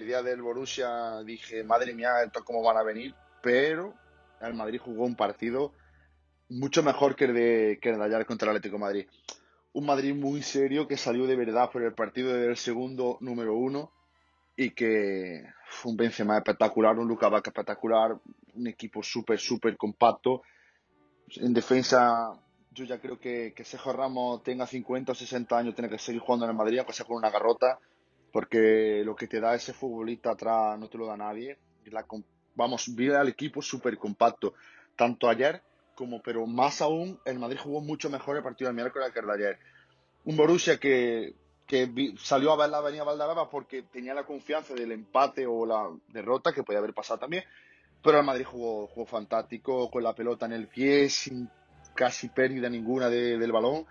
día 0.00 0.22
del 0.22 0.42
Borussia 0.42 1.22
dije, 1.24 1.62
madre 1.64 1.94
mía, 1.94 2.22
esto 2.24 2.44
cómo 2.44 2.62
van 2.62 2.76
a 2.76 2.82
venir, 2.82 3.14
pero 3.42 3.94
el 4.40 4.54
Madrid 4.54 4.80
jugó 4.82 5.04
un 5.04 5.16
partido 5.16 5.72
mucho 6.48 6.82
mejor 6.82 7.14
que 7.14 7.26
el 7.26 7.34
de, 7.34 7.78
que 7.80 7.90
el 7.90 7.98
de 7.98 8.04
ayer 8.04 8.26
contra 8.26 8.50
el 8.50 8.56
Atlético 8.56 8.78
Madrid. 8.78 9.06
Un 9.72 9.86
Madrid 9.86 10.14
muy 10.14 10.42
serio 10.42 10.88
que 10.88 10.96
salió 10.96 11.26
de 11.26 11.36
verdad 11.36 11.70
por 11.70 11.82
el 11.82 11.92
partido 11.92 12.32
del 12.32 12.56
segundo 12.56 13.18
número 13.20 13.54
uno 13.54 13.92
y 14.56 14.70
que 14.70 15.44
fue 15.66 15.92
un 15.92 15.96
Benzema 15.96 16.38
espectacular, 16.38 16.98
un 16.98 17.06
Luka 17.06 17.28
espectacular, 17.28 18.18
un 18.54 18.66
equipo 18.66 19.02
súper, 19.02 19.38
súper 19.38 19.76
compacto. 19.76 20.42
En 21.36 21.52
defensa 21.52 22.32
yo 22.78 22.84
ya 22.84 23.00
creo 23.00 23.18
que, 23.18 23.52
que 23.54 23.64
Sergio 23.64 23.92
Ramos 23.92 24.42
tenga 24.42 24.66
50 24.66 25.12
o 25.12 25.14
60 25.14 25.58
años, 25.58 25.74
tiene 25.74 25.90
que 25.90 25.98
seguir 25.98 26.20
jugando 26.20 26.46
en 26.46 26.52
el 26.52 26.56
Madrid, 26.56 26.78
aunque 26.78 26.92
sea 26.92 27.04
con 27.06 27.16
una 27.16 27.30
garrota, 27.30 27.78
porque 28.32 29.02
lo 29.04 29.16
que 29.16 29.26
te 29.26 29.40
da 29.40 29.54
ese 29.54 29.72
futbolista 29.72 30.30
atrás 30.30 30.78
no 30.78 30.88
te 30.88 30.96
lo 30.96 31.06
da 31.06 31.16
nadie. 31.16 31.58
La, 31.86 32.04
vamos, 32.54 32.94
vi 32.94 33.10
al 33.10 33.28
equipo 33.28 33.60
súper 33.60 33.98
compacto, 33.98 34.54
tanto 34.96 35.28
ayer 35.28 35.62
como, 35.94 36.22
pero 36.22 36.46
más 36.46 36.80
aún, 36.80 37.18
el 37.24 37.40
Madrid 37.40 37.58
jugó 37.60 37.80
mucho 37.80 38.08
mejor 38.08 38.36
el 38.36 38.44
partido 38.44 38.68
del 38.68 38.76
miércoles 38.76 39.10
que 39.12 39.18
el 39.18 39.26
de 39.26 39.34
ayer. 39.34 39.58
Un 40.24 40.36
Borussia 40.36 40.78
que, 40.78 41.34
que 41.66 42.14
salió 42.16 42.52
a 42.52 42.56
ver 42.56 42.70
la 42.70 42.78
avenida 42.78 43.02
Valdalaba 43.02 43.50
porque 43.50 43.82
tenía 43.82 44.14
la 44.14 44.24
confianza 44.24 44.74
del 44.74 44.92
empate 44.92 45.44
o 45.44 45.66
la 45.66 45.90
derrota, 46.12 46.52
que 46.52 46.62
podía 46.62 46.78
haber 46.78 46.94
pasado 46.94 47.18
también, 47.18 47.42
pero 48.00 48.20
el 48.20 48.24
Madrid 48.24 48.44
jugó, 48.44 48.86
jugó 48.86 49.06
fantástico, 49.06 49.90
con 49.90 50.04
la 50.04 50.14
pelota 50.14 50.46
en 50.46 50.52
el 50.52 50.68
pie, 50.68 51.10
sin 51.10 51.50
casi 51.98 52.28
pérdida 52.28 52.70
ninguna 52.70 53.10
del 53.10 53.50
balón. 53.50 53.84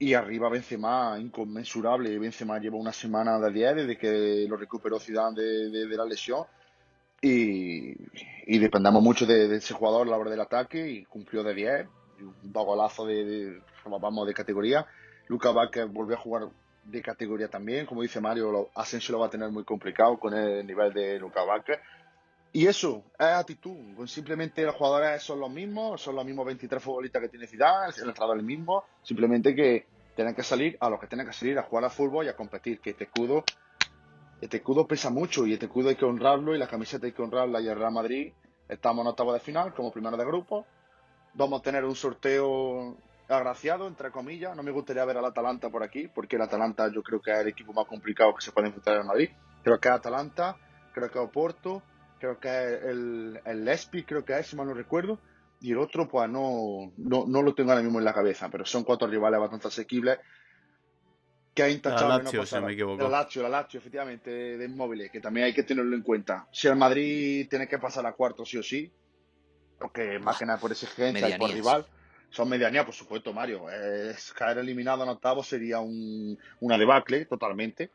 Y 0.00 0.14
arriba 0.14 0.48
Benzema, 0.48 1.16
inconmensurable. 1.20 2.18
Benzema 2.18 2.58
lleva 2.58 2.76
una 2.76 2.92
semana 2.92 3.38
de 3.38 3.52
10 3.52 3.76
desde 3.76 3.96
que 3.96 4.44
lo 4.48 4.56
recuperó 4.56 4.98
Zidane 4.98 5.40
de, 5.40 5.86
de, 5.86 5.96
la 5.96 6.04
lesión. 6.04 6.44
Y, 7.22 7.94
y 8.46 8.58
dependamos 8.58 9.02
mucho 9.02 9.24
de, 9.24 9.54
ese 9.56 9.72
jugador 9.72 10.06
a 10.06 10.10
la 10.10 10.16
hora 10.16 10.30
del 10.30 10.40
ataque 10.40 10.88
y 10.88 11.04
cumplió 11.04 11.44
de 11.44 11.54
10. 11.54 11.86
Un 12.20 12.52
golazo 12.52 13.06
de, 13.06 13.60
vamos, 13.84 14.26
de 14.26 14.34
categoría. 14.34 14.84
Luca 15.28 15.52
Vázquez 15.52 15.86
volvió 15.88 16.16
a 16.16 16.20
jugar 16.20 16.48
de 16.84 17.02
categoría 17.02 17.48
también. 17.48 17.86
Como 17.86 18.02
dice 18.02 18.20
Mario, 18.20 18.70
Asensio 18.74 19.12
lo 19.12 19.20
va 19.20 19.26
a 19.26 19.30
tener 19.30 19.50
muy 19.50 19.62
complicado 19.62 20.18
con 20.18 20.34
el 20.34 20.66
nivel 20.66 20.92
de 20.92 21.20
Luca 21.20 21.44
Vázquez. 21.44 21.78
Y 22.52 22.66
eso, 22.66 23.04
es 23.18 23.26
actitud. 23.26 23.76
Simplemente 24.06 24.62
los 24.62 24.74
jugadores 24.74 25.22
son 25.22 25.40
los 25.40 25.50
mismos, 25.50 26.00
son 26.00 26.16
los 26.16 26.24
mismos 26.24 26.46
23 26.46 26.82
futbolistas 26.82 27.22
que 27.22 27.28
tiene 27.28 27.46
Zidane, 27.46 27.92
el 27.96 28.08
entrenador 28.08 28.36
es 28.36 28.40
el 28.40 28.46
mismo. 28.46 28.84
Simplemente 29.02 29.54
que 29.54 29.86
tienen 30.14 30.34
que 30.34 30.42
salir 30.42 30.76
a 30.80 30.88
los 30.88 30.98
que 30.98 31.06
tienen 31.06 31.26
que 31.26 31.32
salir 31.32 31.58
a 31.58 31.62
jugar 31.62 31.84
al 31.84 31.90
fútbol 31.90 32.24
y 32.24 32.28
a 32.28 32.36
competir. 32.36 32.80
Que 32.80 32.90
este 32.90 33.04
escudo, 33.04 33.44
este 34.40 34.56
escudo 34.58 34.86
pesa 34.86 35.10
mucho 35.10 35.46
y 35.46 35.52
este 35.52 35.66
escudo 35.66 35.90
hay 35.90 35.96
que 35.96 36.06
honrarlo 36.06 36.54
y 36.54 36.58
la 36.58 36.66
camiseta 36.66 37.06
hay 37.06 37.12
que 37.12 37.22
honrarla. 37.22 37.60
Y 37.60 37.68
el 37.68 37.78
Real 37.78 37.92
Madrid 37.92 38.32
estamos 38.66 39.02
en 39.02 39.08
octavo 39.08 39.32
de 39.34 39.40
final 39.40 39.74
como 39.74 39.92
primero 39.92 40.16
de 40.16 40.24
grupo. 40.24 40.66
Vamos 41.34 41.60
a 41.60 41.62
tener 41.62 41.84
un 41.84 41.94
sorteo 41.94 42.96
agraciado, 43.28 43.86
entre 43.86 44.10
comillas. 44.10 44.56
No 44.56 44.62
me 44.62 44.70
gustaría 44.70 45.04
ver 45.04 45.18
al 45.18 45.26
Atalanta 45.26 45.68
por 45.68 45.82
aquí, 45.82 46.08
porque 46.08 46.36
el 46.36 46.42
Atalanta 46.42 46.90
yo 46.90 47.02
creo 47.02 47.20
que 47.20 47.30
es 47.30 47.38
el 47.40 47.48
equipo 47.48 47.74
más 47.74 47.84
complicado 47.84 48.34
que 48.34 48.40
se 48.40 48.52
puede 48.52 48.68
enfrentar 48.68 49.02
en 49.02 49.06
Madrid. 49.06 49.30
Creo 49.62 49.78
que 49.78 49.88
es 49.88 49.94
Atalanta, 49.94 50.56
creo 50.94 51.10
que 51.10 51.18
es 51.18 51.24
Oporto 51.24 51.82
creo 52.18 52.38
que 52.38 52.48
el, 52.48 53.40
el 53.44 53.64
Lespi, 53.64 54.04
creo 54.04 54.24
que 54.24 54.38
es, 54.38 54.46
si 54.46 54.56
mal 54.56 54.66
no 54.66 54.74
recuerdo, 54.74 55.20
y 55.60 55.72
el 55.72 55.78
otro, 55.78 56.08
pues 56.08 56.30
no, 56.30 56.92
no, 56.96 57.24
no, 57.26 57.42
lo 57.42 57.54
tengo 57.54 57.70
ahora 57.70 57.82
mismo 57.82 57.98
en 57.98 58.04
la 58.04 58.14
cabeza, 58.14 58.48
pero 58.48 58.64
son 58.64 58.84
cuatro 58.84 59.08
rivales 59.08 59.40
bastante 59.40 59.68
asequibles. 59.68 60.18
Que 61.54 61.66
es 61.66 61.74
intachable. 61.74 62.08
La 62.08 62.22
Lazio, 62.22 62.46
si 62.46 62.60
me 62.60 62.72
equivoco. 62.72 63.02
La 63.02 63.08
Lazio, 63.08 63.42
la 63.42 63.48
Lazio, 63.48 63.80
efectivamente, 63.80 64.30
de 64.30 64.64
inmóviles, 64.64 65.10
que 65.10 65.20
también 65.20 65.46
hay 65.46 65.54
que 65.54 65.64
tenerlo 65.64 65.96
en 65.96 66.02
cuenta. 66.02 66.46
Si 66.52 66.68
el 66.68 66.76
Madrid 66.76 67.48
tiene 67.50 67.66
que 67.66 67.78
pasar 67.78 68.06
a 68.06 68.12
cuarto 68.12 68.44
sí 68.44 68.58
o 68.58 68.62
sí, 68.62 68.92
porque 69.78 70.18
más 70.20 70.38
que 70.38 70.46
nada 70.46 70.60
por 70.60 70.70
exigencia 70.70 71.28
y 71.28 71.38
por 71.38 71.50
rival, 71.50 71.86
son 72.30 72.48
medianía, 72.48 72.84
por 72.84 72.94
supuesto, 72.94 73.32
Mario. 73.32 73.68
Es, 73.70 74.32
caer 74.32 74.58
eliminado 74.58 75.02
en 75.02 75.08
octavo 75.08 75.42
sería 75.42 75.80
un, 75.80 76.38
una 76.60 76.78
debacle 76.78 77.24
totalmente. 77.24 77.90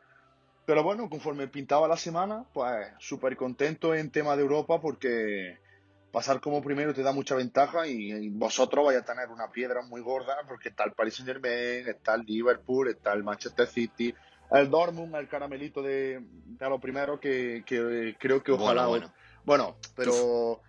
Pero 0.66 0.82
bueno, 0.82 1.10
conforme 1.10 1.48
pintaba 1.48 1.88
la 1.88 1.96
semana, 1.96 2.44
pues 2.52 2.88
súper 2.98 3.36
contento 3.36 3.94
en 3.94 4.10
tema 4.10 4.34
de 4.34 4.42
Europa 4.42 4.80
porque 4.80 5.58
pasar 6.10 6.40
como 6.40 6.62
primero 6.62 6.94
te 6.94 7.02
da 7.02 7.12
mucha 7.12 7.34
ventaja 7.34 7.86
y, 7.86 8.30
vosotros 8.30 8.86
vais 8.86 8.98
a 8.98 9.04
tener 9.04 9.28
una 9.28 9.50
piedra 9.50 9.82
muy 9.82 10.00
gorda 10.00 10.36
porque 10.48 10.70
está 10.70 10.84
el 10.84 10.92
Paris 10.92 11.16
Saint 11.16 11.28
Germain, 11.28 11.86
está 11.88 12.14
el 12.14 12.22
Liverpool, 12.22 12.88
está 12.88 13.12
el 13.12 13.24
Manchester 13.24 13.66
City, 13.66 14.14
el 14.52 14.70
Dortmund, 14.70 15.14
el 15.16 15.28
caramelito 15.28 15.82
de, 15.82 16.20
de 16.22 16.68
lo 16.68 16.78
primero 16.78 17.20
que, 17.20 17.62
creo 18.18 18.42
que 18.42 18.52
ojalá... 18.52 18.86
Bueno, 18.86 19.12
bueno. 19.44 19.76
pero 19.94 20.60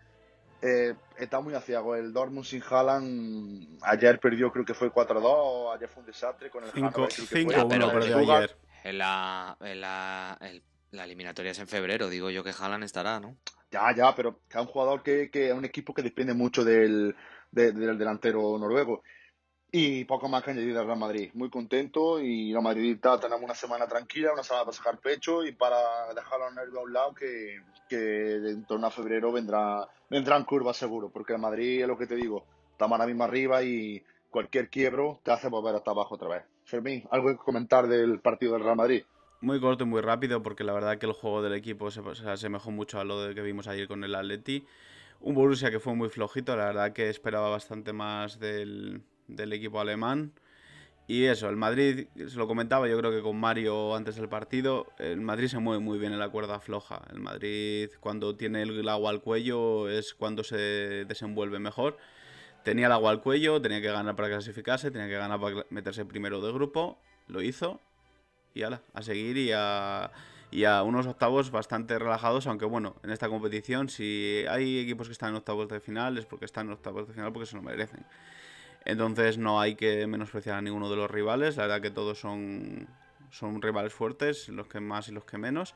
eh, 0.62 0.94
está 1.18 1.40
muy 1.40 1.54
aciago. 1.54 1.96
El 1.96 2.12
Dortmund 2.12 2.46
sin 2.46 2.62
Haaland 2.70 3.78
ayer 3.84 4.20
perdió, 4.20 4.52
creo 4.52 4.66
que 4.66 4.74
fue 4.74 4.92
4-2, 4.92 5.76
ayer 5.76 5.88
fue 5.88 6.02
un 6.02 6.08
desastre 6.08 6.50
con 6.50 6.66
el 6.66 6.72
5-1 6.72 7.92
perdió 7.94 8.18
ayer 8.18 8.65
en 8.86 8.98
la, 9.00 9.58
la, 9.60 10.38
eliminatoria 11.04 11.52
es 11.52 11.60
en 11.60 11.68
febrero, 11.68 12.08
digo 12.10 12.30
yo 12.30 12.44
que 12.44 12.52
Haaland 12.58 12.84
estará, 12.84 13.20
¿no? 13.20 13.36
Ya, 13.72 13.94
ya, 13.96 14.16
pero 14.16 14.40
es 14.50 14.56
un 14.56 14.68
jugador 14.68 15.02
que, 15.04 15.30
que 15.32 15.48
es 15.50 15.54
un 15.54 15.66
equipo 15.66 15.94
que 15.94 16.04
depende 16.04 16.34
mucho 16.34 16.64
del, 16.64 17.16
de- 17.52 17.72
del 17.72 17.98
delantero 17.98 18.58
noruego. 18.58 19.02
Y 19.72 20.06
poco 20.06 20.30
más 20.30 20.44
que 20.44 20.52
añadir 20.52 20.78
al 20.78 20.86
Real 20.86 21.00
Madrid. 21.00 21.32
Muy 21.34 21.50
contento 21.50 22.22
y 22.22 22.54
la 22.54 22.62
Madridita 22.62 23.20
tenemos 23.20 23.44
una 23.44 23.56
semana 23.56 23.88
tranquila, 23.88 24.32
una 24.32 24.44
semana 24.44 24.64
para 24.64 24.78
sacar 24.78 25.00
pecho 25.00 25.44
y 25.44 25.52
para 25.52 26.14
dejar 26.14 26.40
los 26.40 26.54
nervios 26.54 26.78
a 26.78 26.82
un 26.84 26.94
lado 26.94 27.14
que, 27.14 27.60
que 27.90 28.36
en 28.36 28.66
torno 28.66 28.88
a 28.88 28.92
febrero 28.92 29.34
vendrá, 29.34 29.86
vendrán 30.10 30.46
curvas 30.46 30.78
seguro, 30.78 31.10
porque 31.10 31.34
el 31.34 31.40
Madrid 31.40 31.82
es 31.82 31.88
lo 31.88 31.98
que 31.98 32.08
te 32.08 32.16
digo, 32.16 32.46
estamos 32.72 32.94
ahora 32.98 33.08
mismo 33.08 33.26
arriba 33.26 33.64
y 33.64 34.02
cualquier 34.36 34.70
quiebro 34.70 35.22
te 35.24 35.32
hace 35.32 35.48
volver 35.48 35.74
hasta 35.76 35.92
abajo 35.92 36.16
otra 36.16 36.28
vez. 36.28 36.44
Fermín, 36.66 37.08
¿algo 37.10 37.30
que 37.30 37.38
comentar 37.38 37.88
del 37.88 38.20
partido 38.20 38.52
del 38.52 38.64
Real 38.64 38.76
Madrid? 38.76 39.04
Muy 39.40 39.62
corto 39.62 39.86
y 39.86 39.88
muy 39.88 40.02
rápido 40.02 40.44
porque 40.44 40.66
la 40.66 40.74
verdad 40.74 40.98
que 40.98 41.06
el 41.06 41.14
juego 41.14 41.42
del 41.42 41.54
equipo 41.54 41.90
se, 41.90 42.02
se 42.16 42.30
asemejó 42.30 42.70
mucho 42.70 43.00
a 43.00 43.06
lo 43.06 43.34
que 43.34 43.42
vimos 43.42 43.70
ayer 43.70 43.88
con 43.88 44.04
el 44.04 44.14
Atleti. 44.14 44.66
Un 45.22 45.36
Borussia 45.36 45.72
que 45.72 45.80
fue 45.80 45.96
muy 45.96 46.10
flojito, 46.10 46.54
la 46.58 46.66
verdad 46.66 46.92
que 46.92 47.10
esperaba 47.10 47.50
bastante 47.50 47.94
más 47.94 48.38
del, 48.38 49.04
del 49.30 49.54
equipo 49.54 49.80
alemán. 49.80 50.34
Y 51.08 51.24
eso, 51.24 51.48
el 51.48 51.56
Madrid, 51.56 52.08
se 52.18 52.36
lo 52.36 52.46
comentaba 52.46 52.90
yo 52.90 52.98
creo 52.98 53.12
que 53.12 53.22
con 53.22 53.40
Mario 53.40 53.96
antes 53.96 54.18
del 54.18 54.28
partido, 54.28 54.88
el 55.00 55.22
Madrid 55.22 55.48
se 55.48 55.60
mueve 55.60 55.82
muy 55.82 55.98
bien 55.98 56.12
en 56.12 56.20
la 56.20 56.28
cuerda 56.28 56.60
floja. 56.60 57.04
El 57.10 57.22
Madrid 57.22 57.90
cuando 58.02 58.36
tiene 58.36 58.64
el 58.64 58.90
agua 58.90 59.12
al 59.12 59.22
cuello 59.22 59.88
es 59.88 60.14
cuando 60.14 60.44
se 60.44 61.06
desenvuelve 61.06 61.60
mejor. 61.60 61.96
Tenía 62.66 62.88
el 62.88 62.94
agua 62.94 63.12
al 63.12 63.22
cuello, 63.22 63.62
tenía 63.62 63.80
que 63.80 63.92
ganar 63.92 64.16
para 64.16 64.28
clasificarse, 64.28 64.90
tenía 64.90 65.08
que 65.08 65.14
ganar 65.14 65.40
para 65.40 65.68
meterse 65.70 66.04
primero 66.04 66.42
de 66.42 66.52
grupo, 66.52 66.98
lo 67.28 67.44
hizo 67.44 67.80
y 68.56 68.64
ala, 68.64 68.82
a 68.96 69.04
seguir 69.04 69.38
y 69.38 69.52
a, 69.52 70.82
unos 70.84 71.06
octavos 71.06 71.52
bastante 71.52 72.00
relajados, 72.00 72.48
aunque 72.48 72.66
bueno, 72.66 72.96
en 73.04 73.12
esta 73.12 73.30
competición 73.30 73.88
si 73.88 74.46
hay 74.50 74.80
equipos 74.80 75.06
que 75.06 75.14
están 75.14 75.30
en 75.30 75.36
octavos 75.36 75.70
de 75.70 75.80
final 75.80 76.18
es 76.18 76.26
porque 76.26 76.46
están 76.46 76.66
en 76.66 76.74
octavos 76.74 77.08
de 77.08 77.14
final 77.14 77.32
porque 77.32 77.46
se 77.46 77.56
lo 77.56 77.62
merecen. 77.62 78.04
Entonces 78.84 79.38
no 79.38 79.62
hay 79.62 79.76
que 79.76 80.08
menospreciar 80.08 80.58
a 80.58 80.62
ninguno 80.64 80.90
de 80.90 80.96
los 80.96 81.12
rivales, 81.12 81.58
la 81.58 81.68
verdad 81.68 81.82
que 81.82 81.92
todos 81.92 82.20
son, 82.20 82.88
son 83.30 83.62
rivales 83.62 83.94
fuertes, 83.94 84.50
los 84.50 84.66
que 84.66 84.80
más 84.80 85.08
y 85.08 85.12
los 85.12 85.26
que 85.26 85.38
menos. 85.38 85.76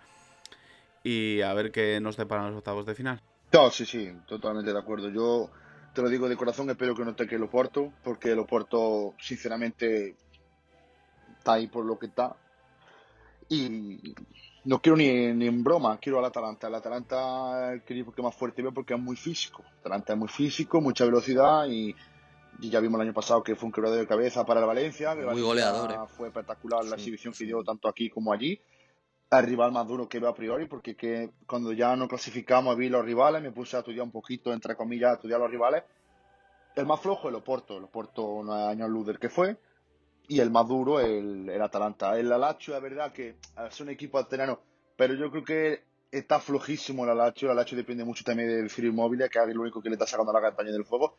Y 1.03 1.41
a 1.41 1.53
ver 1.53 1.71
qué 1.71 1.99
nos 2.01 2.17
deparan 2.17 2.47
los 2.47 2.57
octavos 2.57 2.87
de 2.87 2.95
final. 2.95 3.21
No, 3.53 3.69
sí, 3.69 3.85
sí, 3.85 4.11
totalmente 4.27 4.73
de 4.73 4.79
acuerdo. 4.79 5.09
Yo 5.09 5.51
te 5.93 6.01
lo 6.01 6.09
digo 6.09 6.29
de 6.29 6.37
corazón, 6.37 6.69
espero 6.69 6.95
que 6.95 7.05
no 7.05 7.15
te 7.15 7.25
quede 7.25 7.37
el 7.37 7.43
Oporto, 7.43 7.91
porque 8.03 8.31
el 8.31 8.39
Oporto, 8.39 9.15
sinceramente, 9.19 10.15
está 11.37 11.53
ahí 11.53 11.67
por 11.67 11.85
lo 11.85 11.97
que 11.97 12.07
está. 12.07 12.35
Y 13.49 14.13
no 14.65 14.81
quiero 14.81 14.95
ni, 14.97 15.33
ni 15.33 15.47
en 15.47 15.63
broma, 15.63 15.97
quiero 15.99 16.19
al 16.19 16.25
Atalanta. 16.25 16.67
El 16.67 16.75
Atalanta 16.75 17.73
es 17.73 17.81
el 17.87 17.97
equipo 17.97 18.11
que 18.11 18.21
más 18.21 18.35
fuerte 18.35 18.61
veo 18.61 18.73
porque 18.73 18.93
es 18.93 18.99
muy 18.99 19.15
físico. 19.15 19.63
El 19.63 19.79
Atalanta 19.79 20.13
es 20.13 20.19
muy 20.19 20.27
físico, 20.27 20.81
mucha 20.81 21.05
velocidad 21.05 21.65
y, 21.67 21.95
y 22.59 22.69
ya 22.69 22.79
vimos 22.79 22.99
el 23.01 23.07
año 23.07 23.13
pasado 23.13 23.41
que 23.41 23.55
fue 23.55 23.67
un 23.67 23.71
quebradero 23.71 24.01
de 24.01 24.07
cabeza 24.07 24.45
para 24.45 24.59
el 24.59 24.67
Valencia. 24.67 25.15
que 25.15 25.21
Muy 25.25 25.41
Valencia 25.41 25.47
goleador, 25.47 25.91
¿eh? 25.91 26.13
Fue 26.15 26.27
espectacular 26.27 26.83
la 26.85 26.91
Sí, 26.91 27.01
exhibición 27.01 27.33
sí. 27.33 27.39
que 27.39 27.45
dio 27.47 27.63
tanto 27.63 27.87
aquí 27.87 28.09
como 28.09 28.31
allí 28.31 28.61
el 29.31 29.45
rival 29.45 29.71
más 29.71 29.87
duro 29.87 30.09
que 30.09 30.19
veo 30.19 30.29
a 30.29 30.35
priori, 30.35 30.65
porque 30.65 30.95
que 30.95 31.31
cuando 31.45 31.71
ya 31.71 31.95
no 31.95 32.07
clasificamos 32.07 32.75
vi 32.75 32.89
los 32.89 33.05
rivales, 33.05 33.41
me 33.41 33.51
puse 33.51 33.75
a 33.75 33.79
estudiar 33.79 34.03
un 34.03 34.11
poquito, 34.11 34.51
entre 34.51 34.75
comillas, 34.75 35.11
a 35.11 35.13
estudiar 35.15 35.39
los 35.39 35.51
rivales. 35.51 35.83
El 36.75 36.85
más 36.85 36.99
flojo 36.99 37.29
el 37.29 37.35
Oporto, 37.35 37.77
el 37.77 37.83
Oporto 37.83 38.41
no 38.43 38.57
es 38.57 38.67
años 38.67 38.89
Luder 38.89 39.19
que 39.19 39.29
fue, 39.29 39.57
y 40.27 40.39
el 40.39 40.49
más 40.49 40.67
duro 40.67 40.99
el, 40.99 41.49
el 41.49 41.61
Atalanta. 41.61 42.17
El 42.17 42.31
Alacho 42.31 42.75
es 42.75 42.81
verdad 42.81 43.11
que 43.11 43.35
es 43.67 43.81
un 43.81 43.89
equipo 43.89 44.17
alterano, 44.17 44.61
pero 44.95 45.13
yo 45.13 45.29
creo 45.29 45.43
que 45.43 45.83
está 46.11 46.39
flojísimo 46.39 47.03
el 47.03 47.11
Alacho, 47.11 47.45
el 47.45 47.51
Alacho 47.51 47.75
depende 47.75 48.03
mucho 48.03 48.23
también 48.23 48.49
del 48.49 48.69
Ciro 48.69 48.87
Inmóvil, 48.87 49.19
que 49.29 49.39
es 49.39 49.47
el 49.47 49.59
único 49.59 49.81
que 49.81 49.89
le 49.89 49.95
está 49.95 50.07
sacando 50.07 50.33
la 50.33 50.41
campaña 50.41 50.71
del 50.71 50.83
juego, 50.83 51.17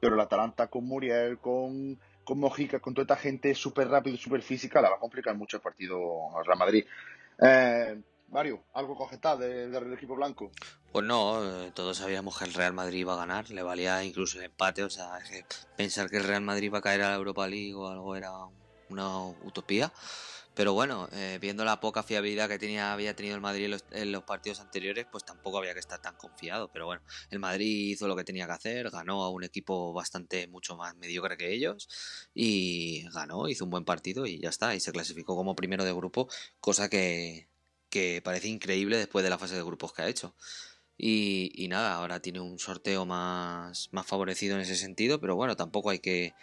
pero 0.00 0.14
el 0.14 0.20
Atalanta 0.20 0.68
con 0.68 0.86
Muriel, 0.86 1.38
con, 1.38 1.98
con 2.24 2.38
Mojica, 2.38 2.80
con 2.80 2.94
toda 2.94 3.02
esta 3.02 3.16
gente 3.16 3.54
súper 3.54 3.88
rápido, 3.88 4.16
súper 4.16 4.40
física, 4.40 4.80
la 4.80 4.88
va 4.88 4.96
a 4.96 5.00
complicar 5.00 5.36
mucho 5.36 5.58
el 5.58 5.62
partido 5.62 5.98
al 6.38 6.44
Real 6.46 6.58
Madrid. 6.58 6.84
Eh, 7.42 8.00
Mario, 8.28 8.62
¿algo 8.74 8.96
cogetar 8.96 9.38
de- 9.38 9.68
del 9.68 9.92
equipo 9.92 10.14
blanco? 10.14 10.50
Pues 10.92 11.04
no, 11.04 11.42
eh, 11.44 11.72
todos 11.74 11.96
sabíamos 11.98 12.38
que 12.38 12.44
el 12.44 12.54
Real 12.54 12.72
Madrid 12.72 13.00
iba 13.00 13.14
a 13.14 13.16
ganar, 13.16 13.48
le 13.50 13.62
valía 13.62 14.02
incluso 14.04 14.38
el 14.38 14.44
empate, 14.44 14.82
o 14.82 14.90
sea, 14.90 15.18
pensar 15.76 16.10
que 16.10 16.16
el 16.18 16.24
Real 16.24 16.42
Madrid 16.42 16.64
iba 16.66 16.78
a 16.78 16.82
caer 16.82 17.02
a 17.02 17.10
la 17.10 17.16
Europa 17.16 17.46
League 17.46 17.74
o 17.74 17.88
algo 17.88 18.16
era 18.16 18.32
una 18.88 19.18
utopía. 19.44 19.92
Pero 20.54 20.72
bueno, 20.72 21.08
eh, 21.12 21.38
viendo 21.40 21.64
la 21.64 21.80
poca 21.80 22.02
fiabilidad 22.02 22.48
que 22.48 22.58
tenía, 22.58 22.92
había 22.92 23.14
tenido 23.14 23.34
el 23.34 23.40
Madrid 23.40 23.66
en 23.66 23.70
los, 23.70 23.84
en 23.92 24.12
los 24.12 24.24
partidos 24.24 24.60
anteriores, 24.60 25.06
pues 25.10 25.24
tampoco 25.24 25.58
había 25.58 25.74
que 25.74 25.80
estar 25.80 26.00
tan 26.00 26.16
confiado. 26.16 26.70
Pero 26.72 26.86
bueno, 26.86 27.02
el 27.30 27.38
Madrid 27.38 27.90
hizo 27.90 28.08
lo 28.08 28.16
que 28.16 28.24
tenía 28.24 28.46
que 28.46 28.52
hacer, 28.52 28.90
ganó 28.90 29.22
a 29.22 29.30
un 29.30 29.44
equipo 29.44 29.92
bastante 29.92 30.48
mucho 30.48 30.76
más 30.76 30.96
mediocre 30.96 31.36
que 31.36 31.54
ellos 31.54 31.88
y 32.34 33.08
ganó, 33.12 33.48
hizo 33.48 33.64
un 33.64 33.70
buen 33.70 33.84
partido 33.84 34.26
y 34.26 34.40
ya 34.40 34.48
está, 34.48 34.74
y 34.74 34.80
se 34.80 34.92
clasificó 34.92 35.36
como 35.36 35.54
primero 35.54 35.84
de 35.84 35.92
grupo, 35.92 36.28
cosa 36.60 36.88
que, 36.88 37.48
que 37.88 38.20
parece 38.22 38.48
increíble 38.48 38.96
después 38.98 39.22
de 39.22 39.30
la 39.30 39.38
fase 39.38 39.54
de 39.54 39.62
grupos 39.62 39.92
que 39.92 40.02
ha 40.02 40.08
hecho. 40.08 40.34
Y, 40.98 41.50
y 41.54 41.68
nada, 41.68 41.94
ahora 41.94 42.20
tiene 42.20 42.40
un 42.40 42.58
sorteo 42.58 43.06
más, 43.06 43.88
más 43.92 44.06
favorecido 44.06 44.56
en 44.56 44.62
ese 44.62 44.76
sentido, 44.76 45.18
pero 45.20 45.34
bueno, 45.34 45.56
tampoco 45.56 45.90
hay 45.90 46.00
que, 46.00 46.34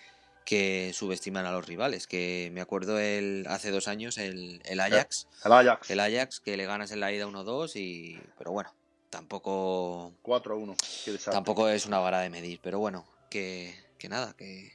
que 0.47 0.91
subestimar 0.93 1.45
a 1.45 1.51
los 1.51 1.67
rivales, 1.67 2.07
que 2.07 2.49
me 2.53 2.61
acuerdo 2.61 2.97
el, 2.99 3.45
hace 3.49 3.69
dos 3.69 3.89
años 3.89 4.17
el, 4.17 4.61
el 4.63 4.79
Ajax, 4.79 5.27
El 5.43 5.51
Ajax, 5.51 5.89
el 5.91 5.99
Ajax 5.99 6.39
que 6.39 6.55
le 6.55 6.65
ganas 6.65 6.91
en 6.93 7.01
la 7.01 7.11
ida 7.11 7.27
1-2 7.27 7.75
y 7.75 8.17
pero 8.37 8.53
bueno, 8.53 8.73
tampoco 9.09 10.13
4-1. 10.23 10.75
qué 11.03 11.11
desastre. 11.11 11.33
tampoco 11.33 11.67
es 11.67 11.85
una 11.85 11.99
vara 11.99 12.21
de 12.21 12.29
medir, 12.29 12.61
pero 12.63 12.79
bueno, 12.79 13.05
que, 13.29 13.75
que 13.97 14.07
nada, 14.07 14.33
que 14.37 14.71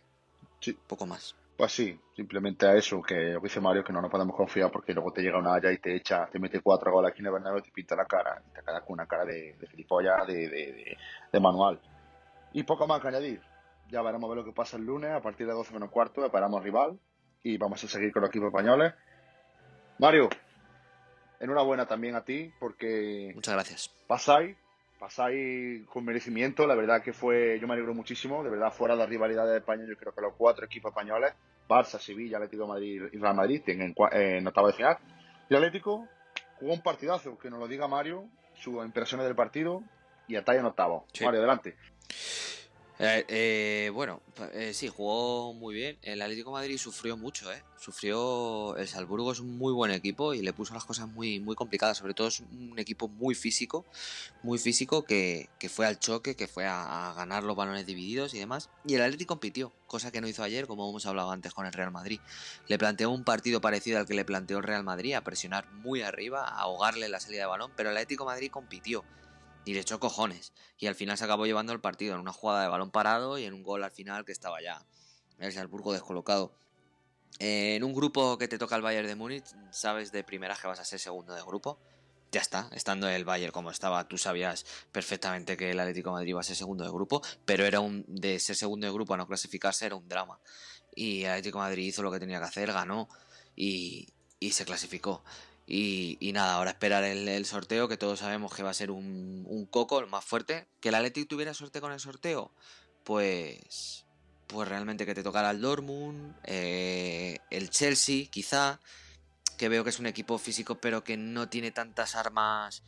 Sí. 0.61 0.77
poco 0.87 1.07
más. 1.07 1.35
Pues 1.57 1.73
sí, 1.73 1.99
simplemente 2.17 2.67
a 2.67 2.75
eso, 2.77 3.01
que 3.03 3.15
lo 3.33 3.41
que 3.41 3.49
dice 3.49 3.61
Mario, 3.61 3.83
que 3.83 3.93
no 3.95 4.03
nos 4.03 4.11
podemos 4.11 4.37
confiar 4.37 4.71
porque 4.71 4.93
luego 4.93 5.11
te 5.13 5.23
llega 5.23 5.39
una 5.39 5.55
Haya 5.55 5.73
y 5.73 5.79
te 5.79 5.97
echa, 5.97 6.27
te 6.31 6.39
mete 6.39 6.61
cuatro 6.61 6.93
goles 6.93 7.11
aquí 7.13 7.21
en 7.21 7.27
el 7.27 7.33
Bernabéu 7.33 7.61
y 7.61 7.63
te 7.63 7.71
pinta 7.71 7.97
la 7.97 8.05
cara, 8.05 8.43
y 8.47 8.55
te 8.55 8.61
quedas 8.61 8.83
con 8.83 8.93
una 8.93 9.07
cara 9.07 9.25
de, 9.25 9.55
de 9.59 9.67
gilipollas, 9.69 10.27
de, 10.27 10.35
de, 10.35 10.49
de, 10.49 10.97
de 11.33 11.41
manual. 11.41 11.81
Y 12.53 12.63
poco 12.65 12.87
más 12.87 13.01
que 13.01 13.09
añadir. 13.09 13.41
Ya 13.93 14.01
veremos 14.01 14.25
a 14.25 14.35
ver 14.35 14.39
lo 14.39 14.45
que 14.47 14.53
pasa 14.53 14.79
el 14.79 14.85
lunes, 14.87 15.11
a 15.11 15.21
partir 15.21 15.47
de 15.47 15.53
12 15.53 15.75
menos 15.75 15.91
cuarto, 15.91 16.25
esperamos 16.25 16.65
rival 16.65 16.99
y 17.43 17.59
vamos 17.59 17.85
a 17.85 17.89
seguir 17.89 18.11
con 18.11 18.23
los 18.23 18.31
equipos 18.31 18.47
españoles. 18.47 18.95
Mario, 19.99 20.31
enhorabuena 21.39 21.85
también 21.85 22.17
a 22.17 22.25
ti 22.25 22.51
porque 22.59 23.33
Muchas 23.35 23.53
gracias. 23.53 23.95
pasáis, 24.07 24.57
pasáis 24.99 25.87
con 25.89 26.07
merecimiento, 26.07 26.67
la 26.67 26.75
verdad 26.75 27.03
que 27.03 27.13
fue, 27.13 27.59
yo 27.61 27.69
me 27.69 27.75
alegro 27.75 27.93
muchísimo, 27.93 28.43
de 28.43 28.49
verdad 28.49 28.73
fuera 28.73 28.95
de 28.95 29.01
la 29.01 29.07
rivalidad 29.07 29.47
de 29.47 29.59
España, 29.59 29.85
yo 29.87 29.95
creo 29.99 30.15
que 30.15 30.23
los 30.23 30.33
cuatro 30.39 30.65
equipos 30.65 30.91
españoles, 30.91 31.35
Barça, 31.69 31.99
Sevilla, 31.99 32.39
Atlético 32.39 32.63
de 32.63 32.69
Madrid 32.71 33.03
y 33.13 33.19
Real 33.19 33.37
Madrid, 33.37 33.61
tienen 33.63 33.95
eh, 34.11 34.39
en 34.39 34.47
octavo 34.47 34.69
de 34.69 34.73
final. 34.73 34.97
Y 35.51 35.55
Atlético 35.55 36.09
jugó 36.59 36.73
un 36.73 36.83
partidazo, 36.83 37.37
que 37.37 37.51
nos 37.51 37.61
lo 37.61 37.69
diga 37.69 37.89
Mario, 37.89 38.25
sus 38.55 38.83
impresiones 38.83 39.27
del 39.27 39.37
partido 39.37 39.83
y 40.29 40.37
ahí 40.37 40.57
en 40.57 40.65
octavo. 40.65 41.05
Sí. 41.13 41.27
Mario, 41.27 41.41
adelante. 41.41 41.77
Eh, 43.05 43.25
eh, 43.27 43.91
bueno, 43.93 44.21
eh, 44.53 44.73
sí, 44.73 44.87
jugó 44.87 45.53
muy 45.55 45.75
bien. 45.75 45.99
El 46.03 46.23
Atlético 46.23 46.53
Madrid 46.53 46.79
sufrió 46.79 47.17
mucho, 47.17 47.53
¿eh? 47.53 47.61
Sufrió. 47.77 48.77
El 48.77 48.87
Salzburgo 48.87 49.33
es 49.33 49.41
un 49.41 49.59
muy 49.59 49.73
buen 49.73 49.91
equipo 49.91 50.35
y 50.35 50.43
le 50.43 50.53
puso 50.53 50.73
las 50.73 50.85
cosas 50.85 51.09
muy, 51.09 51.41
muy 51.41 51.57
complicadas. 51.57 51.99
Sobre 51.99 52.15
todo 52.15 52.29
es 52.29 52.39
un 52.39 52.79
equipo 52.79 53.09
muy 53.09 53.35
físico, 53.35 53.85
muy 54.45 54.61
físico 54.61 55.03
que, 55.03 55.49
que 55.59 55.69
fue 55.69 55.85
al 55.85 55.99
choque, 55.99 56.37
que 56.37 56.47
fue 56.47 56.65
a, 56.65 57.13
ganar 57.17 57.43
los 57.43 57.57
balones 57.57 57.87
divididos 57.87 58.35
y 58.35 58.39
demás. 58.39 58.71
Y 58.87 58.95
el 58.95 59.03
Atlético 59.03 59.33
compitió, 59.35 59.73
cosa 59.89 60.13
que 60.13 60.21
no 60.21 60.29
hizo 60.29 60.45
ayer, 60.45 60.69
como 60.69 60.89
hemos 60.89 61.05
hablado 61.05 61.33
antes 61.33 61.53
con 61.53 61.67
el 61.67 61.73
Real 61.73 61.91
Madrid. 61.91 62.21
Le 62.69 62.79
planteó 62.79 63.11
un 63.11 63.25
partido 63.25 63.61
parecido 63.61 63.99
al 63.99 64.07
que 64.07 64.15
le 64.15 64.25
planteó 64.25 64.59
el 64.59 64.65
Real 64.65 64.85
Madrid, 64.85 65.15
a 65.15 65.25
presionar 65.25 65.69
muy 65.73 66.03
arriba, 66.03 66.47
a 66.47 66.61
ahogarle 66.61 67.09
la 67.09 67.19
salida 67.19 67.41
de 67.41 67.47
balón, 67.47 67.73
pero 67.75 67.91
el 67.91 67.97
Atlético 67.97 68.27
Madrid 68.27 68.53
compitió 68.53 69.03
y 69.65 69.75
le 69.75 69.81
echó 69.81 70.01
cojones. 70.01 70.53
Y 70.79 70.87
al 70.87 70.95
final 70.95 71.17
se 71.17 71.25
acabó 71.25 71.47
llevando 71.47 71.73
el 71.73 71.81
partido 71.81 72.15
en 72.15 72.21
una 72.21 72.33
jugada 72.33 72.63
de 72.63 72.69
balón 72.69 72.91
parado 72.91 73.39
y 73.39 73.45
en 73.45 73.55
un 73.55 73.63
gol 73.63 73.85
al 73.85 73.93
final 73.93 74.25
que 74.25 74.33
estaba 74.33 74.61
ya 74.63 74.85
el 75.39 75.53
Salzburgo 75.53 75.93
descolocado. 75.93 76.53
Eh, 77.39 77.77
en 77.77 77.85
un 77.85 77.95
grupo 77.95 78.39
que 78.39 78.49
te 78.49 78.59
toca 78.59 78.77
el 78.77 78.83
Bayern 78.83 79.07
de 79.07 79.17
Múnich, 79.17 79.47
sabes 79.71 80.13
de 80.13 80.23
primeras 80.25 80.61
que 80.61 80.69
vas 80.69 80.81
a 80.81 80.85
ser 80.85 80.99
segundo 80.99 81.35
de 81.35 81.43
grupo. 81.43 81.79
Ya 82.31 82.41
está, 82.41 82.71
estando 82.73 83.09
el 83.09 83.25
Bayern 83.25 83.53
como 83.53 83.71
estaba, 83.71 84.09
tú 84.09 84.17
sabías 84.17 84.65
perfectamente 84.91 85.57
que 85.57 85.71
el 85.71 85.81
Atlético 85.81 86.13
Madrid 86.13 86.31
iba 86.31 86.41
a 86.41 86.45
ser 86.45 86.57
segundo 86.57 86.83
de 86.83 86.91
grupo, 86.91 87.21
pero 87.45 87.67
era 87.67 87.81
un 87.81 88.05
de 88.09 88.39
ser 88.39 88.57
segundo 88.57 88.87
de 88.87 88.93
grupo 88.93 89.13
a 89.13 89.19
no 89.19 89.27
clasificarse 89.27 89.87
era 89.87 89.97
un 89.97 90.09
drama. 90.09 90.39
Y 90.95 91.25
Atlético 91.25 91.59
Madrid 91.59 91.87
hizo 91.87 92.03
lo 92.03 92.11
que 92.11 92.21
tenía 92.21 92.39
que 92.39 92.47
hacer, 92.47 92.73
ganó 92.73 93.09
y, 93.55 94.09
y 94.41 94.53
se 94.53 94.65
clasificó. 94.65 95.23
Y, 95.75 96.19
y 96.21 96.35
nada, 96.35 96.53
ahora 96.53 96.73
esperar 96.73 97.03
el, 97.03 97.47
sorteo, 97.47 97.89
que 97.89 97.97
todos 97.97 98.19
sabemos 98.19 98.55
que 98.55 98.63
va 98.63 98.69
a 98.69 98.75
ser 98.75 98.91
un, 98.91 99.47
un 99.49 99.65
coco, 99.65 100.01
el 100.01 100.07
más 100.07 100.23
fuerte. 100.23 100.67
Que 100.81 100.91
el 100.91 100.95
Atlético 100.95 101.29
tuviera 101.29 101.55
suerte 101.55 101.81
con 101.81 101.93
el 101.93 101.99
sorteo, 101.99 102.53
pues. 103.05 104.05
Pues 104.49 104.69
realmente 104.69 105.07
que 105.07 105.15
te 105.15 105.23
tocara 105.23 105.51
el 105.51 105.63
Dortmund, 105.63 106.37
eh, 106.45 107.39
el 107.49 107.71
Chelsea, 107.71 108.27
quizá. 108.27 108.81
Que 109.57 109.71
veo 109.71 109.83
que 109.83 109.89
es 109.89 109.99
un 109.99 110.05
equipo 110.05 110.37
físico, 110.37 110.75
pero 110.75 111.05
que 111.05 111.17
no 111.17 111.49
tiene 111.49 111.71
tantas 111.71 112.17
armas 112.17 112.83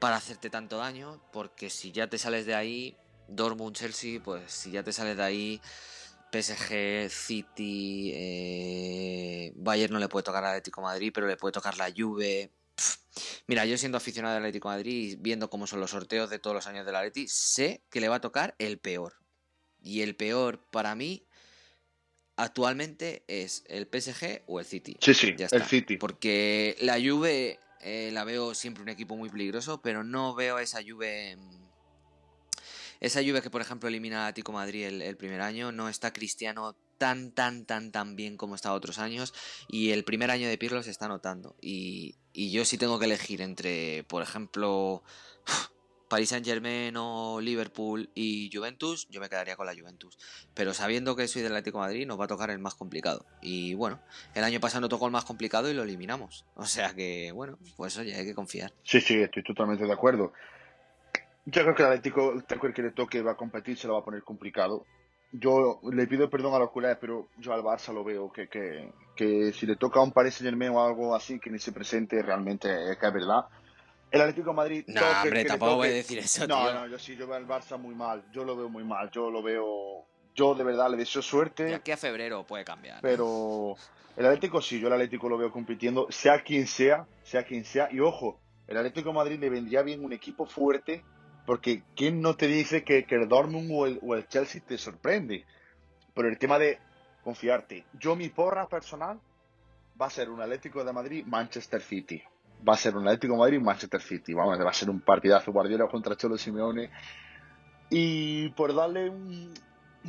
para 0.00 0.16
hacerte 0.16 0.50
tanto 0.50 0.78
daño, 0.78 1.22
porque 1.32 1.70
si 1.70 1.92
ya 1.92 2.08
te 2.08 2.18
sales 2.18 2.44
de 2.44 2.56
ahí, 2.56 2.96
Dortmund, 3.28 3.76
Chelsea, 3.76 4.20
pues 4.20 4.50
si 4.50 4.72
ya 4.72 4.82
te 4.82 4.92
sales 4.92 5.16
de 5.16 5.22
ahí, 5.22 5.60
PSG, 6.32 7.10
City, 7.10 8.12
eh, 8.14 9.52
Bayern 9.56 9.92
no 9.92 9.98
le 9.98 10.08
puede 10.08 10.24
tocar 10.24 10.44
al 10.44 10.50
Atlético 10.50 10.82
Madrid, 10.82 11.12
pero 11.14 11.26
le 11.26 11.36
puede 11.36 11.52
tocar 11.52 11.76
la 11.76 11.92
Juve. 11.96 12.50
Mira, 13.46 13.66
yo 13.66 13.76
siendo 13.76 13.98
aficionado 13.98 14.36
al 14.36 14.42
Atlético 14.42 14.68
Madrid 14.68 15.12
y 15.12 15.16
viendo 15.16 15.50
cómo 15.50 15.66
son 15.66 15.80
los 15.80 15.90
sorteos 15.90 16.30
de 16.30 16.38
todos 16.38 16.54
los 16.54 16.66
años 16.66 16.86
del 16.86 16.96
Atleti, 16.96 17.26
sé 17.28 17.82
que 17.90 18.00
le 18.00 18.08
va 18.08 18.16
a 18.16 18.20
tocar 18.20 18.54
el 18.58 18.78
peor. 18.78 19.14
Y 19.82 20.02
el 20.02 20.14
peor 20.14 20.60
para 20.70 20.94
mí 20.94 21.26
actualmente 22.36 23.24
es 23.28 23.64
el 23.66 23.86
PSG 23.86 24.42
o 24.46 24.60
el 24.60 24.66
City. 24.66 24.96
Sí, 25.00 25.14
sí, 25.14 25.34
el 25.38 25.64
City. 25.64 25.96
Porque 25.96 26.76
la 26.80 26.94
Juve 26.94 27.58
eh, 27.80 28.10
la 28.12 28.24
veo 28.24 28.54
siempre 28.54 28.82
un 28.82 28.88
equipo 28.88 29.16
muy 29.16 29.28
peligroso, 29.30 29.80
pero 29.82 30.04
no 30.04 30.34
veo 30.34 30.58
esa 30.58 30.80
Juve... 30.86 31.36
Esa 33.00 33.20
Juve 33.22 33.40
que, 33.40 33.50
por 33.50 33.62
ejemplo, 33.62 33.88
elimina 33.88 34.26
a 34.26 34.34
Tico 34.34 34.52
Madrid 34.52 34.84
el, 34.84 35.16
primer 35.16 35.40
año, 35.40 35.72
no 35.72 35.88
está 35.88 36.12
Cristiano 36.12 36.76
tan, 36.98 37.32
tan, 37.32 37.64
tan, 37.64 37.90
tan 37.92 38.14
bien 38.14 38.36
como 38.36 38.54
está 38.54 38.74
otros 38.74 38.98
años. 38.98 39.32
Y 39.68 39.90
el 39.90 40.04
primer 40.04 40.30
año 40.30 40.48
de 40.48 40.58
Pirlo 40.58 40.82
se 40.82 40.90
está 40.90 41.08
notando. 41.08 41.56
Y, 41.62 42.16
yo 42.34 42.64
sí 42.64 42.76
tengo 42.76 42.98
que 42.98 43.06
elegir 43.06 43.40
entre, 43.40 44.04
por 44.04 44.22
ejemplo, 44.22 45.02
Paris 46.10 46.28
Saint 46.28 46.44
Germain 46.44 46.94
o 46.98 47.40
Liverpool 47.40 48.10
y 48.14 48.50
Juventus, 48.52 49.08
yo 49.10 49.20
me 49.20 49.30
quedaría 49.30 49.56
con 49.56 49.64
la 49.64 49.74
Juventus. 49.74 50.18
Pero 50.52 50.74
sabiendo 50.74 51.16
que 51.16 51.26
soy 51.26 51.40
del 51.40 51.52
Atlético 51.52 51.78
Madrid, 51.78 52.06
nos 52.06 52.20
va 52.20 52.26
a 52.26 52.28
tocar 52.28 52.50
el 52.50 52.58
más 52.58 52.74
complicado. 52.74 53.24
Y 53.40 53.74
bueno, 53.74 54.00
el 54.34 54.44
año 54.44 54.60
pasado 54.60 54.88
tocó 54.90 55.06
el 55.06 55.12
más 55.12 55.24
complicado 55.24 55.70
y 55.70 55.74
lo 55.74 55.84
eliminamos. 55.84 56.44
O 56.54 56.66
sea 56.66 56.94
que, 56.94 57.32
bueno, 57.32 57.58
pues 57.76 57.96
oye, 57.96 58.14
hay 58.14 58.26
que 58.26 58.34
confiar. 58.34 58.74
Sí, 58.82 59.00
sí, 59.00 59.14
estoy 59.22 59.42
totalmente 59.42 59.86
de 59.86 59.92
acuerdo. 59.92 60.34
Yo 61.50 61.62
creo 61.62 61.74
que 61.74 61.82
el 61.82 61.88
Atlético, 61.88 62.32
el 62.32 62.74
que 62.74 62.82
le 62.82 62.90
toque 62.92 63.22
va 63.22 63.32
a 63.32 63.36
competir, 63.36 63.76
se 63.76 63.86
lo 63.86 63.94
va 63.94 64.00
a 64.00 64.04
poner 64.04 64.22
complicado. 64.22 64.86
Yo 65.32 65.80
le 65.92 66.06
pido 66.06 66.28
perdón 66.28 66.54
a 66.54 66.58
los 66.58 66.70
culés, 66.70 66.96
pero 67.00 67.28
yo 67.38 67.52
al 67.52 67.62
Barça 67.62 67.92
lo 67.92 68.02
veo 68.02 68.32
que, 68.32 68.48
que, 68.48 68.92
que 69.14 69.52
si 69.52 69.64
le 69.66 69.76
toca 69.76 70.00
a 70.00 70.02
un 70.02 70.12
Paris 70.12 70.34
Saint 70.34 70.50
Germain 70.50 70.72
o 70.72 70.84
algo 70.84 71.14
así 71.14 71.38
que 71.38 71.50
ni 71.50 71.58
se 71.58 71.72
presente, 71.72 72.20
realmente 72.20 72.90
es 72.90 72.98
que 72.98 73.06
es 73.06 73.12
verdad 73.12 73.46
el 74.10 74.20
Atlético 74.20 74.50
de 74.50 74.56
Madrid. 74.56 74.84
No, 74.88 75.00
hombre, 75.22 75.44
tampoco 75.44 75.76
voy 75.76 75.88
a 75.88 75.92
decir 75.92 76.18
eso. 76.18 76.46
No, 76.46 76.62
tío. 76.62 76.74
no, 76.74 76.86
yo 76.88 76.98
sí, 76.98 77.16
yo 77.16 77.26
veo 77.26 77.36
al 77.36 77.46
Barça 77.46 77.78
muy 77.78 77.94
mal. 77.94 78.24
Yo 78.32 78.44
lo 78.44 78.56
veo 78.56 78.68
muy 78.68 78.84
mal. 78.84 79.10
Yo 79.10 79.30
lo 79.30 79.42
veo. 79.42 80.04
Yo 80.34 80.54
de 80.54 80.64
verdad 80.64 80.90
le 80.90 80.96
deseo 80.96 81.22
suerte. 81.22 81.64
De 81.64 81.74
aquí 81.74 81.92
a 81.92 81.96
febrero 81.96 82.44
puede 82.44 82.64
cambiar. 82.64 83.00
Pero 83.02 83.76
el 84.16 84.26
Atlético 84.26 84.60
sí, 84.60 84.80
yo 84.80 84.88
el 84.88 84.94
Atlético 84.94 85.28
lo 85.28 85.38
veo 85.38 85.52
compitiendo, 85.52 86.06
sea 86.10 86.42
quien 86.42 86.66
sea, 86.66 87.06
sea 87.22 87.44
quien 87.44 87.64
sea. 87.64 87.88
Y 87.90 88.00
ojo, 88.00 88.40
el 88.66 88.76
Atlético 88.76 89.10
de 89.10 89.14
Madrid 89.14 89.38
le 89.40 89.50
vendría 89.50 89.82
bien 89.82 90.04
un 90.04 90.12
equipo 90.12 90.46
fuerte, 90.46 91.04
porque 91.46 91.82
¿quién 91.96 92.20
no 92.20 92.36
te 92.36 92.46
dice 92.46 92.84
que, 92.84 93.06
el 93.08 93.28
Dortmund 93.28 93.70
o 93.72 93.86
el, 93.86 93.98
o 94.02 94.14
el 94.14 94.26
Chelsea 94.28 94.62
te 94.66 94.78
sorprende? 94.78 95.44
Pero 96.14 96.28
el 96.28 96.38
tema 96.38 96.58
de 96.58 96.78
confiarte. 97.22 97.84
Yo 97.98 98.16
mi 98.16 98.28
porra 98.28 98.68
personal 98.68 99.20
va 100.00 100.06
a 100.06 100.10
ser 100.10 100.30
un 100.30 100.40
Atlético 100.40 100.84
de 100.84 100.92
Madrid 100.92 101.24
Manchester 101.26 101.80
City 101.80 102.22
va 102.66 102.74
a 102.74 102.76
ser 102.76 102.96
un 102.96 103.06
Atlético 103.06 103.36
Madrid 103.36 103.60
Manchester 103.60 104.00
City. 104.00 104.34
Vamos, 104.34 104.58
va 104.58 104.70
a 104.70 104.74
ser 104.74 104.90
un 104.90 105.00
partidazo 105.00 105.52
Guardiola 105.52 105.86
contra 105.88 106.16
Cholo 106.16 106.36
Simeone. 106.36 106.90
Y 107.90 108.48
por 108.50 108.74
darle 108.74 109.08
un, 109.08 109.52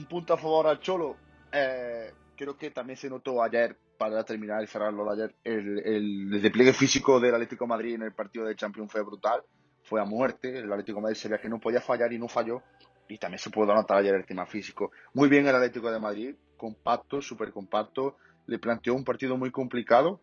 punto 0.09 0.33
a 0.33 0.37
favor 0.37 0.67
al 0.67 0.79
Cholo, 0.79 1.15
eh, 1.51 2.13
creo 2.35 2.57
que 2.57 2.71
también 2.71 2.97
se 2.97 3.09
notó 3.09 3.41
ayer, 3.41 3.75
para 3.97 4.23
terminar 4.23 4.63
y 4.63 4.67
cerrarlo 4.67 5.05
de 5.05 5.23
ayer, 5.23 5.35
el, 5.43 5.79
el, 5.79 6.41
despliegue 6.41 6.73
físico 6.73 7.19
del 7.19 7.33
Atlético 7.33 7.67
Madrid 7.67 7.95
en 7.95 8.03
el 8.03 8.13
partido 8.13 8.45
de 8.45 8.55
Champions 8.55 8.91
fue 8.91 9.01
brutal. 9.03 9.41
Fue 9.83 10.01
a 10.01 10.05
muerte. 10.05 10.59
El 10.59 10.71
Atlético 10.71 11.01
Madrid 11.01 11.17
se 11.17 11.27
veía 11.27 11.41
que 11.41 11.49
no 11.49 11.59
podía 11.59 11.81
fallar 11.81 12.11
y 12.13 12.19
no 12.19 12.27
falló. 12.27 12.61
Y 13.07 13.17
también 13.17 13.39
se 13.39 13.49
pudo 13.49 13.73
notar 13.73 13.97
ayer 13.97 14.15
el 14.15 14.25
tema 14.25 14.45
físico. 14.45 14.91
Muy 15.13 15.27
bien 15.27 15.47
el 15.47 15.55
Atlético 15.55 15.91
de 15.91 15.99
Madrid, 15.99 16.35
compacto, 16.57 17.21
súper 17.21 17.51
compacto. 17.51 18.17
Le 18.47 18.59
planteó 18.59 18.93
un 18.93 19.03
partido 19.03 19.37
muy 19.37 19.51
complicado 19.51 20.21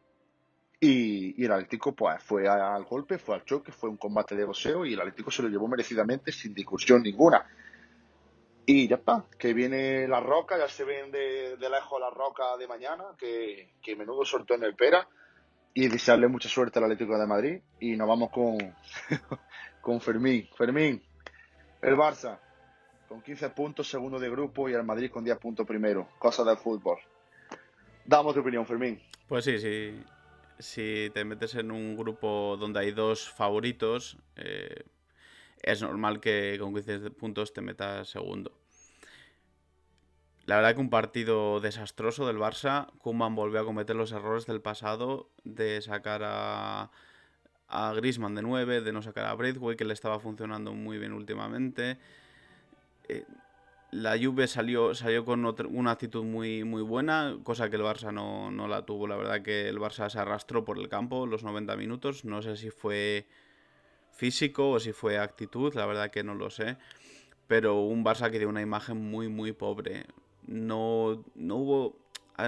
y, 0.80 1.44
el 1.44 1.52
Atlético 1.52 1.92
pues, 1.92 2.22
fue 2.22 2.48
al 2.48 2.84
golpe, 2.84 3.18
fue 3.18 3.34
al 3.34 3.44
choque, 3.44 3.72
fue 3.72 3.90
un 3.90 3.96
combate 3.96 4.36
de 4.36 4.44
boxeo 4.44 4.86
y 4.86 4.94
el 4.94 5.00
Atlético 5.00 5.30
se 5.30 5.42
lo 5.42 5.48
llevó 5.48 5.66
merecidamente 5.66 6.30
sin 6.30 6.54
discusión 6.54 7.02
ninguna. 7.02 7.44
Y 8.64 8.86
ya 8.86 8.96
está, 8.96 9.24
que 9.38 9.54
viene 9.54 10.06
la 10.06 10.20
roca, 10.20 10.58
ya 10.58 10.68
se 10.68 10.84
ven 10.84 11.10
de, 11.10 11.56
lejos 11.58 12.00
la 12.00 12.10
roca 12.10 12.56
de 12.58 12.68
mañana, 12.68 13.04
que, 13.18 13.72
que 13.82 13.96
menudo 13.96 14.24
sorteo 14.24 14.56
en 14.56 14.64
el 14.64 14.76
Pera. 14.76 15.08
Y 15.74 15.88
desearle 15.88 16.28
mucha 16.28 16.48
suerte 16.48 16.78
al 16.78 16.84
Atlético 16.84 17.18
de 17.18 17.26
Madrid. 17.26 17.60
Y 17.80 17.96
nos 17.96 18.08
vamos 18.08 18.30
con, 18.30 18.58
con 19.88 20.02
Fermín. 20.02 20.46
Fermín, 20.54 21.02
el 21.80 21.96
Barça, 21.96 22.38
con 23.08 23.22
15 23.22 23.48
puntos, 23.48 23.88
segundo 23.88 24.18
de 24.18 24.28
grupo, 24.28 24.68
y 24.68 24.74
el 24.74 24.84
Madrid 24.84 25.10
con 25.10 25.24
10 25.24 25.38
puntos 25.38 25.66
primero. 25.66 26.10
Cosa 26.18 26.44
del 26.44 26.58
fútbol. 26.58 26.98
Damos 28.04 28.34
tu 28.34 28.40
opinión, 28.40 28.66
Fermín. 28.66 29.00
Pues 29.26 29.46
sí, 29.46 29.58
sí 29.58 29.98
si 30.58 31.10
te 31.14 31.24
metes 31.24 31.54
en 31.54 31.70
un 31.70 31.96
grupo 31.96 32.58
donde 32.60 32.80
hay 32.80 32.90
dos 32.92 33.30
favoritos, 33.30 34.18
eh, 34.36 34.84
es 35.62 35.80
normal 35.80 36.20
que 36.20 36.58
con 36.60 36.74
15 36.74 37.10
puntos 37.12 37.54
te 37.54 37.62
metas 37.62 38.10
segundo. 38.10 38.52
La 40.44 40.56
verdad 40.56 40.74
que 40.74 40.82
un 40.82 40.90
partido 40.90 41.60
desastroso 41.60 42.26
del 42.26 42.36
Barça. 42.36 42.92
Kuman 42.98 43.34
volvió 43.34 43.60
a 43.60 43.64
cometer 43.64 43.96
los 43.96 44.12
errores 44.12 44.44
del 44.44 44.60
pasado 44.60 45.30
de 45.44 45.80
sacar 45.80 46.20
a, 46.24 46.90
a 47.68 47.92
Grisman 47.92 48.34
de 48.34 48.42
9, 48.42 48.80
de 48.80 48.92
no 48.92 49.02
sacar 49.02 49.26
a 49.26 49.34
Braithwaite, 49.34 49.76
que 49.76 49.84
le 49.84 49.94
estaba 49.94 50.18
funcionando 50.20 50.72
muy 50.72 50.98
bien 50.98 51.12
últimamente. 51.12 51.98
Eh, 53.08 53.24
la 53.90 54.18
Juve 54.18 54.46
salió, 54.48 54.94
salió 54.94 55.24
con 55.24 55.44
una 55.44 55.90
actitud 55.92 56.22
muy, 56.22 56.64
muy 56.64 56.82
buena, 56.82 57.38
cosa 57.42 57.70
que 57.70 57.76
el 57.76 57.82
Barça 57.82 58.12
no, 58.12 58.50
no, 58.50 58.68
la 58.68 58.84
tuvo. 58.84 59.06
La 59.06 59.16
verdad 59.16 59.42
que 59.42 59.68
el 59.68 59.78
Barça 59.78 60.10
se 60.10 60.18
arrastró 60.18 60.64
por 60.64 60.78
el 60.78 60.88
campo 60.88 61.26
los 61.26 61.42
90 61.42 61.74
minutos. 61.76 62.24
No 62.24 62.42
sé 62.42 62.56
si 62.56 62.70
fue 62.70 63.26
físico 64.12 64.72
o 64.72 64.80
si 64.80 64.92
fue 64.92 65.18
actitud, 65.18 65.74
la 65.74 65.86
verdad 65.86 66.10
que 66.10 66.22
no 66.22 66.34
lo 66.34 66.50
sé. 66.50 66.76
Pero 67.46 67.80
un 67.80 68.04
Barça 68.04 68.30
que 68.30 68.38
dio 68.38 68.48
una 68.48 68.60
imagen 68.60 68.98
muy, 69.10 69.28
muy 69.28 69.52
pobre. 69.52 70.04
No, 70.46 71.24
no 71.34 71.56
hubo... 71.56 71.96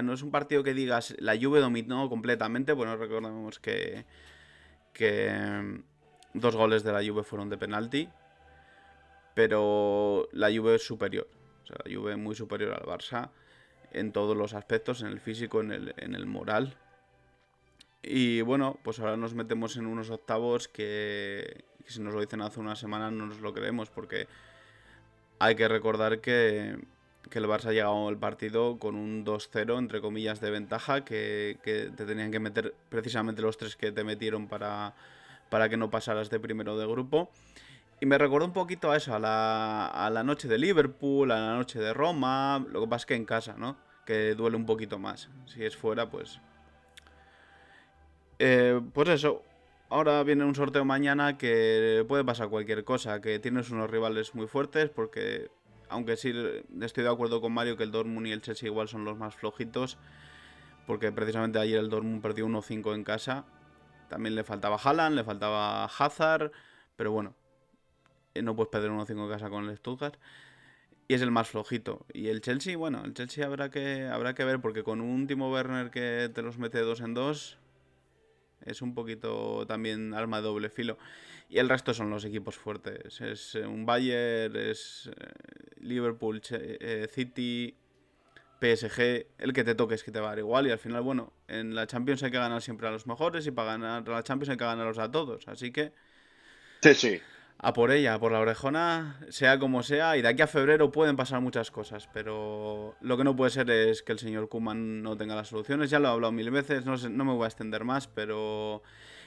no 0.03 0.13
es 0.13 0.21
un 0.21 0.29
partido 0.29 0.63
que 0.63 0.75
digas, 0.75 1.15
la 1.17 1.35
Juve 1.35 1.59
dominó 1.59 2.07
completamente. 2.07 2.73
Bueno, 2.73 2.97
recordemos 2.97 3.57
que, 3.57 4.05
que 4.93 5.31
mm, 5.31 6.39
dos 6.39 6.55
goles 6.55 6.83
de 6.83 6.91
la 6.91 7.03
Juve 7.03 7.23
fueron 7.23 7.49
de 7.49 7.57
penalti 7.57 8.09
pero 9.33 10.27
la 10.31 10.49
Juve 10.53 10.75
es 10.75 10.83
superior. 10.85 11.27
O 11.63 11.67
sea, 11.67 11.77
la 11.83 11.95
Juve 11.95 12.11
es 12.11 12.17
muy 12.17 12.35
superior 12.35 12.73
al 12.73 12.85
Barça 12.85 13.29
en 13.91 14.11
todos 14.11 14.35
los 14.35 14.53
aspectos, 14.53 15.01
en 15.01 15.07
el 15.07 15.19
físico, 15.19 15.61
en 15.61 15.71
el, 15.71 15.93
en 15.97 16.15
el 16.15 16.25
moral. 16.25 16.75
Y 18.03 18.41
bueno, 18.41 18.79
pues 18.83 18.99
ahora 18.99 19.17
nos 19.17 19.33
metemos 19.33 19.77
en 19.77 19.85
unos 19.85 20.09
octavos 20.09 20.67
que, 20.67 21.65
si 21.85 22.01
nos 22.01 22.13
lo 22.13 22.21
dicen 22.21 22.41
hace 22.41 22.59
una 22.59 22.75
semana 22.75 23.11
no 23.11 23.27
nos 23.27 23.41
lo 23.41 23.53
creemos 23.53 23.89
porque 23.89 24.27
hay 25.39 25.55
que 25.55 25.67
recordar 25.67 26.19
que, 26.19 26.77
que 27.29 27.39
el 27.39 27.45
Barça 27.45 27.67
ha 27.67 27.71
llegado 27.71 28.07
al 28.07 28.17
partido 28.17 28.77
con 28.79 28.95
un 28.95 29.25
2-0 29.25 29.77
entre 29.77 30.01
comillas 30.01 30.41
de 30.41 30.51
ventaja 30.51 31.05
que, 31.05 31.57
que, 31.63 31.91
te 31.95 32.05
tenían 32.05 32.31
que 32.31 32.39
meter 32.39 32.73
precisamente 32.89 33.41
los 33.41 33.57
tres 33.57 33.75
que 33.75 33.91
te 33.91 34.03
metieron 34.03 34.47
para, 34.47 34.93
para 35.49 35.69
que 35.69 35.77
no 35.77 35.89
pasaras 35.89 36.29
de 36.29 36.39
primero 36.39 36.77
de 36.77 36.87
grupo. 36.87 37.29
Y 38.01 38.07
me 38.07 38.17
recuerda 38.17 38.47
un 38.47 38.53
poquito 38.53 38.89
a 38.89 38.97
eso, 38.97 39.13
a 39.13 39.19
la, 39.19 39.85
a 39.85 40.09
la 40.09 40.23
noche 40.23 40.47
de 40.47 40.57
Liverpool, 40.57 41.29
a 41.31 41.39
la 41.39 41.55
noche 41.55 41.77
de 41.77 41.93
Roma. 41.93 42.65
Lo 42.71 42.81
que 42.81 42.87
pasa 42.87 43.03
es 43.03 43.05
que 43.05 43.15
en 43.15 43.25
casa, 43.25 43.53
¿no? 43.59 43.77
Que 44.07 44.33
duele 44.33 44.57
un 44.57 44.65
poquito 44.65 44.97
más. 44.97 45.29
Si 45.45 45.63
es 45.63 45.77
fuera, 45.77 46.09
pues. 46.09 46.39
Eh, 48.39 48.81
pues 48.91 49.07
eso. 49.09 49.43
Ahora 49.89 50.23
viene 50.23 50.45
un 50.45 50.55
sorteo 50.55 50.83
mañana 50.83 51.37
que 51.37 52.03
puede 52.07 52.23
pasar 52.23 52.49
cualquier 52.49 52.83
cosa. 52.83 53.21
Que 53.21 53.37
tienes 53.37 53.69
unos 53.69 53.87
rivales 53.91 54.33
muy 54.33 54.47
fuertes. 54.47 54.89
Porque, 54.89 55.51
aunque 55.91 56.17
sí 56.17 56.33
estoy 56.81 57.03
de 57.03 57.09
acuerdo 57.09 57.41
con 57.41 57.53
Mario 57.53 57.77
que 57.77 57.83
el 57.83 57.91
Dortmund 57.91 58.27
y 58.27 58.31
el 58.31 58.41
Chelsea 58.41 58.67
igual 58.67 58.87
son 58.87 59.05
los 59.05 59.17
más 59.17 59.35
flojitos. 59.35 59.97
Porque 60.87 61.11
precisamente 61.11 61.59
ayer 61.59 61.77
el 61.79 61.89
Dortmund 61.89 62.21
perdió 62.21 62.47
1-5 62.47 62.95
en 62.95 63.03
casa. 63.03 63.45
También 64.09 64.35
le 64.35 64.43
faltaba 64.43 64.77
Haaland, 64.77 65.15
le 65.15 65.23
faltaba 65.23 65.85
Hazard. 65.85 66.51
Pero 66.95 67.11
bueno, 67.11 67.35
eh, 68.33 68.41
no 68.41 68.55
puedes 68.55 68.71
perder 68.71 68.91
1-5 68.91 69.23
en 69.23 69.29
casa 69.29 69.49
con 69.49 69.69
el 69.69 69.77
Stuttgart. 69.77 70.15
Y 71.07 71.13
es 71.13 71.21
el 71.21 71.31
más 71.31 71.49
flojito. 71.49 72.05
Y 72.13 72.29
el 72.29 72.41
Chelsea, 72.41 72.77
bueno, 72.77 73.03
el 73.03 73.13
Chelsea 73.13 73.45
habrá 73.45 73.69
que, 73.69 74.07
habrá 74.07 74.33
que 74.33 74.45
ver 74.45 74.61
porque 74.61 74.83
con 74.83 75.01
un 75.01 75.27
Timo 75.27 75.51
Werner 75.51 75.91
que 75.91 76.31
te 76.33 76.41
los 76.41 76.57
mete 76.57 76.79
dos 76.79 77.01
en 77.01 77.13
dos, 77.13 77.57
es 78.65 78.81
un 78.81 78.93
poquito 78.93 79.65
también 79.67 80.13
arma 80.13 80.37
de 80.37 80.43
doble 80.43 80.69
filo. 80.69 80.97
Y 81.49 81.59
el 81.59 81.69
resto 81.69 81.93
son 81.93 82.09
los 82.09 82.23
equipos 82.25 82.57
fuertes. 82.57 83.19
Es 83.21 83.55
eh, 83.55 83.65
un 83.65 83.85
Bayern, 83.85 84.55
es 84.55 85.09
eh, 85.09 85.31
Liverpool, 85.81 86.41
City, 86.41 87.75
PSG. 88.59 89.27
El 89.37 89.53
que 89.53 89.63
te 89.63 89.75
toque 89.75 89.95
es 89.95 90.03
que 90.03 90.11
te 90.11 90.19
va 90.19 90.27
a 90.27 90.29
dar 90.29 90.39
igual. 90.39 90.67
Y 90.67 90.71
al 90.71 90.79
final, 90.79 91.01
bueno, 91.01 91.33
en 91.47 91.75
la 91.75 91.87
Champions 91.87 92.23
hay 92.23 92.31
que 92.31 92.37
ganar 92.37 92.61
siempre 92.61 92.87
a 92.87 92.91
los 92.91 93.07
mejores 93.07 93.45
y 93.47 93.51
para 93.51 93.71
ganar 93.73 94.07
la 94.07 94.23
Champions 94.23 94.49
hay 94.49 94.57
que 94.57 94.63
ganarlos 94.63 94.99
a 94.99 95.11
todos. 95.11 95.47
Así 95.47 95.71
que 95.71 95.91
Sí, 96.81 96.95
sí. 96.95 97.21
A 97.63 97.73
por 97.73 97.91
ella, 97.91 98.15
a 98.15 98.19
por 98.19 98.31
la 98.31 98.39
orejona, 98.39 99.19
sea 99.29 99.59
como 99.59 99.83
sea, 99.83 100.17
y 100.17 100.23
de 100.23 100.29
aquí 100.29 100.41
a 100.41 100.47
febrero 100.47 100.91
pueden 100.91 101.15
pasar 101.15 101.41
muchas 101.41 101.69
cosas, 101.69 102.09
pero 102.11 102.95
lo 103.01 103.17
que 103.17 103.23
no 103.23 103.35
puede 103.35 103.51
ser 103.51 103.69
es 103.69 104.01
que 104.01 104.13
el 104.13 104.17
señor 104.17 104.49
Kuman 104.49 105.03
no 105.03 105.15
tenga 105.15 105.35
las 105.35 105.49
soluciones. 105.49 105.91
Ya 105.91 105.99
lo 105.99 106.07
he 106.07 106.11
hablado 106.11 106.31
mil 106.31 106.49
veces, 106.49 106.85
no, 106.85 106.97
no 106.97 107.23
me 107.23 107.33
voy 107.33 107.43
a 107.43 107.47
extender 107.47 107.83
más, 107.83 108.07
pero 108.07 108.81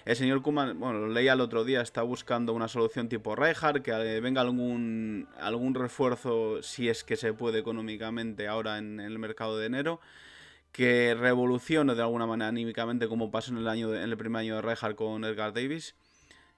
el 0.04 0.16
señor 0.16 0.42
Kuman, 0.42 0.80
bueno, 0.80 0.98
lo 0.98 1.08
leía 1.10 1.34
el 1.34 1.40
otro 1.40 1.62
día, 1.62 1.80
está 1.80 2.02
buscando 2.02 2.52
una 2.54 2.66
solución 2.66 3.08
tipo 3.08 3.36
Reinhardt, 3.36 3.82
que 3.82 3.92
eh, 3.92 4.20
venga 4.20 4.40
algún, 4.40 5.28
algún 5.38 5.76
refuerzo, 5.76 6.60
si 6.60 6.88
es 6.88 7.04
que 7.04 7.16
se 7.16 7.34
puede 7.34 7.60
económicamente 7.60 8.48
ahora 8.48 8.78
en, 8.78 8.98
el 8.98 9.16
mercado 9.20 9.58
de 9.58 9.66
enero, 9.66 10.00
que 10.72 11.14
revolucione 11.14 11.94
de 11.94 12.02
alguna 12.02 12.26
manera 12.26 12.48
anímicamente 12.48 13.06
como 13.06 13.30
pasó 13.30 13.52
en 13.52 13.58
el, 13.58 13.68
año 13.68 13.94
en 13.94 14.10
el 14.10 14.16
primer 14.16 14.40
año 14.40 14.56
de 14.56 14.62
Reinhardt 14.62 14.96
con 14.96 15.24
Edgar 15.24 15.52
Davis 15.52 15.94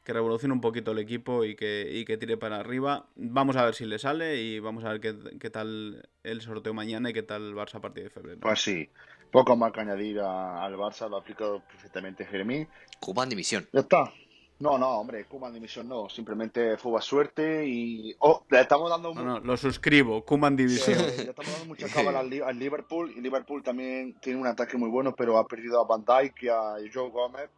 que 0.07 0.13
revolucione 0.13 0.55
un 0.55 0.61
poquito 0.61 0.93
el 0.93 1.01
equipo 1.01 1.45
y 1.45 1.57
que, 1.57 1.89
y 1.91 2.05
que 2.05 2.17
tire 2.17 2.37
para 2.37 2.61
arriba. 2.61 3.07
Vamos 3.17 3.57
a 3.57 3.65
ver 3.65 3.75
si 3.75 3.85
le 3.87 3.99
sale 3.99 4.37
y 4.37 4.61
vamos 4.61 4.85
a 4.85 4.91
ver 4.91 5.01
qué, 5.01 5.17
qué 5.41 5.51
tal 5.51 6.09
el 6.23 6.41
sorteo 6.43 6.73
mañana 6.73 7.11
y 7.11 7.13
qué 7.13 7.25
tal 7.25 7.43
el 7.49 7.57
Barça 7.57 7.75
a 7.75 7.81
partir 7.81 8.05
de 8.05 8.11
febrero. 8.11 8.39
Pues 8.41 8.63
sí, 8.63 8.89
poco 9.33 9.57
más 9.57 9.73
que 9.73 9.81
añadir 9.81 10.21
al 10.21 10.77
Barça, 10.77 11.11
lo 11.11 11.17
ha 11.17 11.21
aplicado 11.21 11.61
perfectamente 11.67 12.25
Jeremín. 12.25 12.69
Cuban 13.01 13.29
dimisión. 13.29 13.67
Ya 13.73 13.81
está. 13.81 14.13
No, 14.61 14.79
no, 14.79 15.01
hombre, 15.01 15.25
Kuman 15.25 15.53
dimisión 15.53 15.87
no, 15.87 16.09
simplemente 16.09 16.79
fue 16.79 17.03
suerte 17.03 17.67
y... 17.67 18.15
Oh, 18.21 18.43
le 18.49 18.61
estamos 18.61 18.89
dando... 18.89 19.13
No, 19.13 19.23
no, 19.23 19.41
lo 19.41 19.57
suscribo, 19.57 20.25
Kuman 20.25 20.57
división. 20.57 20.97
le 20.99 21.31
estamos 21.31 21.53
dando 21.53 21.67
mucha 21.67 21.89
cábala 21.89 22.21
al, 22.21 22.59
Liverpool 22.59 23.13
y 23.15 23.21
Liverpool 23.21 23.63
también 23.63 24.15
tiene 24.21 24.41
un 24.41 24.47
ataque 24.47 24.79
muy 24.79 24.89
bueno, 24.89 25.15
pero 25.15 25.37
ha 25.37 25.47
perdido 25.47 25.79
a 25.79 25.85
Van 25.85 26.05
Dijk 26.07 26.45
y 26.45 26.49
a 26.49 26.77
Joe 26.91 27.11
Gómez 27.11 27.51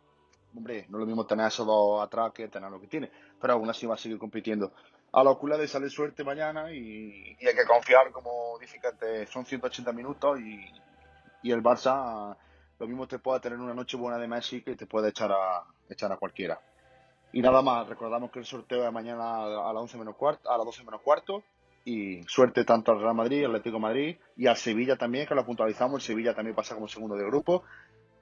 hombre, 0.56 0.86
no 0.88 0.98
es 0.98 1.00
lo 1.00 1.06
mismo 1.06 1.26
tener 1.26 1.46
esos 1.46 1.66
dos 1.66 2.02
atrás 2.02 2.32
que 2.32 2.48
tener 2.48 2.70
lo 2.70 2.80
que 2.80 2.86
tiene, 2.86 3.10
pero 3.40 3.54
aún 3.54 3.68
así 3.68 3.86
va 3.86 3.94
a 3.94 3.98
seguir 3.98 4.18
compitiendo. 4.18 4.72
A 5.12 5.24
la 5.24 5.30
ocula 5.30 5.56
de 5.56 5.66
sale 5.66 5.88
suerte 5.88 6.22
mañana 6.22 6.72
y, 6.72 7.36
hay 7.40 7.54
que 7.54 7.64
confiar, 7.66 8.10
como 8.12 8.58
dije 8.60 8.78
antes, 8.86 9.30
son 9.30 9.46
180 9.46 9.92
minutos 9.92 10.38
y, 10.40 10.60
y, 11.42 11.50
el 11.50 11.62
Barça 11.62 12.36
lo 12.78 12.86
mismo 12.86 13.08
te 13.08 13.18
puede 13.18 13.40
tener 13.40 13.58
una 13.58 13.74
noche 13.74 13.96
buena 13.96 14.18
de 14.18 14.28
Messi 14.28 14.62
que 14.62 14.76
te 14.76 14.86
puede 14.86 15.08
echar 15.08 15.32
a, 15.32 15.64
echar 15.88 16.12
a 16.12 16.16
cualquiera. 16.16 16.60
Y 17.32 17.42
nada 17.42 17.62
más, 17.62 17.88
recordamos 17.88 18.30
que 18.30 18.38
el 18.38 18.44
sorteo 18.44 18.86
es 18.86 18.92
mañana 18.92 19.44
a 19.44 19.72
las 19.72 19.82
11 19.82 19.98
menos 19.98 20.16
cuarto, 20.16 20.50
a 20.50 20.56
las 20.56 20.66
12 20.66 20.84
menos 20.84 21.02
cuarto 21.02 21.42
y 21.84 22.22
suerte 22.24 22.64
tanto 22.64 22.92
al 22.92 23.00
Real 23.00 23.14
Madrid, 23.14 23.44
al 23.44 23.50
Atlético 23.52 23.78
Madrid 23.78 24.16
y 24.36 24.46
al 24.46 24.56
Sevilla 24.56 24.96
también, 24.96 25.26
que 25.26 25.34
lo 25.34 25.44
puntualizamos, 25.44 26.02
el 26.02 26.06
Sevilla 26.06 26.34
también 26.34 26.54
pasa 26.54 26.74
como 26.74 26.88
segundo 26.88 27.16
de 27.16 27.24
grupo 27.24 27.64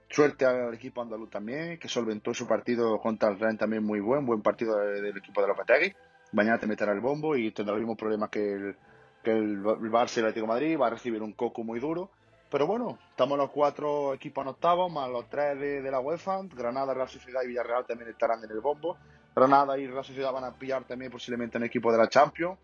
Suerte 0.08 0.46
al 0.46 0.72
equipo 0.72 1.02
andaluz 1.02 1.30
también, 1.30 1.78
que 1.78 1.88
solventó 1.88 2.32
su 2.32 2.46
partido 2.46 2.98
contra 2.98 3.28
el 3.28 3.38
Real 3.38 3.58
también 3.58 3.84
muy 3.84 4.00
buen, 4.00 4.24
buen 4.24 4.40
partido 4.40 4.78
del 4.78 5.16
equipo 5.16 5.42
de 5.42 5.48
Lopetegui. 5.48 5.94
Mañana 6.32 6.58
te 6.58 6.66
meterá 6.66 6.92
el 6.92 7.00
bombo 7.00 7.36
y 7.36 7.50
tendrá 7.50 7.74
los 7.74 7.80
mismos 7.80 7.98
problemas 7.98 8.30
que 8.30 8.52
el, 8.52 8.76
que 9.22 9.32
Barça 9.32 10.16
y 10.16 10.20
el 10.20 10.26
Atlético 10.26 10.46
Madrid, 10.46 10.78
va 10.80 10.86
a 10.86 10.90
recibir 10.90 11.22
un 11.22 11.32
coco 11.32 11.64
muy 11.64 11.80
duro. 11.80 12.10
Pero 12.50 12.66
bueno, 12.68 12.98
estamos 13.10 13.36
los 13.36 13.50
cuatro 13.50 14.14
equipos 14.14 14.42
en 14.42 14.48
octavos, 14.48 14.90
más 14.92 15.10
los 15.10 15.28
tres 15.28 15.58
de, 15.58 15.90
la 15.90 15.98
UEFA. 15.98 16.42
Granada, 16.54 16.94
Real 16.94 17.08
Sociedad 17.08 17.42
y 17.42 17.48
Villarreal 17.48 17.84
también 17.84 18.10
estarán 18.10 18.42
en 18.44 18.50
el 18.50 18.60
bombo. 18.60 18.96
Granada 19.34 19.76
y 19.76 19.88
Real 19.88 20.04
Sociedad 20.04 20.32
van 20.32 20.44
a 20.44 20.52
pillar 20.52 20.84
también 20.84 21.10
posiblemente 21.10 21.58
en 21.58 21.64
el 21.64 21.66
equipo 21.66 21.90
de 21.90 21.98
la 21.98 22.08
Champions 22.08 22.56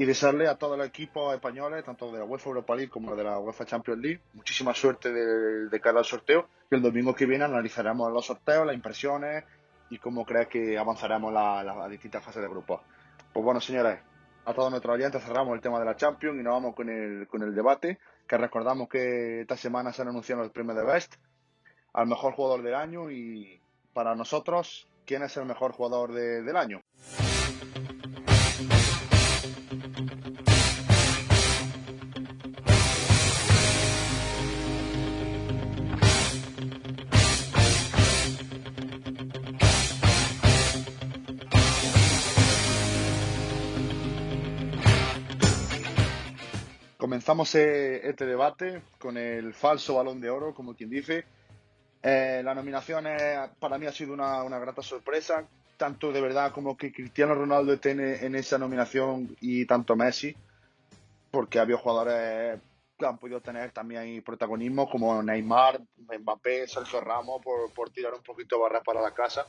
y 0.00 0.06
desearle 0.06 0.48
a 0.48 0.54
todos 0.54 0.78
los 0.78 0.86
equipos 0.86 1.34
españoles, 1.34 1.84
tanto 1.84 2.10
de 2.10 2.20
la 2.20 2.24
UEFA 2.24 2.48
Europa 2.48 2.74
League 2.74 2.90
como 2.90 3.14
de 3.14 3.22
la 3.22 3.38
UEFA 3.38 3.66
Champions 3.66 4.00
League, 4.00 4.22
muchísima 4.32 4.72
suerte 4.72 5.12
de, 5.12 5.68
de 5.68 5.80
cara 5.80 5.98
al 5.98 6.06
sorteo. 6.06 6.48
Y 6.70 6.74
el 6.74 6.80
domingo 6.80 7.14
que 7.14 7.26
viene 7.26 7.44
analizaremos 7.44 8.10
los 8.10 8.24
sorteos, 8.24 8.64
las 8.64 8.74
impresiones 8.74 9.44
y 9.90 9.98
cómo 9.98 10.24
crees 10.24 10.48
que 10.48 10.78
avanzaremos 10.78 11.30
las 11.34 11.66
la, 11.66 11.86
distintas 11.86 12.24
fases 12.24 12.40
de 12.40 12.48
grupo. 12.48 12.80
Pues 13.30 13.44
bueno, 13.44 13.60
señores, 13.60 14.00
a 14.46 14.54
todos 14.54 14.70
nuestros 14.70 14.94
oyentes 14.94 15.22
cerramos 15.22 15.54
el 15.54 15.60
tema 15.60 15.78
de 15.78 15.84
la 15.84 15.96
Champions 15.96 16.40
y 16.40 16.42
nos 16.42 16.54
vamos 16.54 16.74
con 16.74 16.88
el, 16.88 17.28
con 17.28 17.42
el 17.42 17.54
debate, 17.54 17.98
que 18.26 18.38
recordamos 18.38 18.88
que 18.88 19.42
esta 19.42 19.58
semana 19.58 19.92
se 19.92 20.00
han 20.00 20.08
anunciado 20.08 20.40
los 20.40 20.50
premios 20.50 20.78
de 20.78 20.84
Best 20.84 21.16
al 21.92 22.06
mejor 22.06 22.32
jugador 22.32 22.62
del 22.62 22.74
año 22.74 23.10
y 23.10 23.60
para 23.92 24.14
nosotros, 24.14 24.88
¿quién 25.04 25.24
es 25.24 25.36
el 25.36 25.44
mejor 25.44 25.72
jugador 25.72 26.14
del 26.14 26.56
año? 26.56 26.80
Comenzamos 47.10 47.52
eh, 47.56 48.08
este 48.08 48.24
debate 48.24 48.82
con 49.00 49.16
el 49.16 49.52
falso 49.52 49.96
balón 49.96 50.20
de 50.20 50.30
oro, 50.30 50.54
como 50.54 50.76
quien 50.76 50.90
dice. 50.90 51.24
Eh, 52.04 52.40
la 52.44 52.54
nominación 52.54 53.04
para 53.58 53.78
mí 53.78 53.86
ha 53.86 53.92
sido 53.92 54.14
una, 54.14 54.44
grata 54.60 54.80
sorpresa, 54.80 55.44
tanto 55.76 56.12
de 56.12 56.20
verdad 56.20 56.52
como 56.52 56.76
que 56.76 56.92
Cristiano 56.92 57.34
Ronaldo 57.34 57.72
esté 57.72 57.90
en, 58.24 58.36
esa 58.36 58.58
nominación 58.58 59.36
y 59.40 59.66
tanto 59.66 59.96
Messi, 59.96 60.36
porque 61.32 61.58
había 61.58 61.78
jugadores 61.78 62.60
que 62.96 63.04
han 63.04 63.18
podido 63.18 63.40
tener 63.40 63.72
también 63.72 64.22
protagonismo, 64.22 64.88
como 64.88 65.20
Neymar, 65.20 65.80
Mbappé, 66.16 66.68
Sergio 66.68 67.00
Ramos, 67.00 67.42
por, 67.42 67.72
por 67.72 67.90
tirar 67.90 68.14
un 68.14 68.22
poquito 68.22 68.60
barras 68.60 68.84
para 68.84 69.02
la 69.02 69.10
casa. 69.10 69.48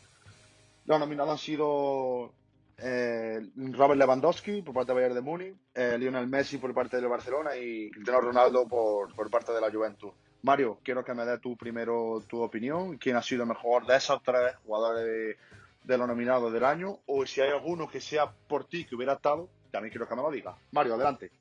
Los 0.85 0.99
nominados 0.99 1.33
han 1.33 1.37
sido 1.37 2.33
eh, 2.77 3.41
Robert 3.55 3.99
Lewandowski 3.99 4.61
por 4.61 4.73
parte 4.73 4.91
de 4.91 4.95
Bayern 4.95 5.15
de 5.15 5.21
Múnich, 5.21 5.55
eh, 5.73 5.97
Lionel 5.97 6.27
Messi 6.27 6.57
por 6.57 6.73
parte 6.73 6.97
del 6.97 7.07
Barcelona 7.07 7.55
y 7.55 7.89
Cristiano 7.91 8.21
Ronaldo 8.21 8.67
por, 8.67 9.13
por 9.15 9.29
parte 9.29 9.51
de 9.51 9.61
la 9.61 9.71
Juventus. 9.71 10.11
Mario, 10.43 10.79
quiero 10.83 11.03
que 11.05 11.13
me 11.13 11.25
dé 11.25 11.37
tu 11.37 11.55
primero 11.55 12.23
tu 12.27 12.41
opinión, 12.41 12.97
quién 12.97 13.15
ha 13.15 13.21
sido 13.21 13.45
mejor 13.45 13.85
de 13.85 13.97
esos 13.97 14.21
tres 14.23 14.55
jugadores 14.65 15.05
de, 15.05 15.37
de 15.83 15.97
los 15.97 16.07
nominados 16.07 16.51
del 16.51 16.65
año, 16.65 16.99
o 17.05 17.25
si 17.25 17.41
hay 17.41 17.49
alguno 17.49 17.87
que 17.87 18.01
sea 18.01 18.31
por 18.31 18.65
ti 18.65 18.85
que 18.85 18.95
hubiera 18.95 19.13
estado, 19.13 19.49
también 19.71 19.91
quiero 19.91 20.07
que 20.07 20.15
me 20.15 20.21
lo 20.21 20.31
diga. 20.31 20.57
Mario, 20.71 20.95
adelante. 20.95 21.31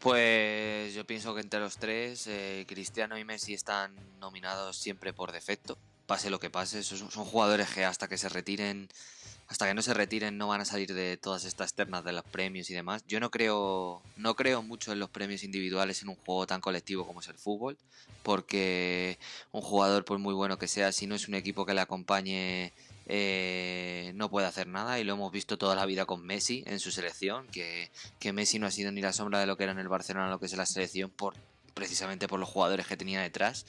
Pues 0.00 0.94
yo 0.94 1.04
pienso 1.04 1.34
que 1.34 1.40
entre 1.40 1.58
los 1.58 1.76
tres, 1.76 2.28
eh, 2.28 2.64
Cristiano 2.68 3.18
y 3.18 3.24
Messi 3.24 3.54
están 3.54 3.92
nominados 4.20 4.76
siempre 4.76 5.12
por 5.12 5.32
defecto, 5.32 5.76
pase 6.06 6.30
lo 6.30 6.38
que 6.38 6.50
pase. 6.50 6.84
Son, 6.84 7.10
son 7.10 7.24
jugadores 7.24 7.68
que 7.74 7.84
hasta 7.84 8.06
que 8.06 8.16
se 8.16 8.28
retiren 8.28 8.88
hasta 9.48 9.66
que 9.66 9.74
no 9.74 9.80
se 9.80 9.94
retiren 9.94 10.36
no 10.36 10.48
van 10.48 10.60
a 10.60 10.66
salir 10.66 10.92
de 10.92 11.16
todas 11.16 11.44
estas 11.44 11.72
ternas 11.72 12.04
de 12.04 12.12
los 12.12 12.24
premios 12.24 12.68
y 12.68 12.74
demás. 12.74 13.02
Yo 13.08 13.18
no 13.18 13.30
creo, 13.30 14.02
no 14.16 14.36
creo 14.36 14.62
mucho 14.62 14.92
en 14.92 14.98
los 14.98 15.08
premios 15.08 15.42
individuales 15.42 16.02
en 16.02 16.10
un 16.10 16.16
juego 16.16 16.46
tan 16.46 16.60
colectivo 16.60 17.06
como 17.06 17.20
es 17.20 17.28
el 17.28 17.38
fútbol, 17.38 17.78
porque 18.22 19.18
un 19.50 19.62
jugador, 19.62 20.04
por 20.04 20.18
muy 20.18 20.34
bueno 20.34 20.58
que 20.58 20.68
sea, 20.68 20.92
si 20.92 21.06
no 21.06 21.14
es 21.14 21.28
un 21.28 21.34
equipo 21.34 21.64
que 21.64 21.72
le 21.72 21.80
acompañe, 21.80 22.74
eh, 23.06 24.12
no 24.14 24.30
puede 24.30 24.46
hacer 24.46 24.66
nada. 24.66 25.00
Y 25.00 25.04
lo 25.04 25.14
hemos 25.14 25.32
visto 25.32 25.56
toda 25.56 25.74
la 25.74 25.86
vida 25.86 26.04
con 26.04 26.26
Messi 26.26 26.62
en 26.66 26.78
su 26.78 26.90
selección, 26.90 27.46
que, 27.48 27.90
que 28.18 28.34
Messi 28.34 28.58
no 28.58 28.66
ha 28.66 28.70
sido 28.70 28.92
ni 28.92 29.00
la 29.00 29.14
sombra 29.14 29.40
de 29.40 29.46
lo 29.46 29.56
que 29.56 29.64
era 29.64 29.72
en 29.72 29.78
el 29.78 29.88
Barcelona, 29.88 30.28
lo 30.28 30.38
que 30.38 30.46
es 30.46 30.56
la 30.56 30.66
selección, 30.66 31.10
por 31.10 31.34
precisamente 31.78 32.26
por 32.26 32.40
los 32.40 32.48
jugadores 32.48 32.88
que 32.88 32.96
tenía 32.96 33.22
detrás. 33.22 33.64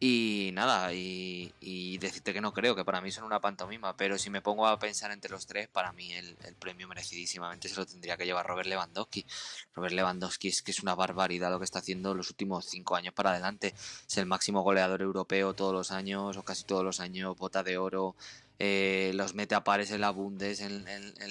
Y 0.00 0.50
nada, 0.54 0.94
y, 0.94 1.98
decirte 1.98 2.32
que 2.32 2.40
no 2.40 2.54
creo, 2.54 2.74
que 2.74 2.84
para 2.86 3.02
mí 3.02 3.12
son 3.12 3.24
una 3.24 3.40
pantomima, 3.40 3.96
pero 3.98 4.16
si 4.16 4.30
me 4.30 4.40
pongo 4.40 4.66
a 4.66 4.78
pensar 4.78 5.12
entre 5.12 5.30
los 5.30 5.46
tres, 5.46 5.68
para 5.68 5.92
mí 5.92 6.12
el, 6.14 6.36
premio 6.58 6.88
merecidísimamente 6.88 7.68
se 7.68 7.76
lo 7.76 7.84
tendría 7.84 8.16
que 8.16 8.24
llevar 8.24 8.46
Robert 8.46 8.66
Lewandowski. 8.66 9.26
Robert 9.74 9.92
Lewandowski 9.92 10.48
es 10.48 10.62
que 10.62 10.70
es 10.70 10.80
una 10.80 10.94
barbaridad 10.94 11.50
lo 11.50 11.58
que 11.58 11.66
está 11.66 11.80
haciendo 11.80 12.14
los 12.14 12.30
últimos 12.30 12.64
cinco 12.64 12.96
años 12.96 13.12
para 13.12 13.30
adelante. 13.30 13.74
Es 13.76 14.16
el 14.16 14.24
máximo 14.24 14.62
goleador 14.62 15.02
europeo 15.02 15.52
todos 15.52 15.74
los 15.74 15.90
años, 15.90 16.38
o 16.38 16.42
casi 16.44 16.64
todos 16.64 16.82
los 16.82 17.00
años, 17.00 17.36
bota 17.36 17.62
de 17.62 17.76
oro, 17.76 18.16
eh, 18.58 19.12
los 19.14 19.34
mete 19.34 19.54
a 19.54 19.64
pares 19.64 19.90
en 19.90 20.00
la 20.00 20.10
Bundes, 20.10 20.60
en, 20.60 20.84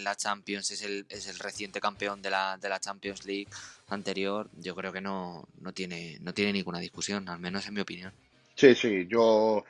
la 0.04 0.16
Champions, 0.16 0.72
es 0.72 0.82
el, 0.82 1.06
reciente 1.40 1.80
campeón 1.80 2.22
de 2.22 2.30
la, 2.30 2.58
de 2.58 2.70
la 2.70 2.80
Champions 2.80 3.26
League 3.26 3.48
anterior, 3.90 4.50
yo 4.60 4.76
creo 4.76 4.92
que 4.92 5.02
no, 5.02 5.48
no, 5.62 5.72
tiene, 5.74 6.18
no 6.22 6.34
tiene 6.34 6.54
ninguna 6.54 6.80
discusión, 6.80 7.30
al 7.30 7.40
menos 7.40 7.68
en 7.68 7.74
mi 7.76 7.82
opinión. 7.82 8.12
Sí, 8.56 8.76
sí, 8.76 9.08
yo 9.08 9.64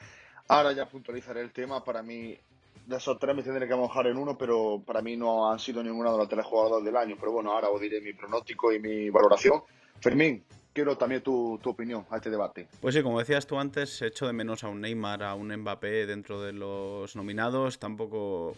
ahora 0.47 0.73
ya 0.73 0.87
puntualizaré 0.87 1.41
el 1.41 1.51
tema, 1.51 1.83
para 1.83 2.01
mí 2.01 2.37
de 2.85 2.97
esos 2.97 3.17
tres 3.17 3.35
me 3.35 3.43
tendré 3.43 3.67
que 3.67 3.75
mojar 3.75 4.07
en 4.07 4.17
uno, 4.17 4.37
pero 4.37 4.81
para 4.85 5.01
mí 5.01 5.15
no 5.15 5.51
han 5.51 5.59
sido 5.59 5.83
ninguno 5.83 6.11
de 6.11 6.17
los 6.17 6.29
tres 6.29 6.45
jugadores 6.45 6.85
del 6.85 6.97
año, 6.97 7.15
pero 7.19 7.31
bueno, 7.31 7.51
ahora 7.51 7.69
os 7.69 7.79
diré 7.79 8.01
mi 8.01 8.13
pronóstico 8.13 8.73
y 8.73 8.79
mi 8.79 9.09
valoración. 9.09 9.61
Fermín, 10.01 10.43
quiero 10.73 10.97
también 10.97 11.21
tu, 11.21 11.59
opinión 11.63 12.05
a 12.09 12.17
este 12.17 12.29
debate. 12.29 12.67
Pues 12.81 12.95
sí, 12.95 13.03
como 13.03 13.19
decías 13.19 13.47
tú 13.47 13.59
antes, 13.59 14.01
echo 14.01 14.27
de 14.27 14.33
menos 14.33 14.63
a 14.63 14.69
un 14.69 14.81
Neymar, 14.81 15.23
a 15.23 15.35
un 15.35 15.55
Mbappé 15.55 16.05
dentro 16.05 16.41
de 16.41 16.53
los 16.53 17.15
nominados. 17.15 17.79
Tampoco 17.79 18.55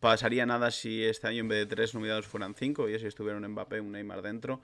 pasaría 0.00 0.46
nada 0.46 0.70
si 0.70 1.04
este 1.04 1.28
año 1.28 1.40
en 1.40 1.48
vez 1.48 1.58
de 1.60 1.74
tres 1.74 1.94
nominados 1.94 2.26
fueran 2.26 2.54
cinco 2.54 2.88
y 2.88 2.98
si 2.98 3.06
estuviera 3.06 3.38
un 3.38 3.46
Mbappé, 3.46 3.80
un 3.80 3.92
Neymar 3.92 4.22
dentro. 4.22 4.60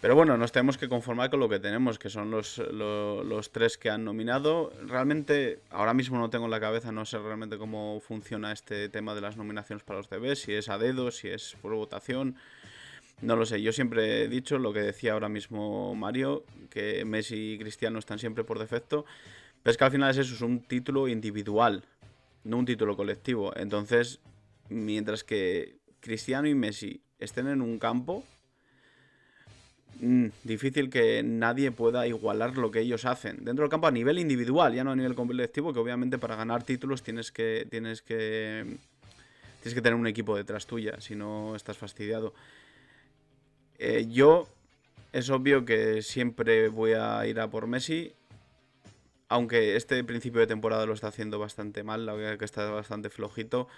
Pero 0.00 0.14
bueno, 0.14 0.36
nos 0.36 0.52
tenemos 0.52 0.78
que 0.78 0.88
conformar 0.88 1.28
con 1.28 1.40
lo 1.40 1.48
que 1.48 1.58
tenemos, 1.58 1.98
que 1.98 2.08
son 2.08 2.30
los, 2.30 2.58
los, 2.58 3.50
tres 3.50 3.76
que 3.76 3.90
han 3.90 4.04
nominado. 4.04 4.72
Realmente, 4.86 5.58
ahora 5.70 5.92
mismo 5.92 6.18
no 6.18 6.30
tengo 6.30 6.44
en 6.44 6.52
la 6.52 6.60
cabeza, 6.60 6.92
no 6.92 7.04
sé 7.04 7.18
realmente 7.18 7.58
cómo 7.58 7.98
funciona 7.98 8.52
este 8.52 8.88
tema 8.90 9.16
de 9.16 9.22
las 9.22 9.36
nominaciones 9.36 9.82
para 9.82 9.98
los 9.98 10.08
DBs, 10.08 10.38
si 10.38 10.52
es 10.52 10.68
a 10.68 10.78
dedo, 10.78 11.10
si 11.10 11.28
es 11.28 11.56
por 11.60 11.74
votación. 11.74 12.36
No 13.20 13.36
lo 13.36 13.46
sé, 13.46 13.60
yo 13.60 13.72
siempre 13.72 14.22
he 14.22 14.28
dicho 14.28 14.58
lo 14.58 14.72
que 14.72 14.80
decía 14.80 15.12
ahora 15.12 15.28
mismo 15.28 15.94
Mario, 15.94 16.44
que 16.70 17.04
Messi 17.04 17.54
y 17.54 17.58
Cristiano 17.58 17.98
están 17.98 18.18
siempre 18.18 18.44
por 18.44 18.58
defecto, 18.58 19.04
pero 19.62 19.72
es 19.72 19.76
que 19.76 19.84
al 19.84 19.90
final 19.90 20.10
es 20.10 20.18
eso, 20.18 20.34
es 20.34 20.40
un 20.40 20.60
título 20.60 21.08
individual, 21.08 21.84
no 22.44 22.58
un 22.58 22.66
título 22.66 22.96
colectivo. 22.96 23.52
Entonces, 23.56 24.20
mientras 24.68 25.24
que 25.24 25.78
Cristiano 26.00 26.46
y 26.46 26.54
Messi 26.54 27.00
estén 27.18 27.48
en 27.48 27.60
un 27.60 27.78
campo, 27.78 28.24
Mm, 30.00 30.26
difícil 30.44 30.90
que 30.90 31.24
nadie 31.24 31.72
pueda 31.72 32.06
igualar 32.06 32.56
lo 32.56 32.70
que 32.70 32.80
ellos 32.80 33.04
hacen 33.04 33.44
dentro 33.44 33.64
del 33.64 33.70
campo 33.70 33.88
a 33.88 33.90
nivel 33.90 34.18
individual, 34.20 34.72
ya 34.72 34.84
no 34.84 34.92
a 34.92 34.96
nivel 34.96 35.16
colectivo, 35.16 35.72
que 35.72 35.80
obviamente 35.80 36.18
para 36.18 36.36
ganar 36.36 36.62
títulos 36.62 37.02
tienes 37.02 37.32
que 37.32 37.66
tienes 37.68 38.02
que 38.02 38.76
tienes 39.60 39.74
que 39.74 39.82
tener 39.82 39.94
un 39.94 40.06
equipo 40.06 40.36
detrás 40.36 40.66
tuya, 40.66 41.00
si 41.00 41.16
no 41.16 41.56
estás 41.56 41.76
fastidiado. 41.78 42.32
Eh, 43.78 44.06
yo 44.10 44.48
es 45.12 45.30
obvio 45.30 45.64
que 45.64 46.02
siempre 46.02 46.68
voy 46.68 46.92
a 46.92 47.24
ir 47.26 47.40
a 47.40 47.48
por 47.48 47.66
Messi, 47.66 48.12
aunque 49.28 49.76
este 49.76 50.02
principio 50.04 50.40
de 50.40 50.46
temporada 50.46 50.86
lo 50.86 50.94
está 50.94 51.08
haciendo 51.08 51.38
bastante 51.38 51.82
mal, 51.84 52.06
la 52.06 52.14
verdad 52.14 52.38
que 52.38 52.44
está 52.44 52.68
bastante 52.70 53.10
flojito. 53.10 53.68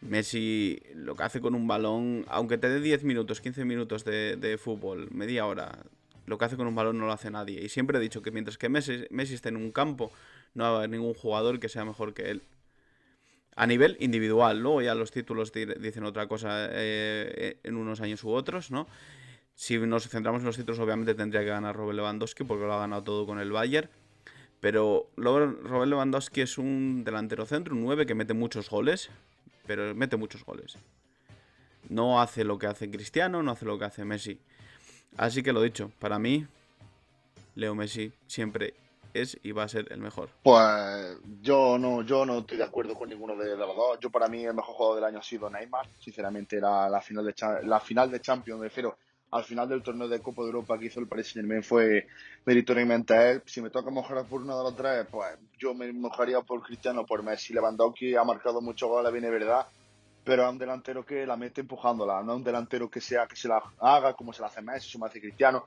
Messi 0.00 0.82
lo 0.94 1.16
que 1.16 1.22
hace 1.22 1.40
con 1.40 1.54
un 1.54 1.66
balón, 1.66 2.24
aunque 2.28 2.58
te 2.58 2.68
dé 2.68 2.80
10 2.80 3.04
minutos, 3.04 3.40
15 3.40 3.64
minutos 3.64 4.04
de, 4.04 4.58
fútbol, 4.62 5.08
media 5.10 5.46
hora, 5.46 5.78
lo 6.26 6.38
que 6.38 6.44
hace 6.44 6.56
con 6.56 6.66
un 6.66 6.74
balón 6.74 6.98
no 6.98 7.06
lo 7.06 7.12
hace 7.12 7.30
nadie. 7.30 7.62
Y 7.62 7.68
siempre 7.68 7.98
he 7.98 8.00
dicho 8.00 8.22
que 8.22 8.30
mientras 8.30 8.58
que 8.58 8.68
Messi, 8.68 9.06
esté 9.34 9.48
en 9.48 9.56
un 9.56 9.72
campo, 9.72 10.12
no 10.54 10.66
haber 10.66 10.90
ningún 10.90 11.14
jugador 11.14 11.60
que 11.60 11.68
sea 11.68 11.84
mejor 11.84 12.14
que 12.14 12.30
él. 12.30 12.42
A 13.54 13.66
nivel 13.66 13.96
individual, 14.00 14.60
luego 14.60 14.82
ya 14.82 14.94
los 14.94 15.10
títulos 15.10 15.50
dicen 15.52 16.04
otra 16.04 16.26
cosa 16.26 16.68
eh, 16.70 17.58
en 17.62 17.76
unos 17.76 18.02
años 18.02 18.22
u 18.24 18.30
otros, 18.30 18.70
¿no? 18.70 18.86
Si 19.56 19.78
nos 19.78 20.06
centramos 20.08 20.42
en 20.42 20.46
los 20.46 20.56
títulos, 20.56 20.78
obviamente 20.78 21.14
tendría 21.14 21.40
que 21.40 21.48
ganar 21.48 21.74
Robert 21.74 21.96
Lewandowski 21.96 22.44
porque 22.44 22.66
lo 22.66 22.74
ha 22.74 22.80
ganado 22.80 23.02
todo 23.02 23.26
con 23.26 23.40
el 23.40 23.50
Bayern. 23.50 23.88
Pero 24.60 25.08
Robert 25.16 25.88
Lewandowski 25.88 26.42
es 26.42 26.58
un 26.58 27.04
delantero 27.04 27.46
centro, 27.46 27.74
un 27.74 27.82
9 27.82 28.04
que 28.04 28.14
mete 28.14 28.34
muchos 28.34 28.68
goles, 28.68 29.10
pero 29.66 29.94
mete 29.94 30.16
muchos 30.16 30.44
goles. 30.44 30.76
No 31.88 32.20
hace 32.20 32.44
lo 32.44 32.58
que 32.58 32.66
hace 32.66 32.90
Cristiano, 32.90 33.42
no 33.42 33.52
hace 33.52 33.64
lo 33.64 33.78
que 33.78 33.86
hace 33.86 34.04
Messi. 34.04 34.38
Así 35.16 35.42
que 35.42 35.54
lo 35.54 35.62
dicho, 35.62 35.90
para 35.98 36.18
mí, 36.18 36.46
Leo 37.54 37.74
Messi 37.74 38.12
siempre 38.26 38.74
es 39.14 39.38
y 39.42 39.52
va 39.52 39.62
a 39.62 39.68
ser 39.68 39.90
el 39.90 40.00
mejor. 40.00 40.28
Pues 40.42 41.16
yo 41.40 41.78
no, 41.78 42.02
yo 42.02 42.26
no 42.26 42.40
estoy 42.40 42.58
de 42.58 42.64
acuerdo 42.64 42.94
con 42.94 43.08
ninguno 43.08 43.34
de, 43.36 43.56
los 43.56 43.74
dos. 43.74 43.98
Yo 44.00 44.10
para 44.10 44.28
mí 44.28 44.44
el 44.44 44.54
mejor 44.54 44.74
jugador 44.74 44.96
del 44.96 45.04
año 45.04 45.18
ha 45.20 45.22
sido 45.22 45.48
Neymar. 45.48 45.88
Sinceramente 45.98 46.58
era 46.58 46.90
la 46.90 47.00
final 47.00 47.24
de 47.24 47.34
la 47.62 47.80
final 47.80 48.10
de 48.10 48.20
Champions 48.20 48.60
de 48.60 48.70
Cero. 48.70 48.98
Al 49.36 49.44
final 49.44 49.68
del 49.68 49.82
torneo 49.82 50.08
de 50.08 50.20
Copa 50.20 50.42
de 50.42 50.48
Europa 50.48 50.78
que 50.78 50.86
hizo 50.86 50.98
el 50.98 51.06
Paris 51.06 51.26
Saint 51.26 51.46
Germain 51.46 51.62
fue 51.62 52.06
meritoriamente 52.46 53.30
él. 53.30 53.42
Si 53.44 53.60
me 53.60 53.70
toca 53.70 53.90
mojar 53.90 54.24
por 54.24 54.40
uno 54.40 54.56
de 54.56 54.64
los 54.64 54.76
tres, 54.76 55.06
pues 55.10 55.36
yo 55.58 55.74
me 55.74 55.92
mojaría 55.92 56.40
por 56.40 56.62
Cristiano, 56.62 57.04
por 57.04 57.22
Messi. 57.22 57.52
Lewandowski 57.52 58.16
ha 58.16 58.24
marcado 58.24 58.60
muchos 58.60 58.88
goles, 58.88 59.12
viene 59.12 59.28
verdad, 59.28 59.66
pero 60.24 60.44
es 60.44 60.50
un 60.50 60.58
delantero 60.58 61.04
que 61.04 61.26
la 61.26 61.36
mete 61.36 61.60
empujándola, 61.60 62.22
no 62.22 62.32
es 62.32 62.36
un 62.38 62.44
delantero 62.44 62.90
que 62.90 63.00
sea 63.00 63.26
que 63.26 63.36
se 63.36 63.48
la 63.48 63.62
haga 63.78 64.14
como 64.14 64.32
se 64.32 64.40
la 64.40 64.48
hace 64.48 64.62
Messi, 64.62 64.92
como 64.92 65.04
hace 65.04 65.20
Cristiano. 65.20 65.66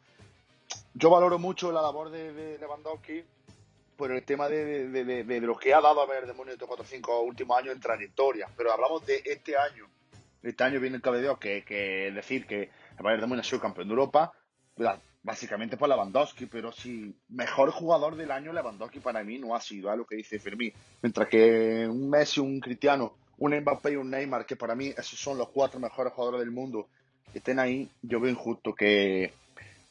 Yo 0.93 1.09
valoro 1.09 1.37
mucho 1.37 1.71
la 1.71 1.81
labor 1.81 2.09
de, 2.09 2.57
Lewandowski 2.59 3.23
por 3.95 4.11
el 4.11 4.23
tema 4.23 4.47
de, 4.49 4.87
de, 4.89 5.41
lo 5.41 5.57
que 5.57 5.73
ha 5.73 5.81
dado 5.81 6.01
a 6.01 6.05
ver 6.05 6.25
de 6.25 6.33
4 6.33 6.57
o 6.65 6.83
5 6.83 7.21
últimos 7.21 7.57
años 7.57 7.75
en 7.75 7.81
trayectoria, 7.81 8.47
pero 8.57 8.71
hablamos 8.71 9.05
de 9.05 9.21
este 9.25 9.57
año. 9.57 9.87
Este 10.41 10.63
año 10.63 10.79
viene 10.79 10.95
el 10.95 11.01
cabello 11.01 11.37
que, 11.37 11.63
que 11.65 12.11
decir 12.11 12.47
que 12.47 12.69
el 12.99 13.03
Bayern 13.03 13.21
de 13.21 13.27
Múnich 13.27 13.45
ha 13.45 13.49
sido 13.49 13.61
campeón 13.61 13.87
de 13.87 13.93
Europa, 13.93 14.33
básicamente 15.23 15.77
por 15.77 15.89
Lewandowski, 15.89 16.45
pero 16.45 16.71
si 16.71 17.15
mejor 17.29 17.71
jugador 17.71 18.15
del 18.15 18.31
año 18.31 18.53
Lewandowski 18.53 18.99
para 18.99 19.23
mí 19.23 19.39
no 19.39 19.55
ha 19.55 19.61
sido, 19.61 19.89
a 19.89 19.95
lo 19.95 20.05
que 20.05 20.17
dice 20.17 20.39
Fermín. 20.39 20.73
Mientras 21.01 21.27
que 21.27 21.87
un 21.87 22.09
Messi, 22.09 22.39
un 22.39 22.59
Cristiano, 22.59 23.13
un 23.37 23.57
Mbappé 23.57 23.93
y 23.93 23.95
un 23.95 24.09
Neymar, 24.09 24.45
que 24.45 24.55
para 24.55 24.75
mí 24.75 24.87
esos 24.87 25.19
son 25.19 25.37
los 25.37 25.49
cuatro 25.49 25.79
mejores 25.79 26.13
jugadores 26.13 26.41
del 26.41 26.51
mundo, 26.51 26.87
estén 27.33 27.59
ahí, 27.59 27.89
yo 28.01 28.19
veo 28.19 28.31
injusto 28.31 28.73
que, 28.73 29.33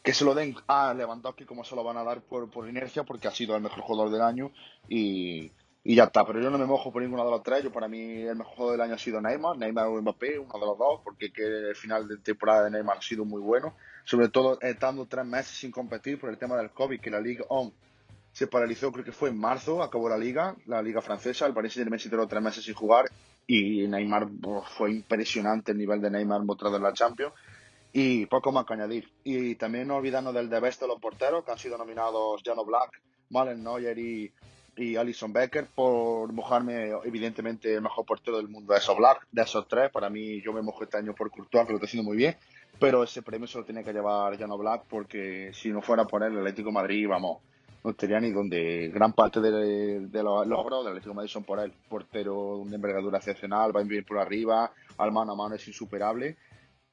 que 0.02 0.12
se 0.12 0.24
lo 0.24 0.34
den 0.34 0.54
a 0.66 0.92
Lewandowski 0.92 1.44
como 1.44 1.64
se 1.64 1.76
lo 1.76 1.84
van 1.84 1.96
a 1.96 2.04
dar 2.04 2.20
por, 2.20 2.50
por 2.50 2.68
inercia, 2.68 3.04
porque 3.04 3.28
ha 3.28 3.32
sido 3.32 3.56
el 3.56 3.62
mejor 3.62 3.80
jugador 3.80 4.12
del 4.12 4.22
año 4.22 4.50
y 4.88 5.50
y 5.88 5.94
ya 5.94 6.04
está, 6.04 6.26
pero 6.26 6.38
yo 6.38 6.50
no 6.50 6.58
me 6.58 6.66
mojo 6.66 6.92
por 6.92 7.00
ninguno 7.00 7.24
de 7.24 7.30
los 7.30 7.42
tres. 7.42 7.64
Yo 7.64 7.72
para 7.72 7.88
mí 7.88 8.20
el 8.20 8.36
mejor 8.36 8.72
del 8.72 8.82
año 8.82 8.92
ha 8.92 8.98
sido 8.98 9.22
Neymar, 9.22 9.56
Neymar 9.56 9.86
o 9.86 10.02
Mbappé, 10.02 10.38
uno 10.38 10.52
de 10.52 10.66
los 10.66 10.76
dos, 10.76 11.00
porque 11.02 11.32
que 11.32 11.42
el 11.42 11.74
final 11.74 12.06
de 12.06 12.18
temporada 12.18 12.64
de 12.64 12.72
Neymar 12.72 12.98
ha 12.98 13.00
sido 13.00 13.24
muy 13.24 13.40
bueno. 13.40 13.74
Sobre 14.04 14.28
todo 14.28 14.60
estando 14.60 15.06
tres 15.06 15.24
meses 15.24 15.56
sin 15.56 15.70
competir 15.70 16.20
por 16.20 16.28
el 16.28 16.36
tema 16.36 16.58
del 16.58 16.72
COVID, 16.72 17.00
que 17.00 17.10
la 17.10 17.22
Liga 17.22 17.46
On 17.48 17.72
se 18.32 18.48
paralizó, 18.48 18.92
creo 18.92 19.02
que 19.02 19.12
fue 19.12 19.30
en 19.30 19.38
marzo, 19.38 19.82
acabó 19.82 20.10
la 20.10 20.18
liga, 20.18 20.54
la 20.66 20.82
liga 20.82 21.00
francesa, 21.00 21.46
el 21.46 21.54
Paris 21.54 21.72
Saint-Germain 21.72 21.98
se 21.98 22.10
tres 22.10 22.42
meses 22.42 22.62
sin 22.62 22.74
jugar 22.74 23.06
y 23.46 23.88
Neymar 23.88 24.28
fue 24.76 24.92
impresionante 24.92 25.72
el 25.72 25.78
nivel 25.78 26.02
de 26.02 26.10
Neymar 26.10 26.44
mostrado 26.44 26.76
en 26.76 26.82
la 26.82 26.92
Champions 26.92 27.32
y 27.94 28.26
poco 28.26 28.52
más 28.52 28.66
que 28.66 28.74
añadir. 28.74 29.10
Y 29.24 29.54
también 29.54 29.88
no 29.88 29.96
olvidarnos 29.96 30.34
del 30.34 30.50
de 30.50 30.60
best 30.60 30.82
de 30.82 30.86
los 30.86 31.00
porteros, 31.00 31.46
que 31.46 31.50
han 31.50 31.58
sido 31.58 31.78
nominados 31.78 32.42
Jano 32.44 32.66
Black, 32.66 33.00
Malen 33.30 33.64
Neuer 33.64 33.98
y 33.98 34.30
y 34.78 34.96
Alison 34.96 35.32
Becker 35.32 35.66
por 35.74 36.32
mojarme, 36.32 36.92
evidentemente, 37.04 37.74
el 37.74 37.82
mejor 37.82 38.06
portero 38.06 38.36
del 38.36 38.48
mundo 38.48 38.72
de 38.72 38.78
esos 38.78 38.96
Black, 38.96 39.26
de 39.32 39.42
esos 39.42 39.66
tres. 39.66 39.90
Para 39.90 40.08
mí, 40.08 40.40
yo 40.40 40.52
me 40.52 40.62
mojo 40.62 40.84
este 40.84 40.96
año 40.96 41.14
por 41.14 41.30
Courtois, 41.30 41.66
que 41.66 41.72
lo 41.72 41.78
está 41.78 41.86
haciendo 41.86 42.08
muy 42.08 42.16
bien, 42.16 42.36
pero 42.78 43.02
ese 43.02 43.22
premio 43.22 43.48
se 43.48 43.58
lo 43.58 43.64
tiene 43.64 43.82
que 43.82 43.92
llevar 43.92 44.38
Jano 44.38 44.56
Black 44.56 44.84
porque 44.88 45.50
si 45.52 45.70
no 45.70 45.82
fuera 45.82 46.04
por 46.04 46.22
él, 46.22 46.32
el 46.32 46.38
Atlético 46.38 46.70
Madrid, 46.70 47.08
vamos, 47.08 47.38
no 47.82 47.90
estaría 47.90 48.20
ni 48.20 48.30
donde 48.30 48.88
gran 48.94 49.12
parte 49.12 49.40
de, 49.40 50.08
los 50.22 50.46
logros 50.46 50.84
del 50.84 50.92
Atlético 50.92 51.14
Madrid 51.14 51.30
son 51.30 51.42
por 51.42 51.58
él. 51.58 51.72
Portero 51.88 52.62
de 52.64 52.76
envergadura 52.76 53.18
excepcional, 53.18 53.76
va 53.76 53.82
bien 53.82 54.04
por 54.04 54.18
arriba, 54.18 54.70
al 54.96 55.10
mano 55.10 55.32
a 55.32 55.36
mano 55.36 55.56
es 55.56 55.66
insuperable 55.66 56.36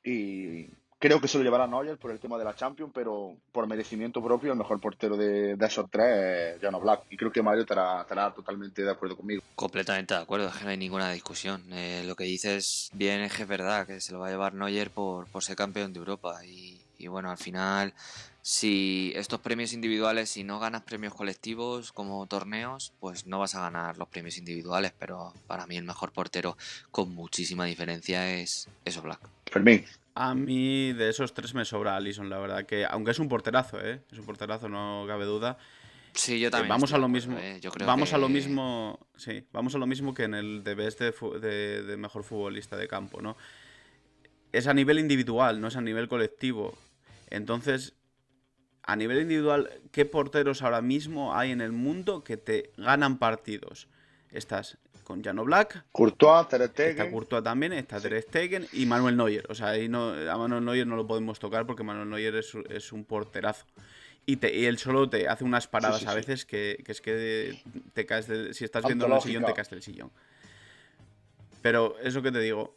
y 0.03 0.67
Creo 0.97 1.19
que 1.19 1.27
se 1.27 1.37
lo 1.37 1.43
llevará 1.43 1.67
Neuer 1.67 1.97
por 1.97 2.11
el 2.11 2.19
tema 2.19 2.37
de 2.37 2.45
la 2.45 2.55
Champions, 2.55 2.91
pero 2.93 3.35
por 3.51 3.67
merecimiento 3.67 4.23
propio, 4.23 4.53
el 4.53 4.57
mejor 4.57 4.79
portero 4.79 5.17
de, 5.17 5.57
esos 5.59 5.89
tres 5.91 6.55
es 6.55 6.61
Jano 6.61 6.79
Black. 6.79 7.03
Y 7.09 7.17
creo 7.17 7.31
que 7.31 7.41
Mario 7.41 7.61
estará, 7.61 8.33
totalmente 8.33 8.81
de 8.81 8.91
acuerdo 8.91 9.17
conmigo. 9.17 9.43
Completamente 9.55 10.13
de 10.13 10.21
acuerdo, 10.21 10.49
no 10.63 10.69
hay 10.69 10.77
ninguna 10.77 11.11
discusión. 11.11 11.63
Eh, 11.73 12.03
lo 12.07 12.15
que 12.15 12.23
dices 12.23 12.89
bien 12.93 13.21
es 13.21 13.33
que 13.33 13.43
es 13.43 13.47
verdad, 13.47 13.85
que 13.85 13.99
se 13.99 14.13
lo 14.13 14.19
va 14.19 14.27
a 14.27 14.31
llevar 14.31 14.53
Neuer 14.53 14.89
por, 14.89 15.27
por 15.27 15.43
ser 15.43 15.57
campeón 15.57 15.91
de 15.91 15.99
Europa. 15.99 16.45
Y, 16.45 16.79
y 16.97 17.07
bueno, 17.07 17.29
al 17.29 17.37
final, 17.37 17.93
si 18.41 19.11
estos 19.15 19.41
premios 19.41 19.73
individuales, 19.73 20.29
si 20.29 20.45
no 20.45 20.59
ganas 20.59 20.83
premios 20.83 21.13
colectivos 21.13 21.91
como 21.91 22.25
torneos, 22.27 22.93
pues 23.01 23.27
no 23.27 23.39
vas 23.39 23.55
a 23.55 23.61
ganar 23.61 23.97
los 23.97 24.07
premios 24.07 24.37
individuales. 24.37 24.93
Pero 24.97 25.33
para 25.45 25.67
mí 25.67 25.75
el 25.75 25.83
mejor 25.83 26.13
portero 26.13 26.57
con 26.89 27.13
muchísima 27.13 27.65
diferencia 27.65 28.33
es 28.33 28.69
eso 28.85 29.01
Black. 29.01 29.19
Fermín. 29.51 29.85
A 30.15 30.33
mí 30.33 30.93
de 30.93 31.09
esos 31.09 31.33
tres 31.33 31.53
me 31.53 31.65
sobra 31.65 31.97
Alison, 31.97 32.29
la 32.29 32.39
verdad 32.39 32.65
que, 32.65 32.85
aunque 32.85 33.11
es 33.11 33.19
un 33.19 33.27
porterazo, 33.27 33.81
¿eh? 33.81 34.01
Es 34.09 34.17
un 34.17 34.25
porterazo, 34.25 34.69
no 34.69 35.03
cabe 35.07 35.25
duda. 35.25 35.57
Sí, 36.13 36.39
yo 36.39 36.49
también. 36.49 36.69
vamos 36.69 36.93
a 36.93 36.97
lo 36.97 37.09
mismo. 37.09 37.37
¿eh? 37.37 37.59
vamos 37.85 38.13
a 38.13 38.17
lo 38.17 38.29
mismo. 38.29 38.97
Sí, 39.17 39.45
vamos 39.51 39.75
a 39.75 39.77
lo 39.77 39.85
mismo 39.85 40.13
que 40.13 40.23
en 40.23 40.33
el 40.33 40.63
DBS 40.63 40.99
de, 41.41 41.83
de, 41.83 41.97
mejor 41.97 42.23
futbolista 42.23 42.77
de 42.77 42.87
campo, 42.87 43.21
¿no? 43.21 43.35
Es 44.53 44.67
a 44.67 44.73
nivel 44.73 44.99
individual, 44.99 45.59
no 45.59 45.67
es 45.67 45.75
a 45.75 45.81
nivel 45.81 46.07
colectivo. 46.07 46.77
Entonces, 47.29 47.95
a 48.83 48.95
nivel 48.95 49.21
individual, 49.21 49.69
¿qué 49.91 50.05
porteros 50.05 50.61
ahora 50.61 50.81
mismo 50.81 51.35
hay 51.35 51.51
en 51.51 51.59
el 51.59 51.73
mundo 51.73 52.23
que 52.23 52.37
te 52.37 52.71
ganan 52.77 53.17
partidos? 53.17 53.89
Estás 54.31 54.77
con 55.05 55.23
Jano 55.23 55.45
Black. 55.45 55.85
Courtois, 55.93 56.49
Ter 56.49 56.67
Stegen. 56.67 56.97
Está 56.97 57.09
Courtois 57.09 57.43
también, 57.43 57.71
está 57.71 58.01
Ter 58.01 58.21
Stegen 58.21 58.67
y 58.73 58.85
Manuel 58.85 59.15
Neuer. 59.15 59.45
O 59.49 59.55
sea, 59.55 59.69
ahí 59.69 59.87
no, 59.87 60.09
a 60.09 60.37
Manuel 60.37 60.65
Neuer 60.65 60.85
no 60.85 60.97
lo 60.97 61.07
podemos 61.07 61.39
tocar 61.39 61.65
porque 61.65 61.83
Manuel 61.83 62.09
Neuer 62.09 62.35
es, 62.35 62.53
es 62.69 62.91
un 62.91 63.05
porterazo. 63.05 63.65
Y, 64.25 64.37
te, 64.37 64.53
y, 64.53 64.65
él 64.65 64.79
solo 64.79 65.07
te 65.07 65.29
hace 65.29 65.43
unas 65.43 65.67
paradas 65.67 66.05
a 66.07 66.15
veces 66.15 66.45
que, 66.45 66.81
que, 66.83 66.91
es 66.91 66.99
que 66.99 67.61
te 67.93 68.07
caes 68.07 68.27
si 68.57 68.65
estás 68.65 68.83
viendo 68.83 69.05
el 69.05 69.21
sillón 69.21 69.45
te 69.45 69.53
caes 69.53 69.69
del 69.69 69.83
sillón. 69.83 70.11
Pero 71.61 71.95
eso 71.99 72.23
que 72.23 72.31
te 72.31 72.39
digo, 72.39 72.75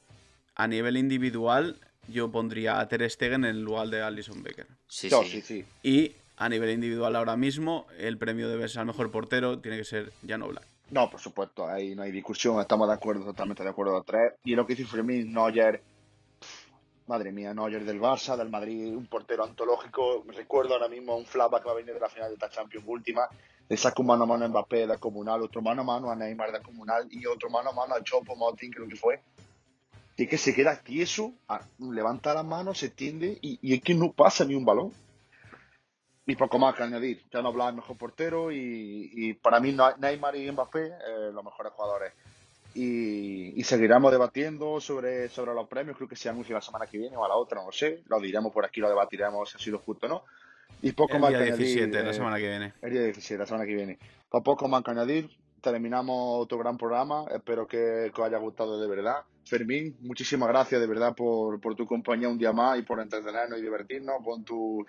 a 0.55 0.69
nivel 0.69 0.99
individual 0.99 1.81
yo 2.09 2.31
pondría 2.31 2.79
a 2.79 2.89
Ter 2.89 3.09
Stegen 3.11 3.45
en 3.45 3.57
el 3.57 3.63
lugar 3.63 3.89
de 3.89 4.03
Alison 4.03 4.43
Becker. 4.43 4.67
Sí, 4.87 5.09
sí. 5.11 5.41
sí, 5.41 5.65
Y 5.83 6.13
a 6.37 6.49
nivel 6.49 6.71
individual 6.71 7.17
ahora 7.17 7.37
mismo 7.37 7.87
el 7.99 8.19
premio 8.19 8.49
de 8.49 8.69
ser 8.69 8.81
al 8.81 8.87
mejor 8.87 9.11
portero 9.11 9.59
tiene 9.59 9.79
que 9.79 9.85
ser 9.85 10.13
Jano 10.27 10.49
Black. 10.49 10.67
No, 10.91 11.11
por 11.11 11.21
supuesto, 11.21 11.69
ahí 11.69 11.95
no 11.95 12.03
hay 12.03 12.11
discusión, 12.11 12.59
estamos 12.61 12.89
de 12.89 12.95
acuerdo, 12.95 13.25
totalmente 13.25 13.63
de 13.63 13.69
acuerdo 13.69 13.93
los 13.93 14.07
tres. 14.07 14.33
Y 14.45 14.55
lo 14.55 14.67
que 14.67 14.75
dice 14.75 14.89
Fermín, 14.89 15.33
Neuer, 15.33 15.83
madre 17.07 17.31
mía, 17.31 17.53
Neuer 17.53 17.85
del 17.85 18.01
Barça, 18.01 18.37
del 18.37 18.49
Madrid, 18.49 18.97
un 18.97 19.07
portero 19.07 19.45
antológico. 19.45 20.25
Recuerdo 20.29 20.75
ahora 20.75 20.89
mismo 20.89 21.17
un 21.17 21.27
flashback 21.27 21.63
que 21.63 21.67
va 21.67 21.73
a 21.73 21.77
venir 21.77 21.93
de 21.93 22.01
la 22.01 22.09
final 22.09 22.29
de 22.29 22.35
esta 22.35 22.49
Champions 22.49 22.87
última. 22.89 23.29
Le 23.69 23.77
saca 23.77 24.01
un 24.01 24.07
mano 24.07 24.25
a 24.25 24.27
mano 24.27 24.47
a 24.47 24.49
Mbappé 24.49 24.87
de 24.87 24.97
Comunal, 24.97 25.43
otro 25.43 25.61
mano 25.61 25.83
a 25.83 25.85
mano 25.85 26.11
a 26.11 26.17
Neymar 26.17 26.53
de 26.53 26.63
Comunal 26.63 27.07
y 27.11 27.27
otro 27.27 27.51
mano 27.51 27.69
a 27.69 27.73
mano 27.75 27.95
a 27.95 28.03
Chopo 28.03 28.35
Motin, 28.35 28.73
creo 28.73 28.89
que 28.89 28.97
fue. 28.97 29.21
Y 30.17 30.27
que 30.27 30.39
se 30.39 30.55
queda 30.55 30.83
tieso, 30.83 31.35
levanta 31.79 32.33
las 32.33 32.47
manos, 32.47 32.79
se 32.79 32.89
tiende 32.89 33.39
y, 33.43 33.59
y 33.61 33.75
es 33.75 33.83
que 33.83 33.95
no 33.95 34.13
pasa 34.13 34.47
ni 34.47 34.55
un 34.55 34.65
balón. 34.65 34.93
Y 36.29 36.37
poco 36.37 36.59
más 36.61 36.77
que 36.77 36.85
añadir. 36.85 37.25
Ya 37.33 37.43
no 37.43 37.49
habla 37.49 37.71
el 37.71 37.75
mejor 37.75 37.97
portero 37.97 38.53
y, 38.53 39.11
y 39.13 39.35
para 39.35 39.59
mí 39.59 39.77
Neymar 39.99 40.37
y 40.37 40.51
Mbappé, 40.53 40.87
eh, 40.87 41.31
los 41.33 41.43
mejores 41.43 41.73
jugadores 41.73 42.13
y, 42.75 43.65
seguiremos 43.65 44.13
debatiendo 44.13 44.81
sobre, 44.81 45.29
sobre 45.29 45.55
los 45.55 45.69
premios. 45.69 45.97
Creo 45.97 46.09
que 46.09 46.17
se 46.17 46.29
anuncia 46.29 46.55
la 46.55 46.61
semana 46.61 46.87
que 46.87 46.99
viene 46.99 47.17
o 47.17 47.25
a 47.25 47.29
la 47.29 47.35
otra, 47.35 47.59
no 47.59 47.67
lo 47.67 47.73
sé. 47.73 48.03
Lo 48.09 48.21
diremos 48.21 48.53
por 48.53 48.65
aquí, 48.65 48.81
lo 48.81 48.89
debatiremos 48.89 49.51
si 49.51 49.57
ha 49.57 49.59
sido 49.59 49.79
justo 49.79 50.07
o 50.07 50.09
no. 50.09 50.23
Y 50.83 50.93
poco 50.93 51.15
el 51.15 51.21
más 51.21 51.31
día 51.31 51.45
que 51.45 51.57
17, 51.57 52.03
la 52.03 52.11
eh, 52.11 52.15
semana 52.15 52.37
que 52.37 52.49
viene. 52.49 52.73
El 52.83 52.93
día 52.93 53.03
17, 53.03 53.39
la 53.39 53.47
semana 53.47 53.67
que 53.67 53.75
viene. 53.75 53.99
Poco 54.31 54.69
más 54.69 54.83
que 54.85 54.91
añadir. 54.91 55.31
Terminamos 55.61 56.45
otro 56.45 56.57
gran 56.59 56.79
programa. 56.79 57.25
Espero 57.35 57.67
que, 57.67 58.13
os 58.15 58.21
haya 58.21 58.39
gustado 58.39 58.81
de 58.81 58.87
verdad. 58.87 59.23
Fermín, 59.45 59.97
muchísimas 60.01 60.49
gracias 60.49 60.81
de 60.81 60.87
verdad 60.87 61.17
por, 61.17 61.61
por 61.61 61.75
tu 61.75 61.87
compañía 61.87 62.29
un 62.29 62.39
día 62.39 62.53
más 62.53 62.79
y 62.79 62.83
por 62.83 63.01
entretenernos 63.01 63.59
y 63.59 63.63
divertirnos 63.63 64.23
con 64.23 64.45
tu, 64.45 64.87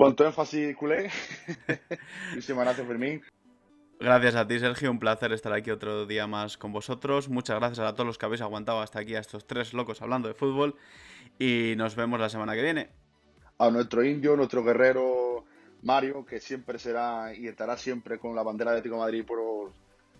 con 0.00 0.16
tu 0.16 0.24
énfasis 0.24 0.74
culé. 0.76 1.10
muchísimas 2.30 2.64
gracias, 2.64 2.86
Fermín. 2.86 3.22
Gracias 4.00 4.34
a 4.34 4.46
ti, 4.46 4.58
Sergio. 4.58 4.90
Un 4.90 4.98
placer 4.98 5.30
estar 5.34 5.52
aquí 5.52 5.70
otro 5.70 6.06
día 6.06 6.26
más 6.26 6.56
con 6.56 6.72
vosotros. 6.72 7.28
Muchas 7.28 7.58
gracias 7.58 7.86
a 7.86 7.92
todos 7.92 8.06
los 8.06 8.16
que 8.16 8.24
habéis 8.24 8.40
aguantado 8.40 8.80
hasta 8.80 9.00
aquí 9.00 9.14
a 9.14 9.18
estos 9.20 9.46
tres 9.46 9.74
locos 9.74 10.00
hablando 10.00 10.26
de 10.26 10.32
fútbol. 10.32 10.74
Y 11.38 11.74
nos 11.76 11.96
vemos 11.96 12.18
la 12.18 12.30
semana 12.30 12.54
que 12.54 12.62
viene. 12.62 12.88
A 13.58 13.70
nuestro 13.70 14.02
indio, 14.02 14.36
nuestro 14.36 14.64
guerrero 14.64 15.44
Mario, 15.82 16.24
que 16.24 16.40
siempre 16.40 16.78
será 16.78 17.34
y 17.34 17.46
estará 17.46 17.76
siempre 17.76 18.18
con 18.18 18.34
la 18.34 18.42
bandera 18.42 18.70
de 18.70 18.78
Atlético 18.78 18.96
Madrid 18.96 19.22
por, 19.26 19.70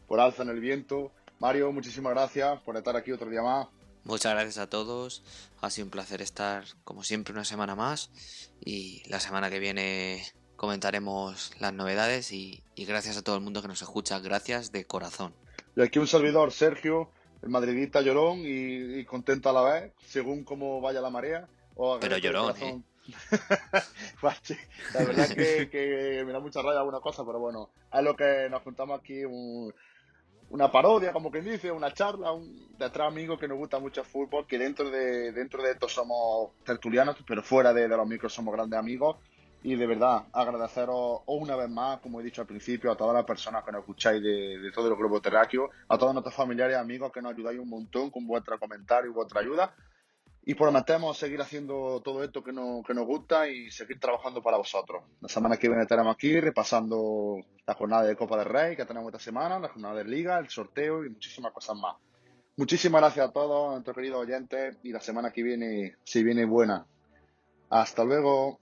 por 0.06 0.20
alza 0.20 0.42
en 0.42 0.50
el 0.50 0.60
viento. 0.60 1.10
Mario, 1.38 1.72
muchísimas 1.72 2.12
gracias 2.12 2.60
por 2.60 2.76
estar 2.76 2.94
aquí 2.96 3.12
otro 3.12 3.30
día 3.30 3.40
más. 3.40 3.68
Muchas 4.04 4.32
gracias 4.32 4.58
a 4.58 4.68
todos. 4.68 5.22
Ha 5.60 5.70
sido 5.70 5.86
un 5.86 5.90
placer 5.90 6.22
estar, 6.22 6.64
como 6.84 7.02
siempre, 7.04 7.32
una 7.32 7.44
semana 7.44 7.74
más. 7.74 8.10
Y 8.64 9.02
la 9.08 9.20
semana 9.20 9.50
que 9.50 9.58
viene 9.58 10.22
comentaremos 10.56 11.52
las 11.58 11.72
novedades 11.72 12.32
y, 12.32 12.62
gracias 12.76 13.16
a 13.16 13.22
todo 13.22 13.36
el 13.36 13.42
mundo 13.42 13.62
que 13.62 13.68
nos 13.68 13.80
escucha, 13.80 14.18
gracias 14.18 14.72
de 14.72 14.84
corazón. 14.84 15.34
Y 15.74 15.82
aquí 15.82 15.98
un 15.98 16.06
servidor, 16.06 16.52
Sergio, 16.52 17.10
el 17.42 17.48
madridista 17.48 18.02
llorón 18.02 18.42
y, 18.44 19.04
contento 19.04 19.48
a 19.48 19.52
la 19.52 19.62
vez, 19.62 19.92
según 20.06 20.44
cómo 20.44 20.80
vaya 20.80 21.00
la 21.00 21.10
marea. 21.10 21.48
Pero 22.00 22.18
llorón, 22.18 22.54
¿eh? 22.60 22.80
la 24.22 25.04
verdad 25.04 25.30
es 25.38 25.70
que, 25.70 26.22
me 26.26 26.32
da 26.32 26.40
mucha 26.40 26.62
rabia 26.62 26.80
alguna 26.80 27.00
cosa, 27.00 27.24
pero 27.24 27.38
bueno, 27.38 27.70
es 27.92 28.02
lo 28.02 28.14
que 28.14 28.48
nos 28.50 28.62
juntamos 28.62 29.00
aquí, 29.00 29.24
una 30.50 30.70
parodia, 30.70 31.12
como 31.12 31.30
quien 31.30 31.44
dice, 31.44 31.70
una 31.70 31.92
charla 31.92 32.32
un, 32.32 32.76
de 32.76 32.90
tres 32.90 33.06
amigos 33.06 33.38
que 33.38 33.48
nos 33.48 33.56
gusta 33.56 33.78
mucho 33.78 34.00
el 34.00 34.06
fútbol, 34.06 34.46
que 34.46 34.58
dentro 34.58 34.90
de, 34.90 35.32
dentro 35.32 35.62
de 35.62 35.72
esto 35.72 35.88
somos 35.88 36.50
tertulianos, 36.64 37.16
pero 37.26 37.42
fuera 37.42 37.72
de, 37.72 37.88
los 37.88 38.06
micros 38.06 38.32
somos 38.32 38.54
grandes 38.54 38.78
amigos 38.78 39.16
y 39.62 39.76
de 39.76 39.86
verdad, 39.86 40.24
agradeceros 40.32 41.20
una 41.26 41.54
vez 41.54 41.68
más, 41.68 42.00
como 42.00 42.20
he 42.20 42.24
dicho 42.24 42.40
al 42.40 42.46
principio, 42.46 42.90
a 42.90 42.96
todas 42.96 43.14
las 43.14 43.24
personas 43.24 43.62
que 43.62 43.70
nos 43.70 43.80
escucháis 43.80 44.22
de, 44.22 44.58
de 44.58 44.72
todo 44.72 44.88
el 44.88 44.96
grupo 44.96 45.20
terráqueo, 45.20 45.70
a 45.88 45.98
todos 45.98 46.14
nuestros 46.14 46.34
familiares 46.34 46.76
y 46.76 46.80
amigos 46.80 47.12
que 47.12 47.20
nos 47.20 47.32
ayudáis 47.34 47.60
un 47.60 47.68
montón 47.68 48.10
con 48.10 48.26
vuestro 48.26 48.58
comentario 48.58 49.10
y 49.10 49.14
vuestra 49.14 49.40
ayuda. 49.40 49.74
Y 50.44 50.54
prometemos 50.54 51.18
seguir 51.18 51.40
haciendo 51.40 52.00
todo 52.02 52.24
esto 52.24 52.42
que 52.42 52.52
nos, 52.52 52.84
que 52.84 52.94
nos 52.94 53.06
gusta 53.06 53.48
y 53.48 53.70
seguir 53.70 54.00
trabajando 54.00 54.42
para 54.42 54.56
vosotros. 54.56 55.04
La 55.20 55.28
semana 55.28 55.56
que 55.56 55.68
viene 55.68 55.82
estaremos 55.82 56.14
aquí 56.14 56.40
repasando 56.40 57.36
la 57.66 57.74
jornada 57.74 58.04
de 58.04 58.16
Copa 58.16 58.38
del 58.38 58.46
Rey 58.46 58.76
que 58.76 58.86
tenemos 58.86 59.08
esta 59.08 59.22
semana, 59.22 59.58
la 59.58 59.68
jornada 59.68 59.96
de 59.96 60.04
Liga, 60.04 60.38
el 60.38 60.48
sorteo 60.48 61.04
y 61.04 61.10
muchísimas 61.10 61.52
cosas 61.52 61.76
más. 61.76 61.96
Muchísimas 62.56 63.00
gracias 63.00 63.28
a 63.28 63.32
todos 63.32 63.72
nuestros 63.72 63.94
queridos 63.94 64.20
oyentes 64.20 64.76
y 64.82 64.92
la 64.92 65.00
semana 65.00 65.30
que 65.30 65.42
viene, 65.42 65.96
si 66.04 66.22
viene 66.22 66.44
buena. 66.44 66.86
Hasta 67.70 68.04
luego. 68.04 68.58